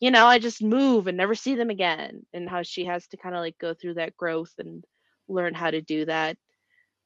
[0.00, 2.24] you know, I just move and never see them again.
[2.32, 4.84] And how she has to kind of like go through that growth and
[5.28, 6.36] learn how to do that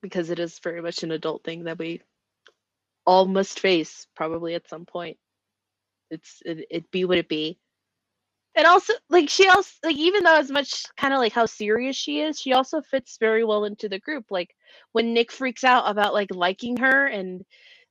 [0.03, 2.03] because it is very much an adult thing that we
[3.07, 5.19] all must face probably at some point.
[6.11, 7.59] It's it, it be what it be.
[8.57, 11.97] And also like she also like even though as much kind of like how serious
[11.97, 14.27] she is, she also fits very well into the group.
[14.31, 14.55] Like
[14.93, 17.43] when Nick freaks out about like liking her and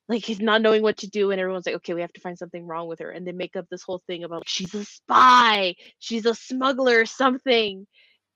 [0.10, 2.38] like he's not knowing what to do and everyone's like okay we have to find
[2.38, 3.12] something wrong with her.
[3.12, 5.76] And they make up this whole thing about she's a spy.
[6.00, 7.88] She's a smuggler something.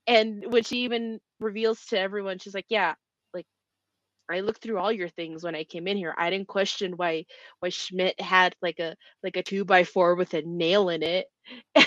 [0.07, 3.06] And when she even reveals to everyone she's like yeah like
[4.29, 7.25] i looked through all your things when i came in here i didn't question why
[7.59, 11.27] why schmidt had like a like a two by four with a nail in it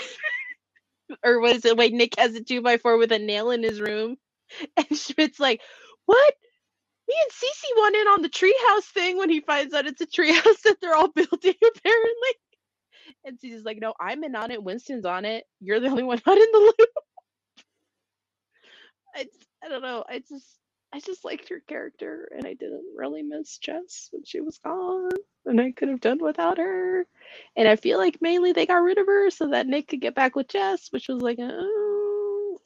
[1.25, 3.63] or what is it wait nick has a two by four with a nail in
[3.63, 4.17] his room
[4.77, 5.61] and schmidt's like
[6.05, 6.25] what
[7.09, 10.07] me and Cece went in on the treehouse thing when he finds out it's a
[10.07, 12.33] treehouse that they're all building, apparently.
[13.25, 14.63] And Cece's like, no, I'm in on it.
[14.63, 15.45] Winston's on it.
[15.61, 16.89] You're the only one not in the loop.
[19.15, 19.27] I,
[19.65, 20.03] I don't know.
[20.09, 20.47] I just
[20.93, 25.11] I just liked her character and I didn't really miss Jess when she was gone.
[25.45, 27.05] And I could have done without her.
[27.55, 30.15] And I feel like mainly they got rid of her so that Nick could get
[30.15, 32.57] back with Jess, which was like, oh,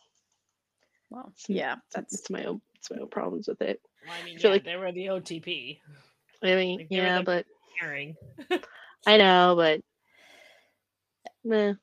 [1.10, 3.80] well, It's- yeah, that's that's it's my own it's my own problems with it.
[4.06, 5.80] Well, I mean, feel yeah, like- they were the OTP.
[6.44, 7.46] I mean, Like, yeah, the- but
[7.80, 8.16] Herring.
[9.08, 9.82] I know, but
[11.44, 11.74] meh.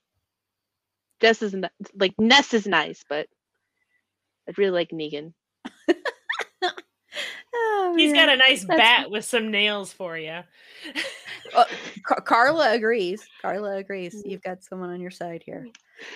[1.20, 3.28] Jess is n- like Ness is nice, but
[4.48, 5.32] I'd really like Negan.
[7.54, 10.40] Oh, He's got a nice That's- bat with some nails for you.
[11.54, 11.64] Uh,
[12.04, 13.26] Car- Carla agrees.
[13.42, 14.14] Carla agrees.
[14.14, 14.30] Mm.
[14.30, 15.68] You've got someone on your side here.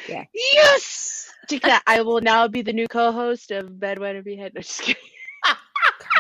[0.09, 0.25] Yeah.
[0.35, 1.31] Yes.
[1.49, 1.83] Take that.
[1.87, 4.55] I will now be the new co-host of Bed Wed Behead.
[4.55, 5.03] No, just kidding.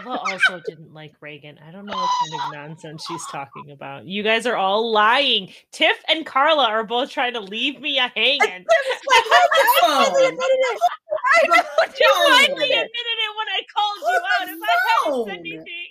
[0.04, 1.58] Carla also didn't like Reagan.
[1.66, 4.04] I don't know what kind of nonsense she's talking about.
[4.04, 5.50] You guys are all lying.
[5.72, 8.66] Tiff and Carla are both trying to leave me a hanging.
[11.34, 11.92] Phone.
[12.00, 14.48] You finally admitted it when I called you oh, out.
[14.48, 15.86] If I hadn't said anything.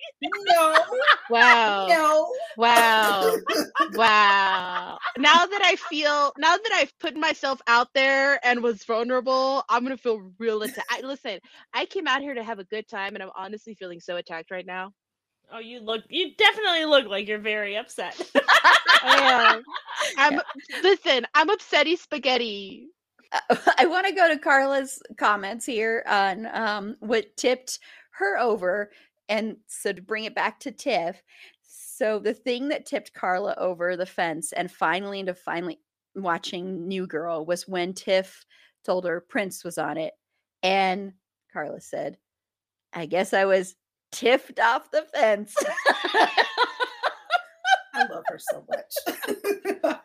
[0.48, 0.84] No,
[1.30, 1.88] Wow.
[1.88, 2.34] no.
[2.58, 3.36] Wow.
[3.94, 4.98] Wow.
[5.18, 9.84] Now that I feel, now that I've put myself out there and was vulnerable, I'm
[9.84, 10.88] gonna feel real attacked.
[10.90, 11.40] I, listen,
[11.74, 14.52] I came out here to have a good time, and I'm honestly feeling so attacked
[14.52, 14.92] right now.
[15.52, 16.04] Oh, you look.
[16.10, 18.20] You definitely look like you're very upset.
[19.04, 19.64] I am.
[20.18, 20.42] I'm
[20.84, 21.26] listen.
[21.34, 22.88] I'm upsetty spaghetti.
[23.78, 27.80] I want to go to Carla's comments here on um, what tipped
[28.12, 28.92] her over.
[29.30, 31.22] And so to bring it back to Tiff,
[31.64, 35.80] so the thing that tipped Carla over the fence and finally into finally
[36.16, 38.46] watching New Girl was when Tiff
[38.84, 40.14] told her Prince was on it.
[40.62, 41.14] And
[41.52, 42.18] Carla said,
[42.94, 43.76] I guess I was
[44.12, 45.56] tiffed off the fence.
[47.94, 49.98] I love her so much.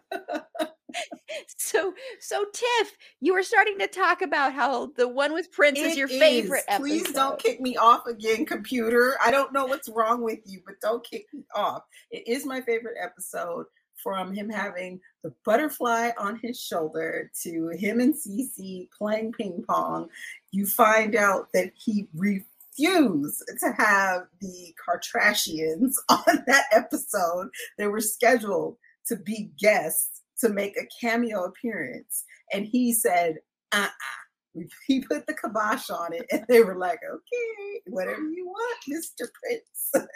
[1.57, 5.93] so so Tiff, you were starting to talk about how the one with Prince is
[5.93, 6.79] It your favorite is.
[6.79, 9.17] Please don't kick me off again, computer.
[9.25, 11.83] I don't know what's wrong with you, but don't kick me off.
[12.11, 13.67] It is my favorite episode
[14.03, 20.09] from him having the butterfly on his shoulder to him and Cece playing ping pong.
[20.53, 27.49] You find out that he refused to have the Kartrashians on that episode.
[27.79, 28.77] They were scheduled
[29.07, 32.25] to be guests to make a cameo appearance.
[32.53, 33.37] And he said,
[33.73, 34.21] uh uh
[34.87, 39.27] He put the kibosh on it, and they were like, okay, whatever you want, Mr.
[39.41, 40.11] Prince.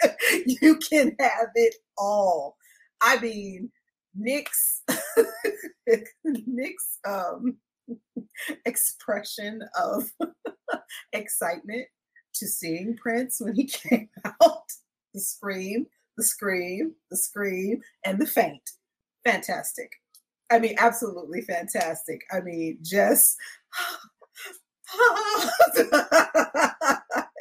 [0.62, 2.56] you can have it all.
[3.00, 3.70] I mean,
[4.14, 4.82] Nick's
[6.24, 7.56] Nick's um
[8.64, 10.10] expression of
[11.12, 11.86] excitement
[12.34, 14.64] to seeing Prince when he came out,
[15.12, 15.86] the scream,
[16.16, 18.62] the scream, the scream, and the faint.
[19.24, 19.90] Fantastic.
[20.50, 22.20] I mean, absolutely fantastic.
[22.32, 23.36] I mean, just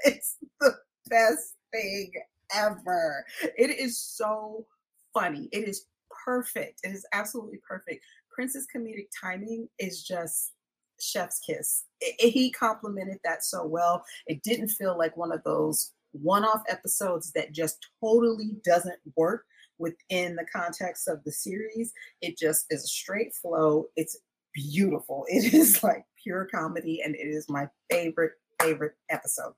[0.05, 0.73] it's the
[1.09, 2.11] best thing
[2.55, 3.25] ever.
[3.57, 4.65] It is so
[5.13, 5.49] funny.
[5.51, 5.85] It is
[6.25, 6.79] perfect.
[6.83, 8.03] It is absolutely perfect.
[8.33, 10.51] Prince's comedic timing is just
[10.99, 11.83] chef's kiss.
[12.01, 14.05] I- I- he complimented that so well.
[14.27, 19.45] It didn't feel like one of those one-off episodes that just totally doesn't work
[19.77, 21.93] within the context of the series.
[22.21, 23.85] It just is a straight flow.
[23.95, 24.17] It's
[24.53, 25.25] beautiful.
[25.29, 29.53] It is like pure comedy, and it is my favorite, favorite episode.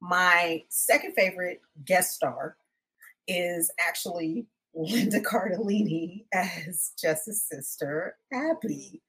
[0.00, 2.56] My second favorite guest star
[3.26, 9.02] is actually Linda Cardellini as Jess's sister, Abby.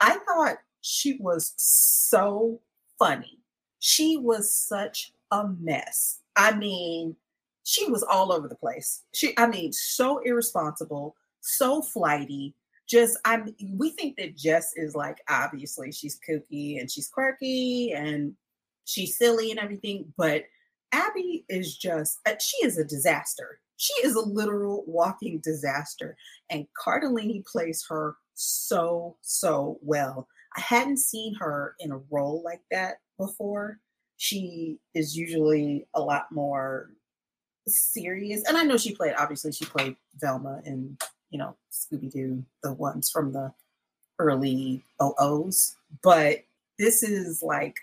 [0.00, 2.60] I thought she was so
[2.98, 3.40] funny.
[3.80, 6.20] She was such a mess.
[6.36, 7.16] I mean,
[7.66, 9.02] she was all over the place.
[9.12, 12.54] She, I mean, so irresponsible, so flighty.
[12.88, 13.42] Just, I
[13.74, 18.36] we think that Jess is like obviously she's kooky and she's quirky and
[18.84, 20.44] she's silly and everything, but
[20.92, 23.58] Abby is just, uh, she is a disaster.
[23.78, 26.16] She is a literal walking disaster.
[26.48, 30.28] And Cardellini plays her so, so well.
[30.56, 33.80] I hadn't seen her in a role like that before.
[34.18, 36.90] She is usually a lot more
[37.68, 38.42] serious.
[38.46, 40.96] And I know she played, obviously, she played Velma in,
[41.30, 43.52] you know, Scooby Doo, the ones from the
[44.18, 45.76] early OOs.
[46.02, 46.44] But
[46.78, 47.76] this is like,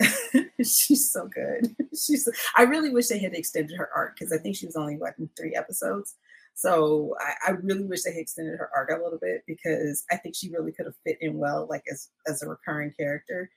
[0.62, 1.74] she's so good.
[1.92, 2.28] She's.
[2.56, 5.14] I really wish they had extended her arc because I think she was only what
[5.18, 6.16] in three episodes.
[6.54, 10.16] So I, I really wish they had extended her arc a little bit because I
[10.16, 13.50] think she really could have fit in well, like as as a recurring character.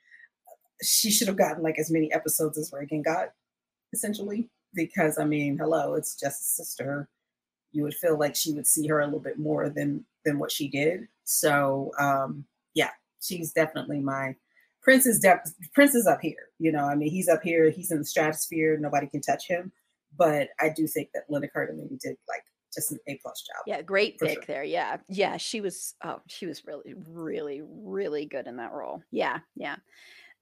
[0.84, 3.30] She should have gotten like as many episodes as Reagan got,
[3.94, 4.50] essentially.
[4.78, 7.10] Because I mean, hello, it's just a sister.
[7.74, 10.52] You would feel like she would see her a little bit more than than what
[10.52, 11.08] she did.
[11.26, 12.92] So um, yeah,
[13.22, 14.36] she's definitely my
[14.82, 16.50] Prince is def- Prince is up here.
[16.60, 17.70] You know, I mean, he's up here.
[17.70, 18.78] He's in the stratosphere.
[18.78, 19.72] Nobody can touch him.
[20.18, 22.44] But I do think that Linda Cardellini did like
[22.74, 23.64] just an A plus job.
[23.66, 24.44] Yeah, great pick sure.
[24.48, 24.64] there.
[24.64, 24.98] Yeah.
[25.10, 29.04] Yeah, she was oh, she was really really really good in that role.
[29.12, 29.76] Yeah, yeah.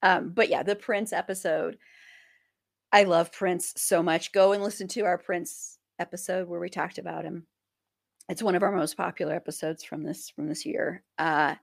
[0.02, 1.78] Um but yeah, the Prince episode
[2.92, 4.32] I love Prince so much.
[4.32, 7.46] Go and listen to our Prince episode where we talked about him.
[8.28, 11.02] It's one of our most popular episodes from this from this year.
[11.18, 11.56] Uh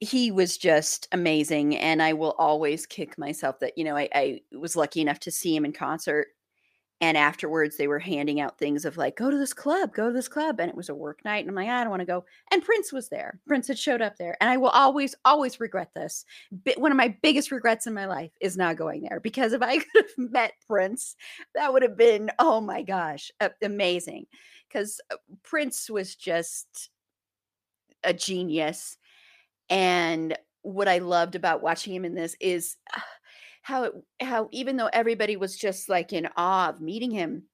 [0.00, 4.40] he was just amazing and I will always kick myself that you know I, I
[4.52, 6.28] was lucky enough to see him in concert
[7.02, 10.12] and afterwards they were handing out things of like go to this club go to
[10.14, 12.06] this club and it was a work night and i'm like i don't want to
[12.06, 15.60] go and prince was there prince had showed up there and i will always always
[15.60, 16.24] regret this.
[16.76, 19.78] One of my biggest regrets in my life is not going there because if i
[19.78, 21.16] could have met prince
[21.54, 23.30] that would have been oh my gosh
[23.62, 24.26] amazing
[24.68, 25.00] because
[25.42, 26.88] prince was just
[28.04, 28.96] a genius
[29.68, 33.00] and what i loved about watching him in this is uh,
[33.62, 37.44] how it how even though everybody was just like in awe of meeting him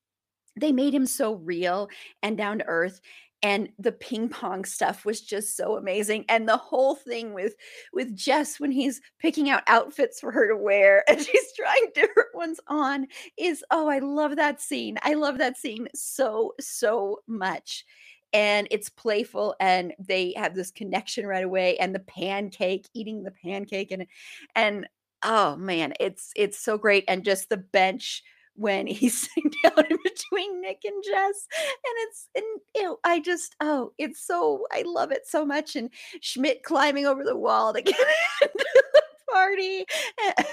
[0.57, 1.89] they made him so real
[2.23, 3.01] and down to earth
[3.43, 7.55] and the ping pong stuff was just so amazing and the whole thing with
[7.93, 12.35] with jess when he's picking out outfits for her to wear and she's trying different
[12.35, 13.07] ones on
[13.37, 17.85] is oh i love that scene i love that scene so so much
[18.33, 23.31] and it's playful and they have this connection right away and the pancake eating the
[23.43, 24.07] pancake and
[24.55, 24.87] and
[25.23, 28.23] oh man it's it's so great and just the bench
[28.59, 31.47] when he's sitting down in between Nick and Jess.
[31.85, 35.77] And it's and I just oh, it's so I love it so much.
[35.77, 35.91] And
[36.21, 37.97] Schmidt climbing over the wall to get
[38.43, 39.85] into the party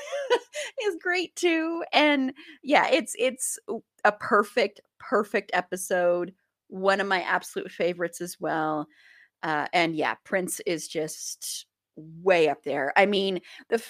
[0.84, 1.84] is great too.
[1.92, 2.34] And
[2.64, 3.60] yeah, it's it's
[4.04, 6.34] a perfect, perfect episode.
[6.68, 8.88] One of my absolute favorites as well.
[9.44, 11.66] Uh, and yeah, Prince is just
[11.98, 12.94] way up there.
[12.96, 13.82] I mean, the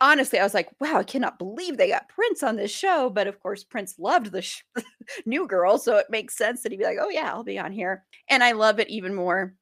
[0.00, 3.10] honestly, I was like, wow, I cannot believe they got Prince on this show.
[3.10, 4.62] But of course, Prince loved the sh-
[5.26, 7.72] new girl, so it makes sense that he'd be like, oh yeah, I'll be on
[7.72, 8.04] here.
[8.28, 9.54] And I love it even more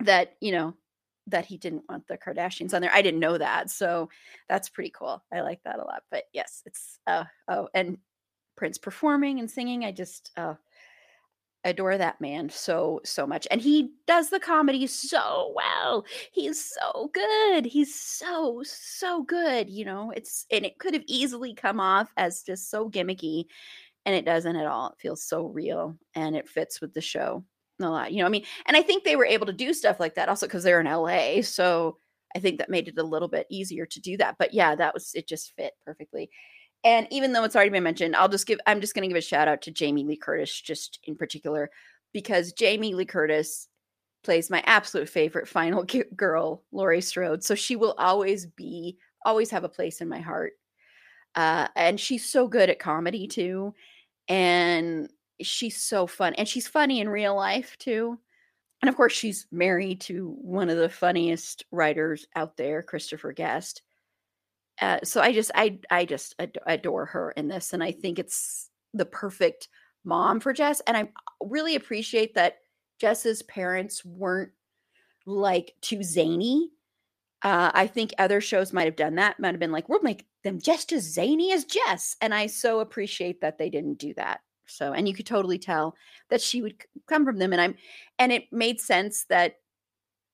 [0.00, 0.74] that you know
[1.26, 2.92] that he didn't want the Kardashians on there.
[2.92, 4.08] I didn't know that, so
[4.48, 5.22] that's pretty cool.
[5.32, 6.02] I like that a lot.
[6.10, 7.98] But yes, it's uh oh, and
[8.56, 9.84] Prince performing and singing.
[9.84, 10.54] I just uh
[11.64, 17.10] adore that man so so much and he does the comedy so well he's so
[17.12, 22.10] good he's so so good you know it's and it could have easily come off
[22.16, 23.44] as just so gimmicky
[24.06, 27.44] and it doesn't at all it feels so real and it fits with the show
[27.78, 30.00] a lot you know i mean and i think they were able to do stuff
[30.00, 31.96] like that also because they're in la so
[32.34, 34.94] i think that made it a little bit easier to do that but yeah that
[34.94, 36.30] was it just fit perfectly
[36.84, 39.16] and even though it's already been mentioned, I'll just give I'm just going to give
[39.16, 41.70] a shout out to Jamie Lee Curtis just in particular
[42.12, 43.68] because Jamie Lee Curtis
[44.22, 45.84] plays my absolute favorite final
[46.16, 47.44] girl, Laurie Strode.
[47.44, 50.52] So she will always be always have a place in my heart.
[51.34, 53.74] Uh, and she's so good at comedy too.
[54.28, 56.34] And she's so fun.
[56.34, 58.18] And she's funny in real life too.
[58.82, 63.82] And of course, she's married to one of the funniest writers out there, Christopher Guest.
[64.80, 66.34] Uh, so I just I I just
[66.66, 69.68] adore her in this, and I think it's the perfect
[70.04, 70.80] mom for Jess.
[70.86, 71.08] And I
[71.42, 72.58] really appreciate that
[72.98, 74.52] Jess's parents weren't
[75.26, 76.70] like too zany.
[77.42, 79.38] Uh, I think other shows might have done that.
[79.38, 82.80] Might have been like, we'll make them just as zany as Jess, and I so
[82.80, 84.40] appreciate that they didn't do that.
[84.66, 85.94] So, and you could totally tell
[86.28, 87.74] that she would come from them, and I'm,
[88.18, 89.56] and it made sense that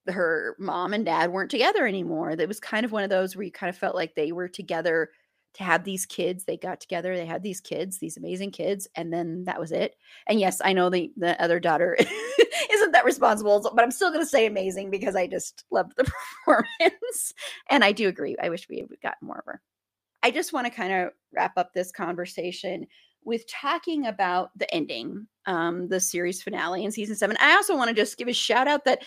[0.09, 2.37] her mom and dad weren't together anymore.
[2.37, 4.49] That was kind of one of those where you kind of felt like they were
[4.49, 5.11] together
[5.55, 6.45] to have these kids.
[6.45, 9.97] They got together, they had these kids, these amazing kids, and then that was it.
[10.27, 11.97] And yes, I know the the other daughter
[12.73, 16.05] isn't that responsible, but I'm still going to say amazing because I just loved the
[16.45, 17.33] performance.
[17.71, 18.37] and I do agree.
[18.41, 19.63] I wish we had gotten more of her.
[20.23, 22.87] I just want to kind of wrap up this conversation
[23.25, 27.37] with talking about the ending, um, the series finale in season seven.
[27.41, 29.03] I also want to just give a shout out that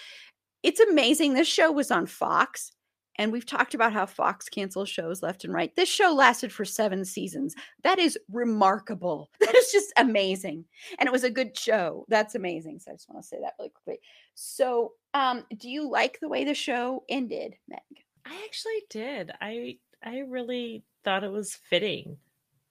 [0.64, 1.34] it's amazing.
[1.34, 2.72] This show was on Fox,
[3.18, 5.76] and we've talked about how Fox cancels shows left and right.
[5.76, 7.56] This show lasted for seven seasons.
[7.84, 9.30] That is remarkable.
[9.40, 10.66] That is just amazing.
[11.00, 12.06] And it was a good show.
[12.08, 12.80] That's amazing.
[12.80, 14.00] So I just want to say that really quickly.
[14.36, 17.80] So, um, do you like the way the show ended, Meg?
[18.26, 19.32] I actually did.
[19.42, 22.18] I I really thought it was fitting.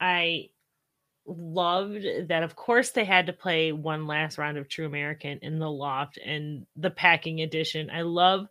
[0.01, 0.51] I
[1.29, 5.59] loved that of course they had to play one last round of true american in
[5.59, 8.47] the loft and the packing edition i love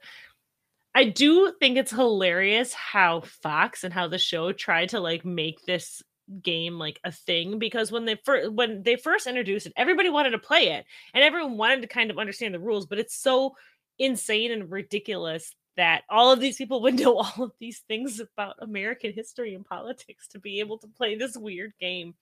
[0.94, 5.60] i do think it's hilarious how fox and how the show tried to like make
[5.66, 6.04] this
[6.44, 10.32] game like a thing because when they first when they first introduced it everybody wanted
[10.32, 13.56] to play it and everyone wanted to kind of understand the rules but it's so
[13.98, 18.56] insane and ridiculous that all of these people would know all of these things about
[18.60, 22.16] American history and politics to be able to play this weird game.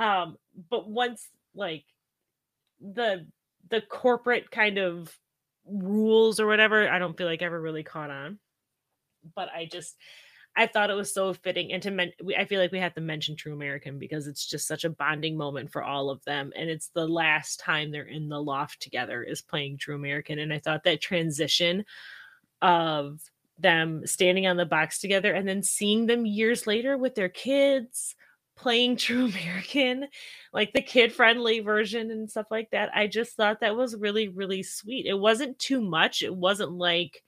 [0.00, 0.38] Um,
[0.70, 1.84] but once like
[2.80, 3.26] the
[3.68, 5.14] the corporate kind of
[5.66, 8.38] rules or whatever, I don't feel like ever really caught on.
[9.36, 9.94] But I just
[10.56, 13.02] I thought it was so fitting, and to men- I feel like we have to
[13.02, 16.70] mention True American because it's just such a bonding moment for all of them, and
[16.70, 20.60] it's the last time they're in the loft together is playing True American, and I
[20.60, 21.84] thought that transition
[22.62, 23.20] of
[23.58, 28.16] them standing on the box together and then seeing them years later with their kids
[28.60, 30.06] playing True American,
[30.52, 32.90] like the kid friendly version and stuff like that.
[32.94, 35.06] I just thought that was really, really sweet.
[35.06, 36.22] It wasn't too much.
[36.22, 37.22] It wasn't like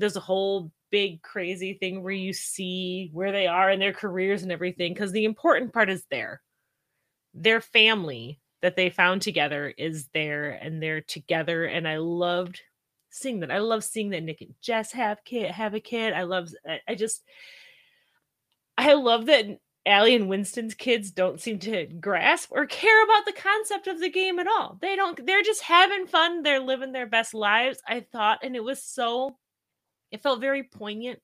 [0.00, 4.52] a whole big crazy thing where you see where they are in their careers and
[4.52, 4.94] everything.
[4.94, 6.42] Because the important part is there.
[7.34, 11.64] Their family that they found together is there and they're together.
[11.64, 12.60] And I loved
[13.10, 13.50] seeing that.
[13.50, 16.14] I love seeing that Nick and Jess have kid have a kid.
[16.14, 17.22] I love I, I just
[18.78, 19.46] I love that
[19.86, 24.10] Aly and Winston's kids don't seem to grasp or care about the concept of the
[24.10, 24.78] game at all.
[24.80, 26.42] They don't, they're just having fun.
[26.42, 28.40] They're living their best lives, I thought.
[28.44, 29.36] And it was so,
[30.12, 31.20] it felt very poignant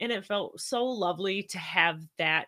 [0.00, 2.46] and it felt so lovely to have that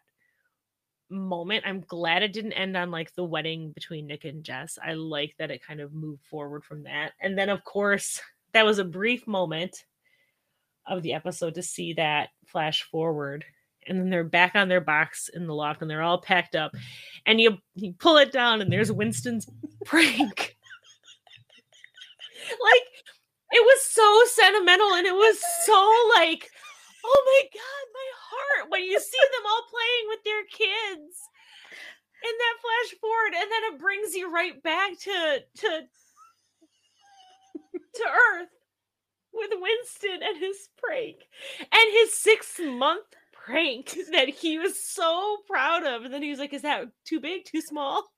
[1.09, 1.64] moment.
[1.64, 4.78] I'm glad it didn't end on like the wedding between Nick and Jess.
[4.85, 7.12] I like that it kind of moved forward from that.
[7.20, 8.20] And then of course,
[8.52, 9.85] that was a brief moment
[10.89, 13.44] of the episode to see that flash forward.
[13.89, 16.73] And then they're back on their box in the loft and they're all packed up.
[17.25, 19.49] And you you pull it down and there's Winston's
[19.85, 20.57] prank.
[22.63, 22.87] like
[23.53, 26.51] it was so sentimental and it was so like
[27.05, 31.31] oh my god my heart when you see them all playing with their kids
[32.23, 35.89] and that flash forward and then it brings you right back to to
[37.95, 38.51] to earth
[39.33, 41.29] with winston and his prank
[41.61, 43.15] and his six month
[43.47, 46.02] prank that he was so proud of.
[46.02, 48.05] And then he was like, Is that too big, too small?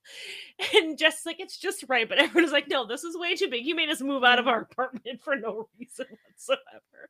[0.74, 2.08] And just like, It's just right.
[2.08, 3.66] But everyone was like, No, this is way too big.
[3.66, 4.48] You made us move out of mm.
[4.48, 6.60] our apartment for no reason whatsoever.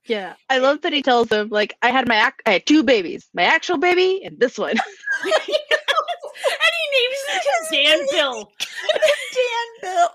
[0.07, 0.35] Yeah.
[0.51, 3.28] I love that he tells them, like, I had my ac- I had two babies,
[3.32, 4.70] my actual baby and this one.
[4.73, 4.81] and
[5.24, 5.53] he
[6.97, 8.51] names it Dan Bill.
[9.35, 10.09] Dan Bill.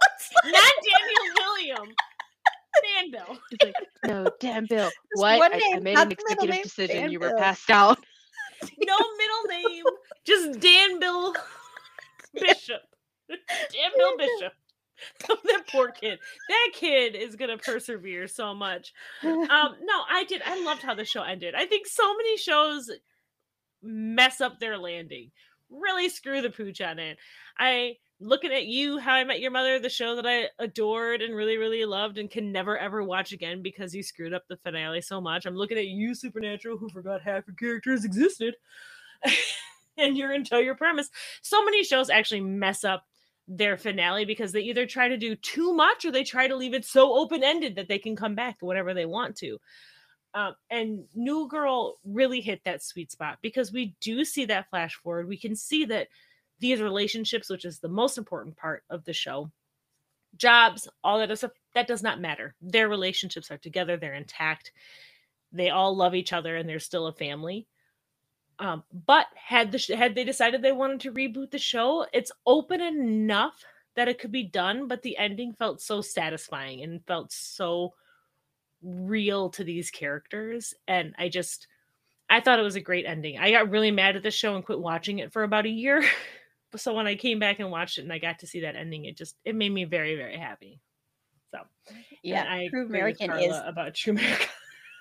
[0.45, 1.95] Not Daniel William.
[2.81, 3.37] Dan Bill.
[3.49, 3.75] He's like,
[4.05, 4.89] no, Dan Bill.
[5.15, 5.53] What?
[5.53, 6.95] I, I made an executive decision.
[6.95, 7.99] Dan You were passed out.
[8.79, 9.83] No middle name.
[10.25, 11.33] Just Dan Bill
[12.33, 12.81] Bishop.
[13.27, 14.53] Dan Bill Bishop.
[15.43, 16.17] that poor kid.
[16.47, 18.93] That kid is gonna persevere so much.
[19.21, 20.41] Um, no, I did.
[20.45, 21.55] I loved how the show ended.
[21.55, 22.89] I think so many shows
[23.81, 25.31] mess up their landing.
[25.69, 27.17] Really screw the pooch on it.
[27.57, 31.35] I looking at you, How I Met Your Mother, the show that I adored and
[31.35, 35.01] really, really loved and can never ever watch again because you screwed up the finale
[35.01, 35.45] so much.
[35.45, 38.55] I'm looking at you, Supernatural, who forgot half your characters existed.
[39.97, 41.09] and your entire premise.
[41.41, 43.05] So many shows actually mess up
[43.47, 46.73] their finale because they either try to do too much or they try to leave
[46.73, 49.59] it so open ended that they can come back to whatever they want to.
[50.33, 54.95] Um, and New Girl really hit that sweet spot because we do see that flash
[54.95, 55.27] forward.
[55.27, 56.07] We can see that
[56.63, 59.51] these relationships, which is the most important part of the show,
[60.37, 62.55] jobs, all that stuff, that does not matter.
[62.61, 64.71] Their relationships are together, they're intact,
[65.51, 67.67] they all love each other, and they're still a family.
[68.59, 72.31] Um, but had the sh- had they decided they wanted to reboot the show, it's
[72.45, 73.61] open enough
[73.95, 77.93] that it could be done, but the ending felt so satisfying and felt so
[78.81, 80.73] real to these characters.
[80.87, 81.67] And I just
[82.29, 83.37] I thought it was a great ending.
[83.37, 86.05] I got really mad at the show and quit watching it for about a year.
[86.77, 89.05] so when I came back and watched it and I got to see that ending,
[89.05, 90.79] it just it made me very, very happy.
[91.51, 91.59] So
[92.23, 94.45] Yeah, I True American is about True America.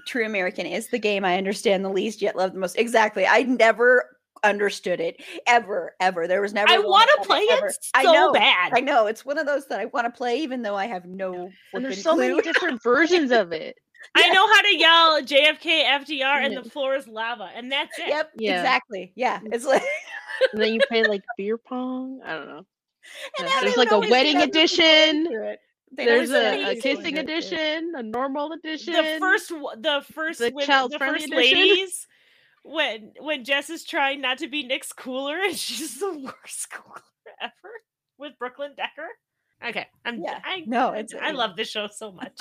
[0.07, 2.77] True American is the game I understand the least yet love the most.
[2.77, 3.27] Exactly.
[3.27, 6.27] I never understood it ever, ever.
[6.27, 6.71] There was never.
[6.71, 8.73] I want to play ever- it so I know, bad.
[8.75, 11.05] I know it's one of those that I want to play, even though I have
[11.05, 11.51] no.
[11.73, 12.31] And there's so clue.
[12.31, 13.77] many different versions of it.
[14.17, 16.63] I know how to yell JFK, FDR, and mm-hmm.
[16.65, 18.09] the floor is lava, and that's it.
[18.09, 18.31] Yep.
[18.37, 18.61] Yeah.
[18.61, 19.13] Exactly.
[19.15, 19.39] Yeah.
[19.41, 19.55] Mm.
[19.55, 19.83] It's like.
[20.53, 22.21] And then you play like beer pong.
[22.25, 22.67] I don't know.
[23.39, 25.27] And uh, Yeah, there's like a wedding edition.
[25.27, 25.59] through it.
[25.95, 28.95] They There's a- a, a kissing edition, a normal edition.
[28.95, 32.07] The first, the first, The when, child the first ladies,
[32.63, 37.03] when when Jess is trying not to be Nick's cooler, and she's the worst cooler
[37.43, 37.71] ever
[38.19, 39.09] with Brooklyn Decker.
[39.69, 40.41] Okay, I'm Yeah.
[40.45, 42.41] I No, it's- I love this show so much.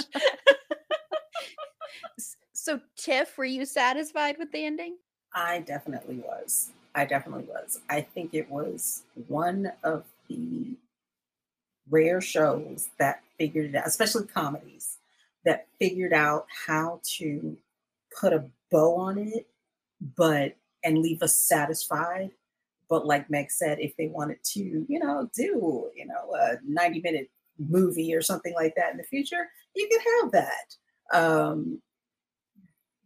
[2.53, 4.95] So, Tiff, were you satisfied with the ending?
[5.33, 6.69] I definitely was.
[6.95, 7.79] I definitely was.
[7.89, 10.75] I think it was one of the
[11.89, 14.97] rare shows that figured it out, especially comedies,
[15.45, 17.57] that figured out how to
[18.19, 19.47] put a bow on it,
[20.15, 22.31] but and leave us satisfied.
[22.89, 27.01] But like Meg said, if they wanted to, you know, do, you know, a 90
[27.01, 31.17] minute movie or something like that in the future, you could have that.
[31.17, 31.81] Um,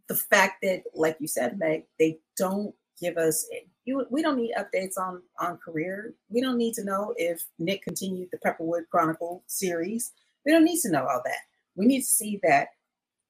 [0.08, 3.48] the fact that, like you said, Meg, they don't give us
[3.86, 6.14] you, we don't need updates on on career.
[6.30, 10.12] We don't need to know if Nick continued the Pepperwood Chronicle series.
[10.46, 11.42] We don't need to know all that.
[11.76, 12.70] We need to see that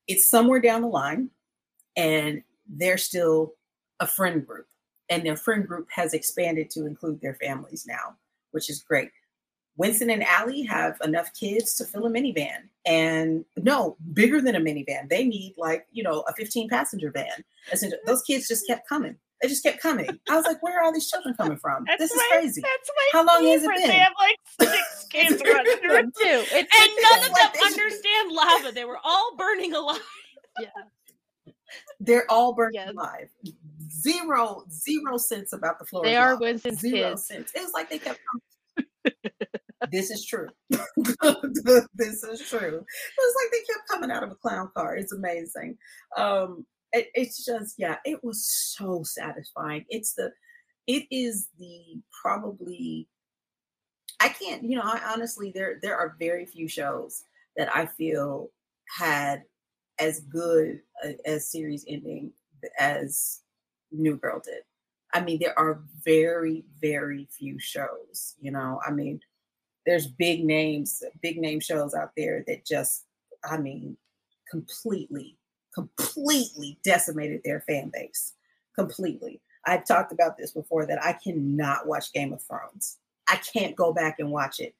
[0.07, 1.29] it's somewhere down the line,
[1.95, 3.53] and they're still
[3.99, 4.67] a friend group,
[5.09, 8.15] and their friend group has expanded to include their families now,
[8.51, 9.11] which is great.
[9.77, 14.59] Winston and Aly have enough kids to fill a minivan, and no, bigger than a
[14.61, 15.09] minivan.
[15.09, 17.43] They need like you know a 15 passenger van.
[18.05, 19.17] Those kids just kept coming.
[19.45, 20.07] They just kept coming.
[20.29, 21.83] I was like, where are all these children coming from?
[21.85, 22.61] That's this is crazy.
[22.61, 23.77] That's my How long has it favorite.
[23.77, 23.87] been?
[23.89, 24.37] They have like
[24.73, 26.05] six kids running through it.
[26.05, 26.45] too.
[26.51, 27.63] It's And none of like them this.
[27.73, 28.71] understand lava.
[28.73, 29.99] They were all burning alive.
[30.59, 31.53] Yeah.
[31.99, 32.91] They're all burning Yeah.
[32.91, 33.29] alive.
[33.91, 36.03] Zero, zero sense about the floor.
[36.03, 36.41] They are lava.
[36.45, 37.27] Winston's Zero kids.
[37.27, 37.51] sense.
[37.55, 38.19] It was like they kept.
[39.91, 40.47] this is true.
[40.69, 42.59] this is true.
[42.59, 44.95] It was like they kept coming out of a clown car.
[44.95, 45.77] It's amazing.
[46.17, 46.65] Um,
[46.95, 49.85] it, it's just yeah, it was so satisfying.
[49.89, 50.31] It's the
[50.87, 53.07] it is the probably
[54.19, 57.23] I can't, you know, I honestly there there are very few shows
[57.57, 58.49] that I feel
[58.97, 59.43] had
[59.99, 62.31] as good a, as series ending
[62.79, 63.41] as
[63.91, 64.63] New Girl did.
[65.13, 68.81] I mean, there are very, very few shows, you know.
[68.85, 69.21] I mean,
[69.85, 73.05] there's big names, big name shows out there that just,
[73.49, 73.95] I mean,
[74.49, 75.37] completely,
[75.75, 78.33] completely decimated their fan base.
[78.75, 79.41] Completely.
[79.67, 82.97] I've talked about this before that I cannot watch Game of Thrones.
[83.27, 84.75] I can't go back and watch it.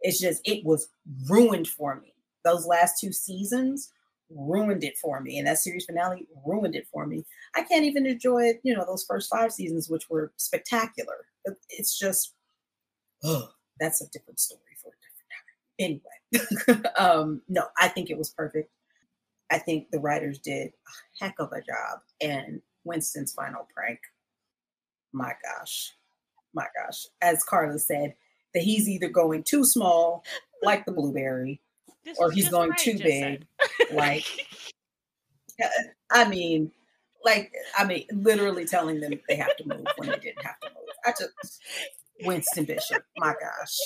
[0.00, 0.88] It's just, it was
[1.30, 2.14] ruined for me.
[2.44, 3.92] Those last two seasons
[4.30, 5.38] ruined it for me.
[5.38, 7.24] And that series finale ruined it for me.
[7.54, 11.26] I can't even enjoy, it, you know, those first five seasons, which were spectacular.
[11.68, 12.34] It's just,
[13.22, 16.02] oh, that's a different story for a different
[16.64, 16.80] time.
[16.80, 18.70] Anyway, um, no, I think it was perfect.
[19.52, 22.00] I think the writers did a heck of a job.
[22.22, 24.00] And Winston's final prank,
[25.12, 25.92] my gosh,
[26.54, 28.14] my gosh, as Carla said,
[28.54, 30.24] that he's either going too small,
[30.62, 31.60] like the blueberry,
[32.02, 33.46] this or he's going too big,
[33.92, 34.24] like.
[36.10, 36.72] I mean,
[37.24, 40.70] like, I mean, literally telling them they have to move when they didn't have to
[40.70, 40.88] move.
[41.04, 41.60] I just
[42.24, 43.78] Winston Bishop, my gosh,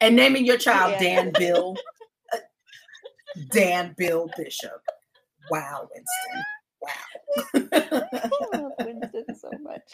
[0.00, 0.98] and naming your child yeah.
[1.00, 1.76] Dan Bill,
[2.32, 2.38] uh,
[3.50, 4.82] Dan Bill Bishop.
[5.50, 6.44] Wow, Winston.
[6.82, 6.90] Wow.
[8.14, 9.90] I love Winston so much.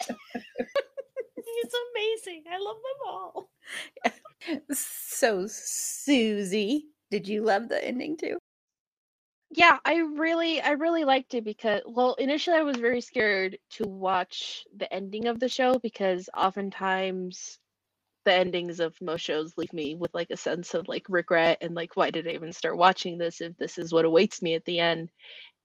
[1.35, 2.43] He's amazing.
[2.51, 3.49] I love them all.
[4.71, 8.37] So, Susie, did you love the ending too?
[9.51, 13.83] Yeah, I really I really liked it because well, initially I was very scared to
[13.87, 17.59] watch the ending of the show because oftentimes
[18.25, 21.75] the endings of most shows leave me with like a sense of like regret and
[21.75, 24.65] like why did I even start watching this if this is what awaits me at
[24.65, 25.11] the end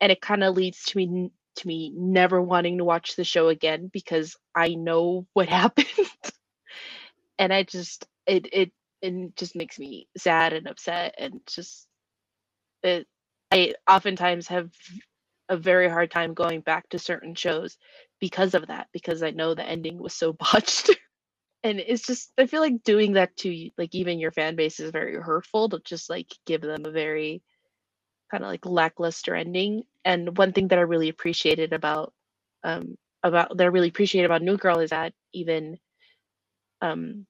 [0.00, 3.48] and it kind of leads to me to me never wanting to watch the show
[3.48, 5.86] again because I know what happened.
[7.38, 8.72] and I just it it
[9.02, 11.86] it just makes me sad and upset and just
[12.82, 13.06] it
[13.52, 14.70] I oftentimes have
[15.48, 17.76] a very hard time going back to certain shows
[18.20, 20.90] because of that because I know the ending was so botched.
[21.64, 24.90] And it's just I feel like doing that to like even your fan base is
[24.90, 27.42] very hurtful to just like give them a very
[28.30, 29.84] kind of like lackluster ending.
[30.04, 32.12] And one thing that I really appreciated about
[32.64, 35.78] um about that I really appreciate about New Girl is that even
[36.82, 37.26] um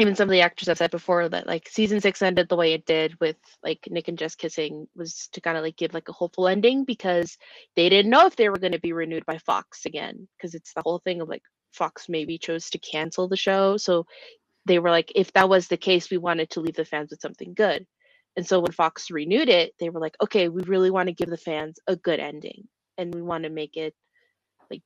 [0.00, 2.74] even some of the actors I've said before that like season six ended the way
[2.74, 6.08] it did with like Nick and Jess kissing was to kind of like give like
[6.10, 7.38] a hopeful ending because
[7.76, 10.74] they didn't know if they were going to be renewed by Fox again because it's
[10.74, 11.44] the whole thing of like
[11.74, 13.76] Fox maybe chose to cancel the show.
[13.76, 14.06] So
[14.66, 17.20] they were like, if that was the case, we wanted to leave the fans with
[17.20, 17.86] something good.
[18.36, 21.30] And so when Fox renewed it, they were like, okay, we really want to give
[21.30, 22.66] the fans a good ending
[22.98, 23.94] and we want to make it
[24.70, 24.82] like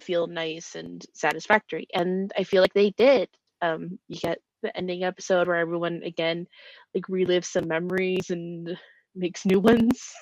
[0.00, 1.86] feel nice and satisfactory.
[1.94, 3.28] And I feel like they did.
[3.62, 6.46] Um, you get the ending episode where everyone again
[6.94, 8.76] like relives some memories and
[9.14, 10.12] makes new ones.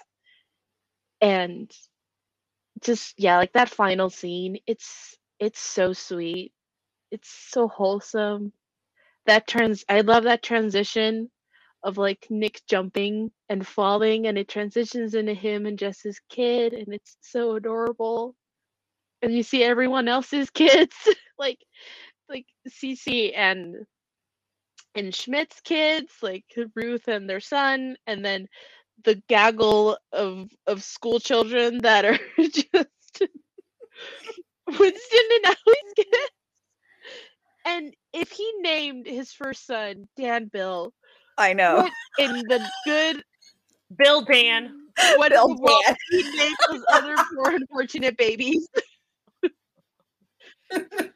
[1.21, 1.71] And
[2.83, 6.53] just yeah, like that final scene, it's it's so sweet.
[7.13, 8.53] It's so wholesome.
[9.27, 11.31] That turns I love that transition
[11.85, 16.95] of like Nick jumping and falling and it transitions into him and Jess's kid and
[16.95, 18.37] it's so adorable.
[19.23, 20.97] And you see everyone else's kids
[21.39, 21.59] like
[22.29, 23.77] like Cece and
[24.97, 26.45] and Schmidt's kids, like
[26.77, 28.49] Ruth and their son, and then
[29.05, 33.23] the gaggle of of school children that are just
[34.79, 36.31] Winston and Aly's kids.
[37.65, 40.93] And if he named his first son Dan Bill,
[41.39, 41.89] I know.
[42.19, 43.23] in the good
[43.97, 44.73] Bill Dan.
[45.17, 45.97] What Bill Dan.
[46.11, 48.69] he named those other four unfortunate babies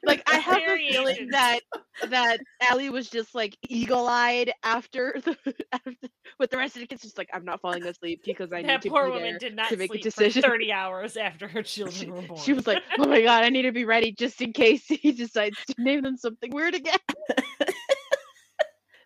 [0.05, 1.61] like I have a feeling that
[2.09, 2.39] that
[2.71, 5.37] Aly was just like eagle-eyed after the
[5.73, 5.93] after,
[6.39, 8.67] with the rest of the kids, just like I'm not falling asleep because I that
[8.67, 10.43] need to poor be woman there did not to make sleep a decision.
[10.43, 12.41] for 30 hours after her children she, were born.
[12.41, 15.13] she was like, "Oh my god, I need to be ready just in case he
[15.13, 16.99] decides to name them something weird again."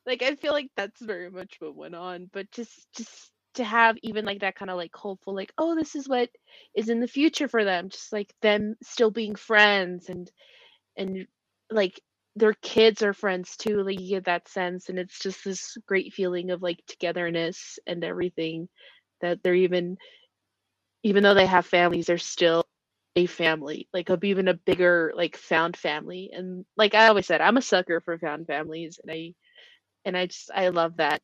[0.06, 3.96] like I feel like that's very much what went on, but just just to have
[4.02, 6.30] even like that kind of like hopeful like oh this is what
[6.74, 10.30] is in the future for them just like them still being friends and
[10.96, 11.26] and
[11.70, 12.00] like
[12.36, 16.14] their kids are friends too like you get that sense and it's just this great
[16.14, 18.68] feeling of like togetherness and everything
[19.20, 19.98] that they're even
[21.02, 22.64] even though they have families they're still
[23.16, 26.30] a family like a even a bigger like found family.
[26.32, 29.34] And like i always said i'm a sucker for found families and i
[30.04, 31.20] and i just i love that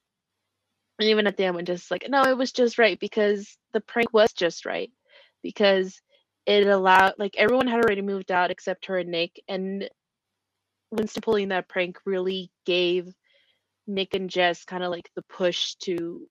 [0.99, 3.81] and even at the end when just like no it was just right because the
[3.81, 4.91] prank was just right.
[5.43, 6.01] Because
[6.47, 9.89] it allowed like everyone had already moved out except her and Nick and
[10.91, 13.13] Winston pulling that prank really gave
[13.87, 16.27] Nick and Jess kind of like the push to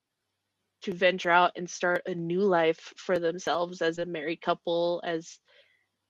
[0.83, 5.39] to venture out and start a new life for themselves as a married couple as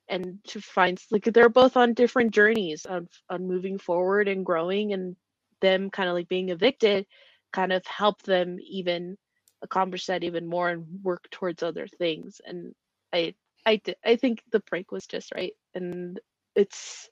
[0.09, 4.93] and to find like they're both on different journeys on on moving forward and growing
[4.93, 5.15] and
[5.61, 7.05] them kind of like being evicted
[7.53, 9.17] kind of help them even
[9.61, 12.73] accomplish that even more and work towards other things and
[13.13, 13.33] i
[13.65, 16.19] i i think the prank was just right and
[16.55, 17.09] it's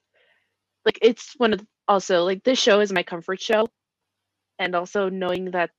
[0.84, 3.66] like it's one of also like this show is my comfort show
[4.58, 5.70] and also knowing that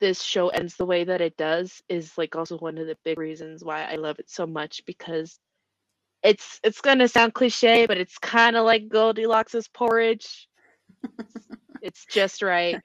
[0.00, 3.18] this show ends the way that it does is like also one of the big
[3.18, 5.38] reasons why I love it so much because
[6.22, 10.48] it's it's gonna sound cliche, but it's kind of like Goldilocks's porridge.
[11.82, 12.80] it's just right,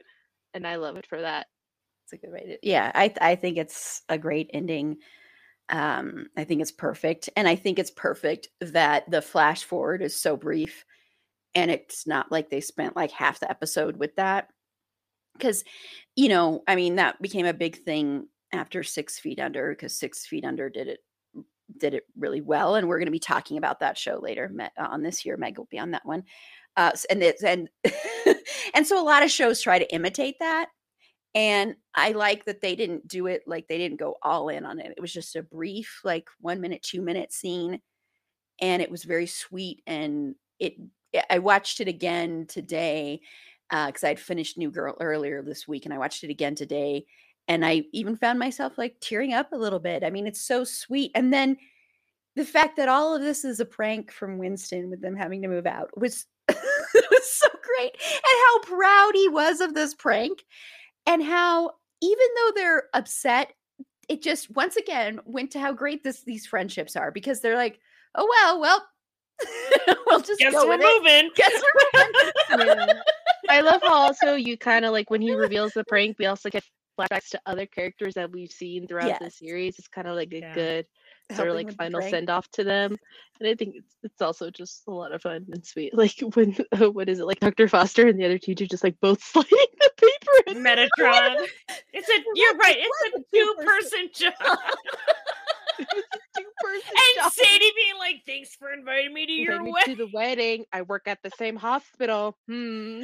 [0.53, 1.47] and I love it for that.
[2.05, 2.57] It's a good way to.
[2.67, 4.97] Yeah, I I think it's a great ending.
[5.69, 10.15] Um, I think it's perfect, and I think it's perfect that the flash forward is
[10.15, 10.85] so brief,
[11.55, 14.49] and it's not like they spent like half the episode with that
[15.33, 15.63] because
[16.15, 20.25] you know i mean that became a big thing after six feet under because six
[20.25, 20.99] feet under did it
[21.77, 25.01] did it really well and we're going to be talking about that show later on
[25.01, 26.23] this year meg will be on that one
[26.75, 27.69] uh, and it's and
[28.73, 30.69] and so a lot of shows try to imitate that
[31.35, 34.79] and i like that they didn't do it like they didn't go all in on
[34.79, 37.79] it it was just a brief like one minute two minute scene
[38.61, 40.75] and it was very sweet and it
[41.29, 43.19] i watched it again today
[43.69, 47.05] because uh, I'd finished New Girl earlier this week and I watched it again today.
[47.47, 50.03] And I even found myself like tearing up a little bit.
[50.03, 51.11] I mean, it's so sweet.
[51.15, 51.57] And then
[52.35, 55.47] the fact that all of this is a prank from Winston with them having to
[55.47, 56.25] move out was,
[57.11, 57.91] was so great.
[57.93, 60.43] And how proud he was of this prank.
[61.05, 61.71] And how,
[62.01, 63.53] even though they're upset,
[64.09, 67.79] it just once again went to how great this these friendships are because they're like,
[68.15, 68.85] oh well, well,
[70.07, 71.25] we'll just guess go we're with moving.
[71.27, 71.35] It.
[71.35, 72.77] Guess we're moving.
[72.87, 72.93] Yeah.
[73.49, 76.49] I love how also you kind of like when he reveals the prank, we also
[76.49, 76.63] get
[76.99, 79.19] flashbacks to other characters that we've seen throughout Yes.
[79.19, 79.79] the series.
[79.79, 80.53] It's kind of like a Yeah.
[80.53, 80.85] good
[81.35, 82.97] sort of like with the final send off to them,
[83.39, 85.93] and I think it's it's also just a lot of fun and sweet.
[85.97, 86.55] Like when
[86.93, 87.67] what is it like Dr.
[87.67, 90.57] Foster and the other teacher just like both sliding the paper.
[90.57, 90.63] in.
[90.63, 91.45] Metatron.
[91.93, 92.77] It's a you're right.
[92.77, 94.33] It's a two two-person job.
[95.79, 95.87] And
[97.15, 97.31] job.
[97.31, 100.65] Sadie being like, "Thanks for inviting me to Invite your me wedding." to the wedding.
[100.71, 102.37] I work at the same hospital.
[102.47, 103.03] Hmm.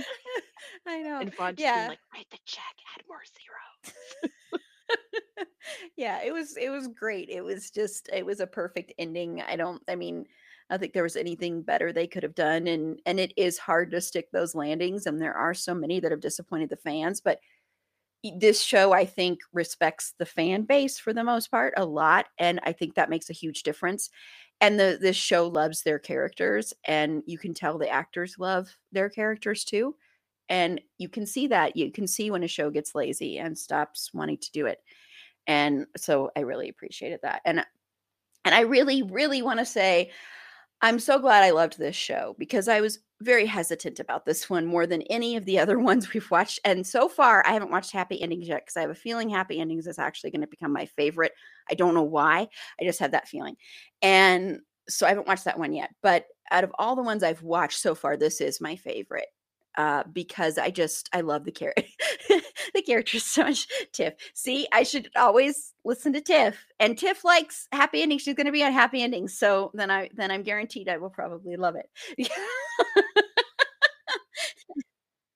[0.88, 1.20] I know.
[1.20, 1.76] And Vaughn just yeah.
[1.78, 2.64] being like, write the check,
[2.96, 4.62] add more zeros.
[5.98, 7.30] yeah, it was it was great.
[7.30, 9.42] It was just it was a perfect ending.
[9.42, 10.26] I don't I mean,
[10.70, 13.92] I think there was anything better they could have done and and it is hard
[13.92, 17.40] to stick those landings and there are so many that have disappointed the fans, but
[18.38, 22.60] this show I think respects the fan base for the most part a lot and
[22.64, 24.10] I think that makes a huge difference.
[24.62, 29.10] And the this show loves their characters and you can tell the actors love their
[29.10, 29.96] characters too.
[30.50, 31.76] And you can see that.
[31.78, 34.80] You can see when a show gets lazy and stops wanting to do it
[35.50, 37.66] and so i really appreciated that and
[38.46, 40.12] and i really really want to say
[40.82, 44.66] i'm so glad i loved this show because i was very hesitant about this one
[44.66, 47.92] more than any of the other ones we've watched and so far i haven't watched
[47.92, 50.72] happy endings yet because i have a feeling happy endings is actually going to become
[50.72, 51.34] my favorite
[51.70, 52.48] i don't know why
[52.80, 53.56] i just have that feeling
[54.02, 57.42] and so i haven't watched that one yet but out of all the ones i've
[57.42, 59.28] watched so far this is my favorite
[59.80, 61.84] uh, because I just I love the character,
[62.74, 63.66] the characters so much.
[63.94, 68.24] Tiff, see, I should always listen to Tiff, and Tiff likes happy endings.
[68.24, 71.10] She's going to be on happy endings, so then I then I'm guaranteed I will
[71.10, 72.30] probably love it.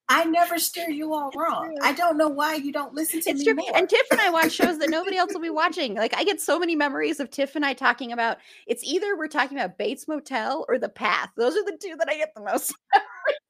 [0.09, 1.77] I never steer you all wrong.
[1.81, 3.53] I don't know why you don't listen to it's me true.
[3.53, 3.71] more.
[3.73, 5.95] And Tiff and I watch shows that nobody else will be watching.
[5.95, 8.39] Like I get so many memories of Tiff and I talking about.
[8.67, 11.29] It's either we're talking about Bates Motel or The Path.
[11.37, 12.75] Those are the two that I get the most.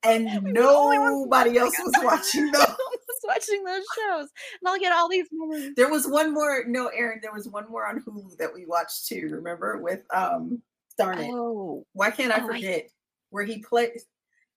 [0.03, 2.61] And We were the only ones nobody else was watching those.
[2.67, 4.29] was watching those shows,
[4.61, 5.71] and I'll get all these memories.
[5.75, 6.63] There was one more.
[6.67, 7.19] No, Erin.
[7.21, 9.29] There was one more on Hulu that we watched too.
[9.31, 10.61] Remember with um,
[10.97, 11.29] darn it.
[11.33, 12.89] Oh, Why can't I Oh, I- forget
[13.29, 13.91] where he played?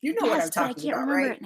[0.03, 1.41] You know what I'm I talking about, right?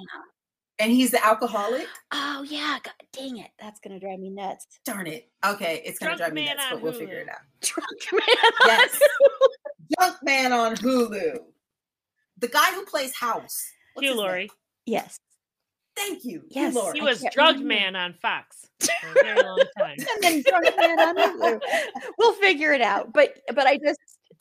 [0.79, 1.87] And he's the alcoholic.
[2.11, 4.67] Oh yeah, God, dang it, that's gonna drive me nuts.
[4.87, 5.29] Darn it.
[5.47, 7.37] Okay, it's gonna Drunk drive me nuts, but we'll figure it out.
[7.61, 8.51] Drunk man.
[8.67, 9.01] Yes.
[10.01, 11.39] Junk Man on Hulu.
[12.41, 13.63] The guy who plays House.
[13.95, 14.17] What's Hugh his name?
[14.27, 14.51] Laurie.
[14.87, 15.19] yes.
[15.97, 16.41] Thank you.
[16.51, 16.75] Hugh Yes.
[16.75, 16.99] Laurie.
[17.01, 17.75] He was can't drugged remember.
[17.83, 19.97] man on Fox for a very long time.
[19.99, 21.61] And then drunk man on Hulu.
[22.19, 23.13] We'll figure it out.
[23.13, 23.99] But but I just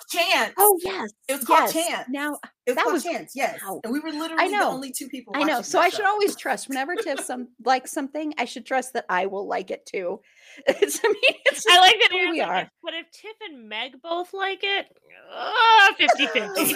[0.10, 0.54] Chance.
[0.58, 1.10] oh yes.
[1.28, 1.88] It was called yes.
[1.88, 2.08] Chance.
[2.10, 2.34] Now
[2.66, 3.32] it was that called was- Chance.
[3.36, 3.82] Yes, wow.
[3.84, 4.70] and we were literally the know.
[4.72, 5.34] only two people.
[5.36, 5.62] I know.
[5.62, 9.04] So that I should always trust whenever Tiff some likes something, I should trust that
[9.10, 10.22] I will like it too.
[10.82, 12.60] It's I mean it's I like that we like, are.
[12.62, 14.88] "If- But if Tiff and Meg both like it,
[15.34, 16.76] uh, 50 50.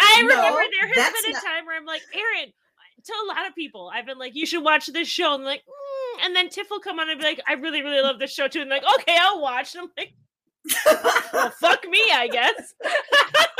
[0.00, 2.52] I remember No, there has been a not- time where I'm like, Erin,
[3.04, 5.34] to a lot of people, I've been like, you should watch this show.
[5.34, 6.24] And like, mm.
[6.26, 8.48] and then Tiff will come on and be like, I really, really love this show
[8.48, 8.60] too.
[8.60, 9.74] And like, okay, I'll watch.
[9.74, 10.12] And I'm like,
[11.32, 12.74] well, fuck me, I guess.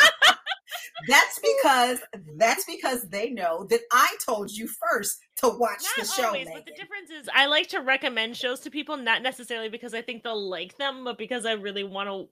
[1.06, 2.00] that's because
[2.36, 6.26] that's because they know that I told you first to watch Not the show.
[6.26, 9.94] always, but the difference is I like to recommend shows to people, not necessarily because
[9.94, 12.28] I think they'll like them, but because I really want to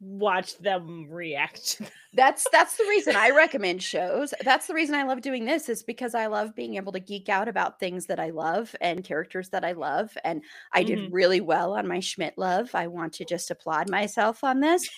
[0.00, 1.80] watch them react.
[2.14, 4.32] That's that's the reason I recommend shows.
[4.44, 7.28] That's the reason I love doing this is because I love being able to geek
[7.28, 10.16] out about things that I love and characters that I love.
[10.24, 10.42] And
[10.72, 11.08] I did Mhm.
[11.12, 12.74] really well on my Schmidt love.
[12.74, 14.88] I want to just applaud myself on this.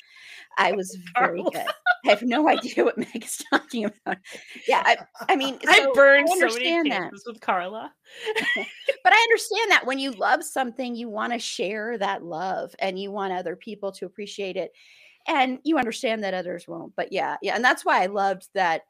[0.58, 1.66] I was very good.
[2.06, 4.18] I have no idea what Meg is talking about.
[4.68, 4.96] Yeah, I,
[5.28, 7.10] I mean, I burned I so many that.
[7.26, 7.92] with Carla.
[9.04, 12.98] but I understand that when you love something, you want to share that love and
[12.98, 14.72] you want other people to appreciate it.
[15.28, 16.94] And you understand that others won't.
[16.96, 17.54] But yeah, yeah.
[17.54, 18.82] And that's why I loved that,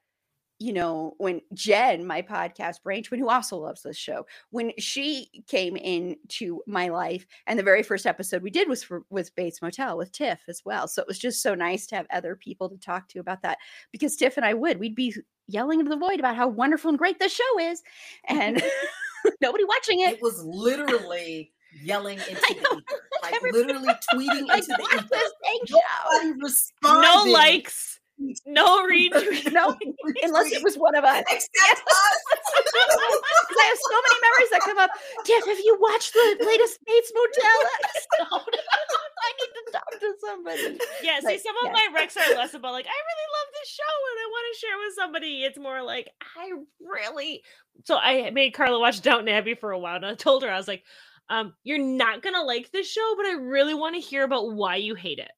[0.59, 5.29] you know, when Jen, my podcast brain twin, who also loves this show, when she
[5.49, 9.63] came into my life, and the very first episode we did was for was Bates
[9.63, 10.87] Motel with Tiff as well.
[10.87, 13.59] So it was just so nice to have other people to talk to about that
[13.91, 15.15] because Tiff and I would, we'd be
[15.49, 17.83] yelling into the void about how wonderful and great this show is.
[18.29, 18.63] And
[19.41, 20.15] nobody watching it.
[20.15, 21.53] It was literally
[21.83, 22.83] yelling into the ether,
[23.23, 25.07] like Everybody- literally tweeting Like, into the watch ether.
[25.11, 25.79] this dang show.
[26.13, 27.09] Nobody responded.
[27.09, 28.00] No likes,
[28.47, 29.51] no retweets.
[29.53, 29.77] No,
[30.23, 31.25] unless it was one of us.
[31.31, 32.19] Except us.
[32.55, 34.91] I have so many memories that come up.
[35.25, 38.57] Tiff, have you watched the latest Bates Motel episode?
[39.23, 40.79] I need to talk to somebody.
[41.03, 41.73] Yeah, see, Like, some of yeah.
[41.73, 44.61] my recs are less about like I really love this show and I want to
[44.61, 45.45] share with somebody.
[45.45, 47.43] It's more like I really.
[47.85, 50.57] So I made Carla watch Downton Abbey for a while, and I told her I
[50.57, 50.85] was like,
[51.29, 54.77] um, "You're not gonna like this show, but I really want to hear about why
[54.77, 55.31] you hate it."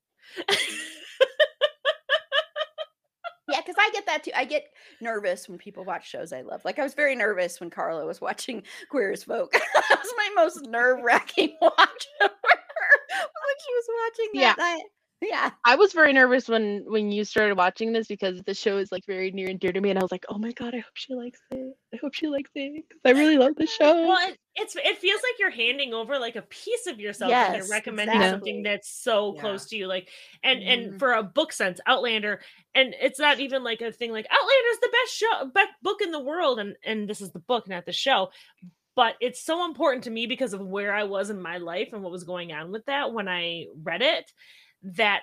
[3.48, 4.31] Yeah, because I get that too.
[4.36, 4.64] I get
[5.01, 6.64] nervous when people watch shows I love.
[6.64, 9.52] Like I was very nervous when Carla was watching Queer as Folk.
[9.74, 14.55] that was my most nerve wracking watch ever when she was watching Yeah.
[14.56, 14.82] that.
[15.22, 15.50] I- yeah.
[15.64, 19.04] I was very nervous when when you started watching this because the show is like
[19.06, 20.94] very near and dear to me, and I was like, "Oh my god, I hope
[20.94, 21.76] she likes it.
[21.94, 24.98] I hope she likes it 'cause I really love the show." Well, it, it's it
[24.98, 28.28] feels like you're handing over like a piece of yourself when Yes, you're recommending exactly.
[28.28, 29.40] something that's so Yeah.
[29.40, 29.86] close to you.
[29.86, 30.10] Like,
[30.42, 30.98] and and Mhm.
[30.98, 32.42] for a book sense, Outlander,
[32.74, 36.10] and it's not even like a thing like Outlander's the best show, best book in
[36.10, 38.30] the world, and and this is the book, not the show.
[38.96, 42.02] But it's so important to me because of where I was in my life and
[42.02, 44.30] what was going on with that when I read it,
[44.82, 45.22] that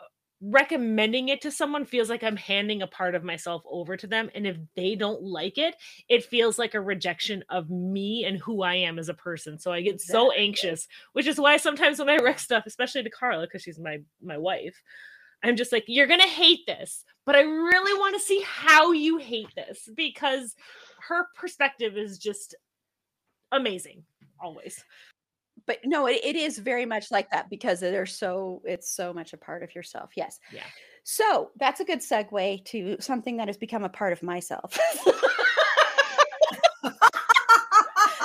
[0.00, 0.04] uh,
[0.40, 4.30] recommending it to someone feels like I'm handing a part of myself over to them.
[4.34, 5.74] And if they don't like it,
[6.08, 9.58] it feels like a rejection of me and who I am as a person.
[9.58, 13.10] So I get so anxious, which is why sometimes when I wreck stuff, especially to
[13.10, 14.80] Carla, because she's my my wife,
[15.42, 19.18] I'm just like, you're gonna hate this, but I really want to see how you
[19.18, 20.54] hate this because
[21.08, 22.56] her perspective is just
[23.52, 24.04] amazing,
[24.40, 24.82] always.
[25.68, 29.34] But no, it, it is very much like that because they're so it's so much
[29.34, 30.12] a part of yourself.
[30.16, 30.40] Yes.
[30.50, 30.64] Yeah.
[31.04, 34.72] So that's a good segue to something that has become a part of myself.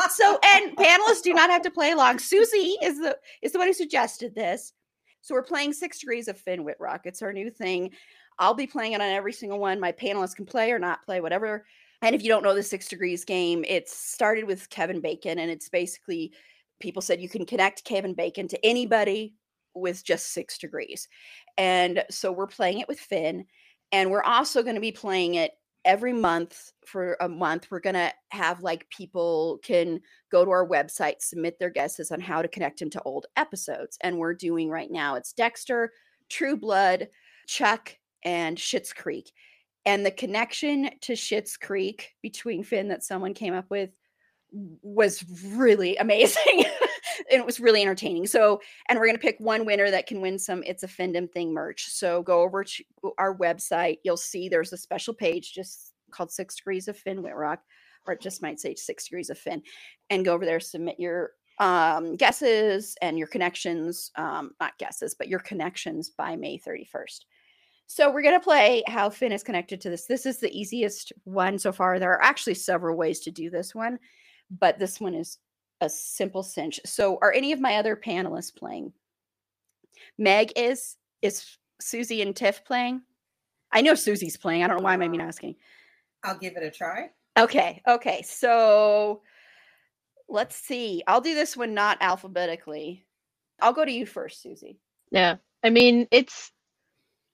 [0.09, 2.19] so and panelists do not have to play along.
[2.19, 4.71] Susie is the is the one who suggested this.
[5.19, 7.01] So we're playing Six Degrees of Finn Wittrock.
[7.05, 7.91] It's our new thing.
[8.39, 9.81] I'll be playing it on every single one.
[9.81, 11.65] My panelists can play or not play, whatever.
[12.01, 15.51] And if you don't know the Six Degrees game, it started with Kevin Bacon, and
[15.51, 16.33] it's basically
[16.79, 19.33] people said you can connect Kevin Bacon to anybody
[19.75, 21.07] with just six degrees.
[21.57, 23.45] And so we're playing it with Finn,
[23.91, 25.51] and we're also going to be playing it
[25.85, 27.67] every month for a month.
[27.69, 29.99] We're going to have like people can
[30.31, 33.97] go to our website, submit their guesses on how to connect him to old episodes.
[34.01, 35.91] And we're doing right now it's Dexter,
[36.29, 37.09] True Blood,
[37.47, 39.31] Chuck, and Schitt's Creek.
[39.85, 43.89] And the connection to Schitt's Creek between Finn that someone came up with
[44.81, 45.23] was
[45.53, 46.65] really amazing.
[47.31, 48.27] and it was really entertaining.
[48.27, 51.29] So, and we're going to pick one winner that can win some It's a Fandom
[51.31, 51.87] Thing merch.
[51.89, 52.83] So go over to
[53.17, 53.97] our website.
[54.03, 57.59] You'll see there's a special page just called Six Degrees of Finn Wittrock,
[58.05, 59.61] or it just might say Six Degrees of Finn.
[60.09, 65.27] And go over there, submit your um, guesses and your connections, um, not guesses, but
[65.27, 67.25] your connections by May 31st.
[67.87, 70.05] So we're going to play how Finn is connected to this.
[70.05, 71.99] This is the easiest one so far.
[71.99, 73.99] There are actually several ways to do this one,
[74.49, 75.37] but this one is
[75.81, 76.79] a simple cinch.
[76.85, 78.93] So are any of my other panelists playing?
[80.17, 83.01] Meg is is Susie and Tiff playing?
[83.71, 84.63] I know Susie's playing.
[84.63, 85.27] I don't know why I'm even uh-huh.
[85.27, 85.55] asking.
[86.23, 87.09] I'll give it a try.
[87.37, 88.21] Okay, okay.
[88.21, 89.21] So
[90.29, 91.03] let's see.
[91.07, 93.05] I'll do this one not alphabetically.
[93.61, 94.79] I'll go to you first, Susie.
[95.11, 95.37] Yeah.
[95.63, 96.51] I mean, it's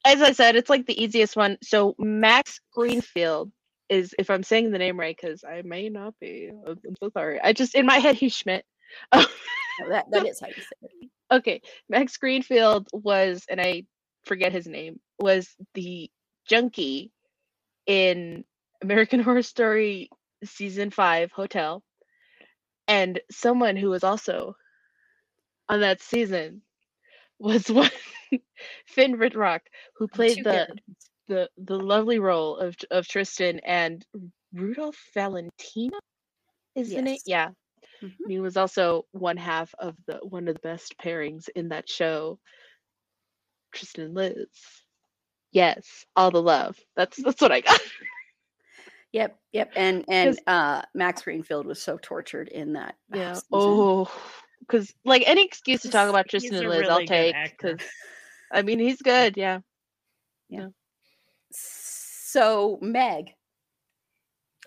[0.06, 1.58] as I said, it's like the easiest one.
[1.62, 3.52] So Max Greenfield
[3.90, 6.50] is, if I'm saying the name right, because I may not be.
[6.50, 7.40] I'm I'm so sorry.
[7.42, 8.66] I just in my head he's Schmidt.
[9.14, 11.10] No, that, that is how you say it.
[11.32, 13.84] okay, Max Greenfield was, and I
[14.26, 16.10] forget his name, was the
[16.48, 17.12] junkie
[17.86, 18.44] in
[18.82, 20.10] American Horror Story
[20.44, 21.84] season five Hotel,
[22.88, 24.56] and someone who was also
[25.68, 26.62] on that season
[27.40, 27.92] was one
[28.88, 29.62] Finn Wittrock,
[29.98, 30.82] who played the good.
[31.30, 34.06] The the lovely role of of Tristan and
[34.54, 35.98] Rudolph Valentino
[36.76, 37.12] is in it.
[37.12, 37.24] Yes.
[37.26, 37.50] Yeah.
[38.04, 38.16] Mhm.
[38.28, 42.40] He was also one half of the one of the best pairings in that show.
[43.74, 44.36] Tristan and Liz.
[45.52, 46.78] Yes, all the love.
[46.96, 47.80] That's that's what I got.
[49.12, 49.72] Yep, yep.
[49.76, 52.96] And and uh Max Greenfield was so tortured in that.
[53.12, 53.34] uh, Yeah.
[53.34, 53.42] season.
[53.52, 54.12] Oh,
[54.60, 57.36] because like any excuse to talk about he's Tristan and Liz, really I'll take.
[57.58, 57.82] Because
[58.54, 59.36] I mean, he's good.
[59.36, 59.62] Yeah.
[60.50, 60.68] Yeah.
[61.52, 63.34] So Meg,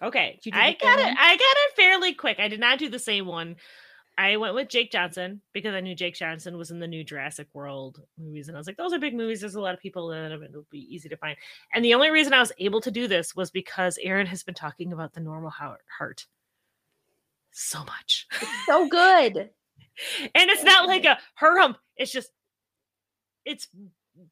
[0.02, 1.04] Okay, Did you do I got it.
[1.04, 1.16] one?
[1.18, 2.40] I got it fairly quick.
[2.40, 3.56] I did not do the same one.
[4.18, 7.46] I went with Jake Johnson because I knew Jake Johnson was in the new Jurassic
[7.54, 9.40] World movies, and I was like, those are big movies.
[9.40, 10.42] There's a lot of people in them.
[10.42, 11.36] It'll be easy to find.
[11.72, 14.54] And the only reason I was able to do this was because Erin has been
[14.54, 16.26] talking about the normal heart, heart
[17.52, 18.26] so much,
[18.66, 19.36] so good.
[20.34, 21.78] and it's not like a her hump.
[21.96, 22.30] It's just
[23.44, 23.68] it's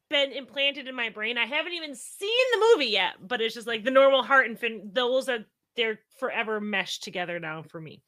[0.09, 1.37] been implanted in my brain.
[1.37, 4.57] I haven't even seen the movie yet, but it's just like the normal heart and
[4.57, 4.89] Finn.
[4.93, 5.39] Those are
[5.75, 8.01] they're forever meshed together now for me.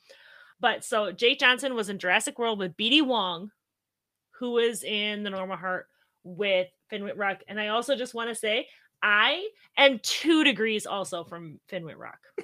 [0.59, 3.51] But so Jake Johnson was in Jurassic World with BD Wong,
[4.39, 5.87] who was in the normal heart
[6.23, 7.41] with Finn Wittrock.
[7.47, 8.67] And I also just want to say
[9.01, 12.19] I am two degrees also from Finn Wittrock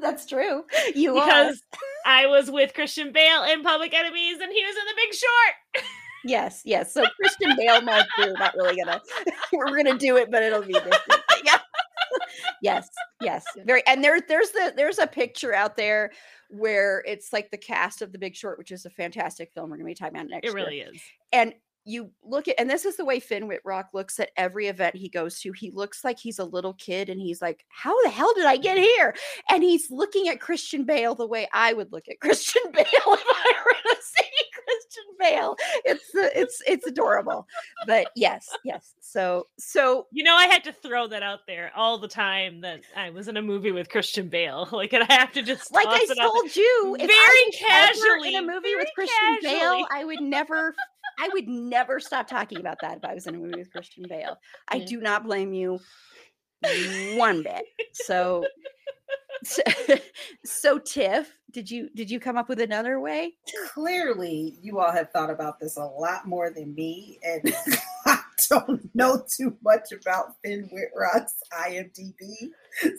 [0.00, 0.64] That's true.
[0.94, 1.62] You because.
[2.06, 5.84] I was with Christian Bale in Public Enemies and he was in The Big Short.
[6.24, 6.92] Yes, yes.
[6.92, 9.00] So Christian Bale might we're not really gonna
[9.52, 10.96] we're gonna do it, but it'll be different.
[11.08, 11.58] But yeah.
[12.62, 12.88] yes,
[13.20, 13.44] yes.
[13.64, 16.10] Very and there there's the there's a picture out there
[16.50, 19.70] where it's like the cast of the big short, which is a fantastic film.
[19.70, 20.64] We're gonna be talking about next It year.
[20.64, 21.00] really is.
[21.32, 21.54] and
[21.86, 25.08] you look at and this is the way Finn Wittrock looks at every event he
[25.08, 25.52] goes to.
[25.52, 28.56] He looks like he's a little kid and he's like, How the hell did I
[28.56, 28.84] get mm-hmm.
[28.84, 29.14] here?
[29.50, 33.24] And he's looking at Christian Bale the way I would look at Christian Bale if
[33.26, 35.56] I were to see Christian Bale.
[35.84, 37.46] It's uh, it's it's adorable.
[37.86, 38.94] But yes, yes.
[39.00, 42.80] So so You know, I had to throw that out there all the time that
[42.96, 44.68] I was in a movie with Christian Bale.
[44.80, 46.26] Like, and I have to just like I it out there.
[46.26, 49.84] told you, if I Very was ever in a movie with Christian Bale.
[49.90, 50.74] I would never,
[51.18, 54.04] I would never stop talking about that if I was in a movie with Christian
[54.08, 54.38] Bale.
[54.68, 54.86] I mm.
[54.86, 55.80] do not blame you
[57.16, 57.64] one bit.
[57.92, 58.46] So,
[59.44, 59.62] so,
[60.44, 63.34] so Tiff, did you did you come up with another way?
[63.72, 67.54] Clearly, you all have thought about this a lot more than me, and
[68.06, 72.50] I don't know too much about Finn Wittrock's IMDb.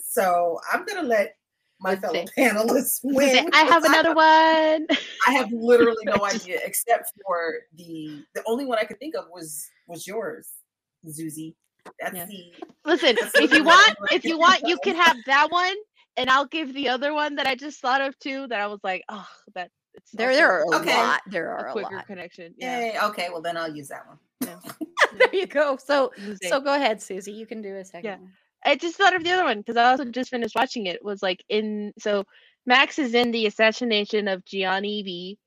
[0.07, 1.35] So I'm gonna let
[1.79, 2.41] my Let's fellow see.
[2.41, 3.49] panelists I was gonna say, win.
[3.53, 4.87] I have another one.
[5.27, 9.25] I have literally no idea, except for the the only one I could think of
[9.31, 10.47] was was yours,
[11.07, 11.55] Zuzi.
[11.99, 12.25] That's Yeah.
[12.25, 12.53] the
[12.85, 15.75] Listen, That's if you want, if you want, you can have that one,
[16.17, 18.47] and I'll give the other one that I just thought of too.
[18.47, 20.95] That I was like, oh, that it's There, there are a Okay.
[20.95, 21.21] lot.
[21.27, 22.07] There are a a, quicker lot.
[22.07, 22.53] connection.
[22.57, 22.79] Yeah.
[22.79, 23.29] Yay, okay.
[23.29, 24.17] Well, then I'll use that one.
[25.17, 25.77] there you go.
[25.77, 26.47] So, Zuzi.
[26.47, 27.31] so go ahead, Susie.
[27.33, 28.05] You can do a second.
[28.05, 28.17] Yeah.
[28.17, 28.31] one.
[28.65, 31.03] I just thought of the other one because I also just finished watching it.
[31.03, 32.25] Was like in so
[32.65, 35.37] Max is in the assassination of Gianni V.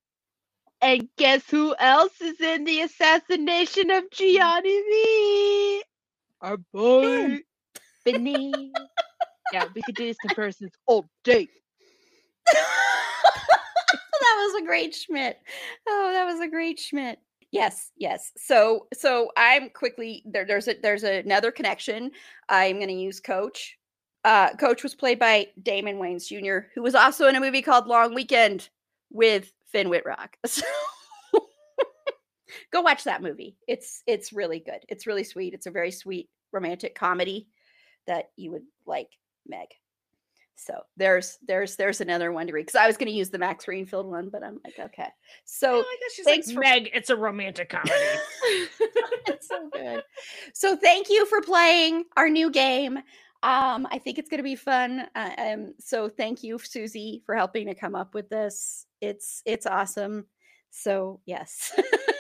[0.83, 4.11] And guess who else is in the assassination of mm.
[4.13, 5.64] Gianni V?
[6.45, 7.39] Our boy
[8.05, 8.71] Benny.
[9.51, 11.49] yeah, we could do these comparisons all day.
[12.53, 12.61] that
[14.21, 15.41] was a great Schmidt.
[15.89, 17.19] Oh, that was a great Schmidt.
[17.51, 18.31] Yes, yes.
[18.37, 20.45] So, so I'm quickly there.
[20.45, 22.11] There's a there's another connection.
[22.51, 23.79] I'm going to use Coach.
[24.23, 27.87] Uh, Coach was played by Damon Wayans Jr., who was also in a movie called
[27.87, 28.69] Long Weekend
[29.11, 30.37] with Finn Wittrock.
[30.47, 30.67] So,
[32.73, 33.57] go watch that movie.
[33.69, 34.85] It's it's really good.
[34.89, 35.55] It's really sweet.
[35.55, 37.49] It's a very sweet romantic comedy
[38.07, 39.11] that you would like,
[39.47, 39.69] Meg.
[40.57, 43.39] So there's there's there's another one to read because I was going to use the
[43.39, 45.09] Max Greenfield one, but I'm like, okay.
[45.45, 47.91] So she's thanks like, for- Meg, it's a romantic comedy.
[49.27, 50.03] it's so good.
[50.53, 52.99] So thank you for playing our new game.
[53.43, 55.07] Um, I think it's going to be fun.
[55.15, 58.87] Uh, um, so thank you, Susie, for helping to come up with this.
[59.01, 60.27] It's it's awesome.
[60.71, 61.79] So yes.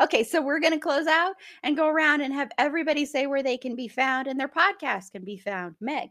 [0.00, 3.42] okay, so we're going to close out and go around and have everybody say where
[3.42, 5.74] they can be found and their podcast can be found.
[5.80, 6.10] Meg.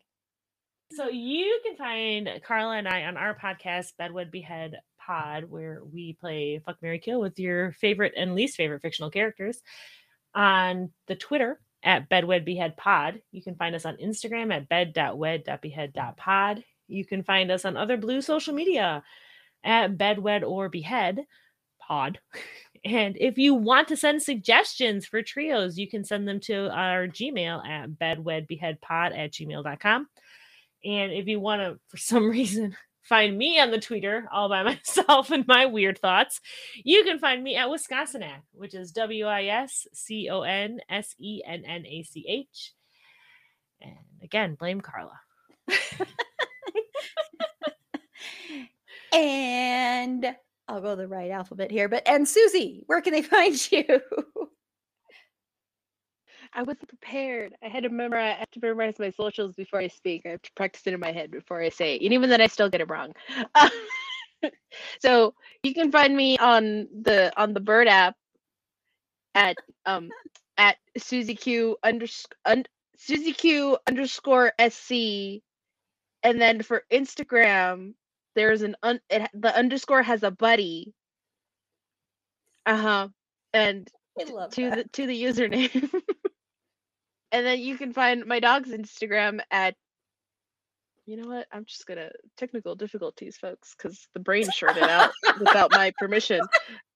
[0.91, 5.81] So you can find Carla and I on our podcast, Bed Wed Behead Pod, where
[5.91, 9.61] we play Fuck Mary Kill with your favorite and least favorite fictional characters
[10.35, 13.21] on the Twitter at Bedwed Behead Pod.
[13.31, 16.63] You can find us on Instagram at bed.wed.behead.pod.
[16.87, 19.03] You can find us on other blue social media
[19.63, 21.25] at bedwed or behead
[21.79, 22.19] pod.
[22.85, 27.07] And if you want to send suggestions for trios, you can send them to our
[27.07, 30.07] Gmail at bedwedbeheadpod at gmail.com.
[30.83, 34.63] And if you want to, for some reason, find me on the Twitter all by
[34.85, 36.41] myself and my weird thoughts,
[36.83, 41.15] you can find me at Wisconsinach, which is W I S C O N S
[41.19, 42.73] E N N A C H.
[43.81, 45.19] And again, blame Carla.
[49.13, 50.35] and
[50.67, 54.01] I'll go the right alphabet here, but and Susie, where can they find you?
[56.53, 57.55] I wasn't prepared.
[57.63, 58.35] I had to memorize.
[58.35, 60.23] I have to memorize my socials before I speak.
[60.25, 62.03] I have to practice it in my head before I say it.
[62.03, 63.13] And even then, I still get it wrong.
[65.01, 65.33] So
[65.63, 68.15] you can find me on the on the Bird app
[69.35, 70.09] at um
[70.57, 72.65] at Susie Q underscore un,
[72.97, 75.41] Susie Q underscore SC,
[76.23, 77.93] and then for Instagram,
[78.35, 80.93] there's an un, it, the underscore has a buddy.
[82.65, 83.07] Uh huh.
[83.53, 83.89] And
[84.19, 84.51] to that.
[84.51, 85.91] the to the username.
[87.31, 89.75] and then you can find my dog's Instagram at
[91.05, 91.47] you know what?
[91.51, 96.39] I'm just gonna technical difficulties, folks, because the brain shorted out without my permission.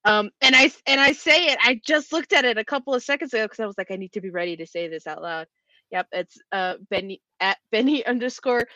[0.06, 1.60] Um, and I and I say it.
[1.62, 3.98] I just looked at it a couple of seconds ago because I was like, I
[3.98, 5.48] need to be ready to say this out loud.
[5.92, 8.68] Yep, it's uh Benny at Benny underscore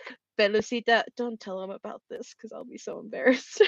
[0.41, 1.03] Belucita.
[1.15, 3.61] Don't tell him about this because I'll be so embarrassed.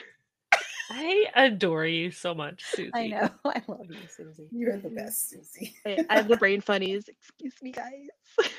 [0.91, 2.91] I adore you so much, Susie.
[2.93, 3.29] I know.
[3.45, 4.47] I love you, Susie.
[4.51, 5.75] You're the best, Susie.
[5.85, 7.07] I, I have the brain funnies.
[7.07, 8.07] Excuse me, guys.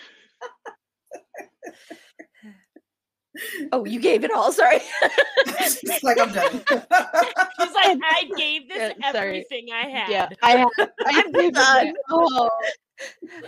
[3.73, 4.53] Oh, you gave it all.
[4.53, 4.79] Sorry.
[5.47, 6.53] It's like I'm done.
[6.53, 10.09] She's like, I gave this Yeah, everything I had.
[10.09, 10.69] yeah, I have.
[11.05, 11.95] I have I'm done.
[12.11, 12.49] Oh.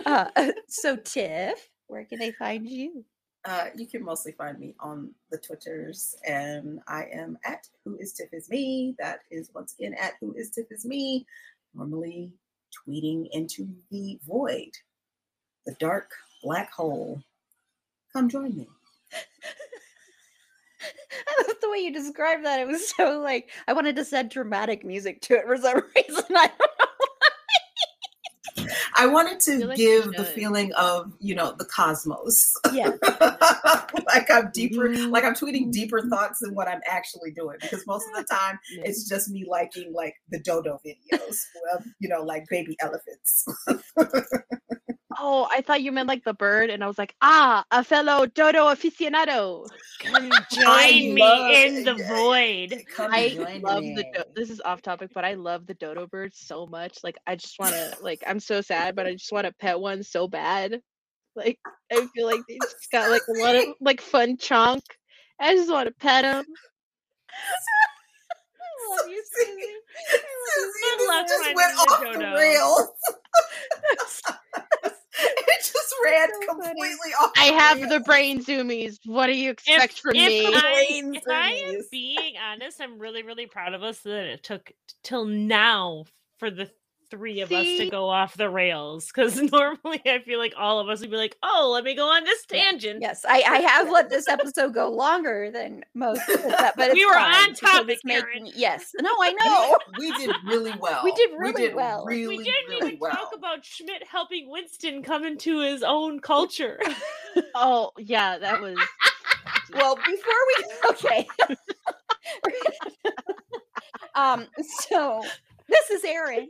[0.05, 3.05] Uh, so, Tiff, where can they find you?
[3.47, 8.11] Uh, you can mostly find me on the Twitters, and I am at Who is
[8.11, 8.93] Tiff is me.
[8.99, 11.25] That is once again at Who is Tiff is me.
[11.73, 12.33] Normally
[12.75, 14.71] tweeting into the void,
[15.65, 16.11] the dark
[16.43, 17.21] black hole.
[18.11, 18.67] Come join me.
[21.61, 22.61] The way you described that.
[22.61, 26.23] It was so like I wanted to set dramatic music to it for some reason.
[26.29, 26.49] I.
[28.97, 32.55] I wanted to feel like give the feeling of you know the cosmos.
[32.73, 32.91] Yeah.
[34.07, 35.71] like I'm deeper, like I'm tweeting Mm-hmm.
[35.71, 39.45] deeper thoughts than what I'm actually doing because most of the time it's just me
[39.47, 41.37] liking like the dodo videos
[41.73, 43.45] of you know like baby elephants.
[45.29, 48.25] Oh, I thought you meant like the bird, and I was like, ah, a fellow
[48.27, 49.67] dodo aficionado.
[49.99, 52.07] Come join me love in the it.
[52.07, 52.85] void.
[52.95, 53.95] Come I join love the.
[53.95, 54.11] me.
[54.15, 56.99] Do- this is off topic, but I love the dodo bird so much.
[57.03, 57.97] Like, I just want to.
[58.01, 60.79] Like, I'm so sad, but I just want to pet one so bad.
[61.35, 61.59] Like,
[61.91, 64.81] I feel like they just got like a lot of like fun chunk.
[65.41, 66.45] I just want to pet them.
[68.89, 69.75] I love you, Susie.
[70.55, 72.87] Susie, Good this just went off the rails.
[75.47, 76.79] it just ran So funny.
[76.79, 77.31] completely off.
[77.37, 77.89] I have rails.
[77.89, 78.97] the brain zoomies.
[79.05, 80.53] What do you If, expect from if me?
[80.53, 84.43] I, Brain if I am being honest, I'm really, really proud of us that it
[84.43, 84.71] took
[85.03, 86.05] till now
[86.39, 86.71] for the
[87.09, 89.07] three of us to go off the rails.
[89.07, 92.07] Because normally I feel like all of us would be like, oh, let me go
[92.07, 93.01] on this tangent.
[93.01, 97.05] Yes, I, I have let this episode go longer than most, of that, but We
[97.05, 99.77] were on because topic, it's making- Yes, no, I know.
[99.99, 101.01] we did really well.
[101.03, 102.05] We did really well.
[102.05, 103.11] Really, we didn't really even well.
[103.11, 106.79] talk about Schmidt helping Winston come into his own culture.
[107.55, 108.77] Oh yeah, that was.
[109.73, 111.27] well, before we okay,
[114.15, 114.45] um,
[114.89, 115.21] so
[115.69, 116.47] this is Erin.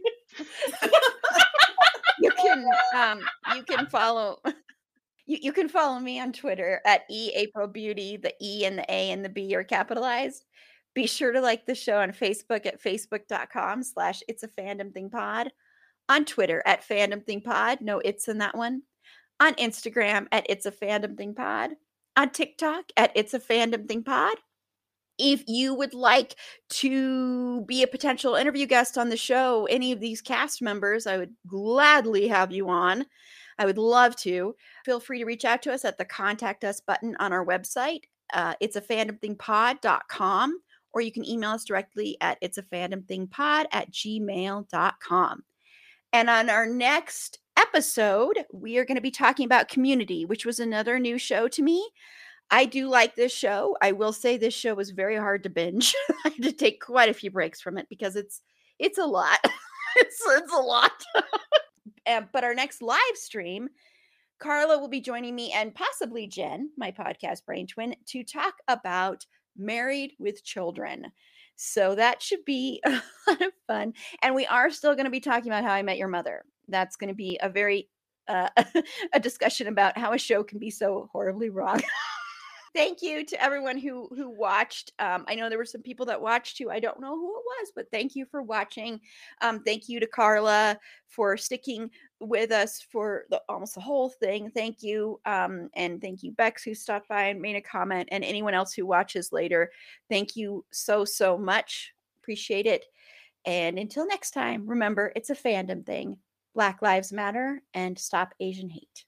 [2.19, 2.65] you can
[2.95, 3.19] um
[3.55, 4.39] you can follow
[5.25, 8.17] you, you can follow me on Twitter at e April Beauty.
[8.17, 10.45] The E and the A and the B are capitalized.
[10.95, 15.09] Be sure to like the show on Facebook at facebook.com slash it's a fandom thing
[15.09, 15.51] pod.
[16.09, 17.81] On Twitter at fandom thing pod.
[17.81, 18.81] No, it's in that one.
[19.39, 21.71] On Instagram at it's a fandom thing pod.
[22.15, 24.37] On TikTok at it's a fandom thing pod.
[25.17, 26.35] If you would like
[26.69, 31.17] to be a potential interview guest on the show, any of these cast members, I
[31.17, 33.05] would gladly have you on.
[33.59, 34.55] I would love to.
[34.85, 38.01] Feel free to reach out to us at the contact us button on our website.
[38.33, 40.59] Uh, it's a fandomthingpod.com,
[40.93, 45.43] or you can email us directly at it's a fandomthingpod at gmail.com.
[46.13, 50.59] And on our next episode, we are going to be talking about community, which was
[50.59, 51.89] another new show to me.
[52.49, 53.77] I do like this show.
[53.81, 55.93] I will say this show was very hard to binge.
[56.25, 58.41] I had to take quite a few breaks from it because it's
[58.79, 59.39] it's a lot.
[59.97, 60.91] it's it's a lot.
[62.07, 63.67] uh, but our next live stream,
[64.39, 69.25] Carla will be joining me and possibly Jen, my podcast brain twin, to talk about
[69.57, 71.07] married with children.
[71.55, 72.91] So that should be a
[73.27, 73.93] lot of fun.
[74.21, 76.45] And we are still going to be talking about how I met your mother.
[76.67, 77.89] That's going to be a very
[78.27, 78.49] uh,
[79.13, 81.81] a discussion about how a show can be so horribly wrong.
[82.73, 84.91] Thank you to everyone who who watched.
[84.99, 86.69] Um, I know there were some people that watched too.
[86.69, 88.99] I don't know who it was, but thank you for watching.
[89.41, 91.89] Um, thank you to Carla for sticking
[92.19, 94.49] with us for the almost the whole thing.
[94.51, 98.23] Thank you, um, and thank you Bex who stopped by and made a comment, and
[98.23, 99.71] anyone else who watches later.
[100.09, 101.93] Thank you so so much.
[102.21, 102.85] Appreciate it.
[103.45, 106.17] And until next time, remember it's a fandom thing.
[106.53, 109.06] Black Lives Matter and stop Asian hate.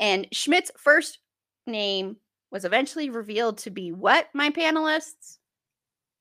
[0.00, 1.18] And Schmidt's first
[1.66, 2.16] name
[2.50, 5.38] was eventually revealed to be what, my panelists?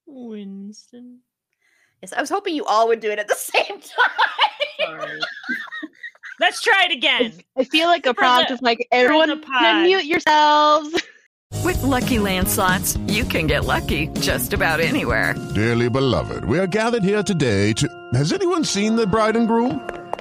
[0.06, 1.20] Winston.
[2.02, 4.10] Yes, I was hoping you all would do it at the same time.
[4.80, 5.20] Sorry.
[6.40, 7.34] Let's try it again.
[7.58, 9.84] I feel like a prompt the- is like the everyone pod.
[9.84, 11.02] mute yourselves.
[11.64, 15.34] With Lucky landslots, you can get lucky just about anywhere.
[15.56, 17.88] Dearly beloved, we are gathered here today to.
[18.14, 19.82] Has anyone seen the bride and groom?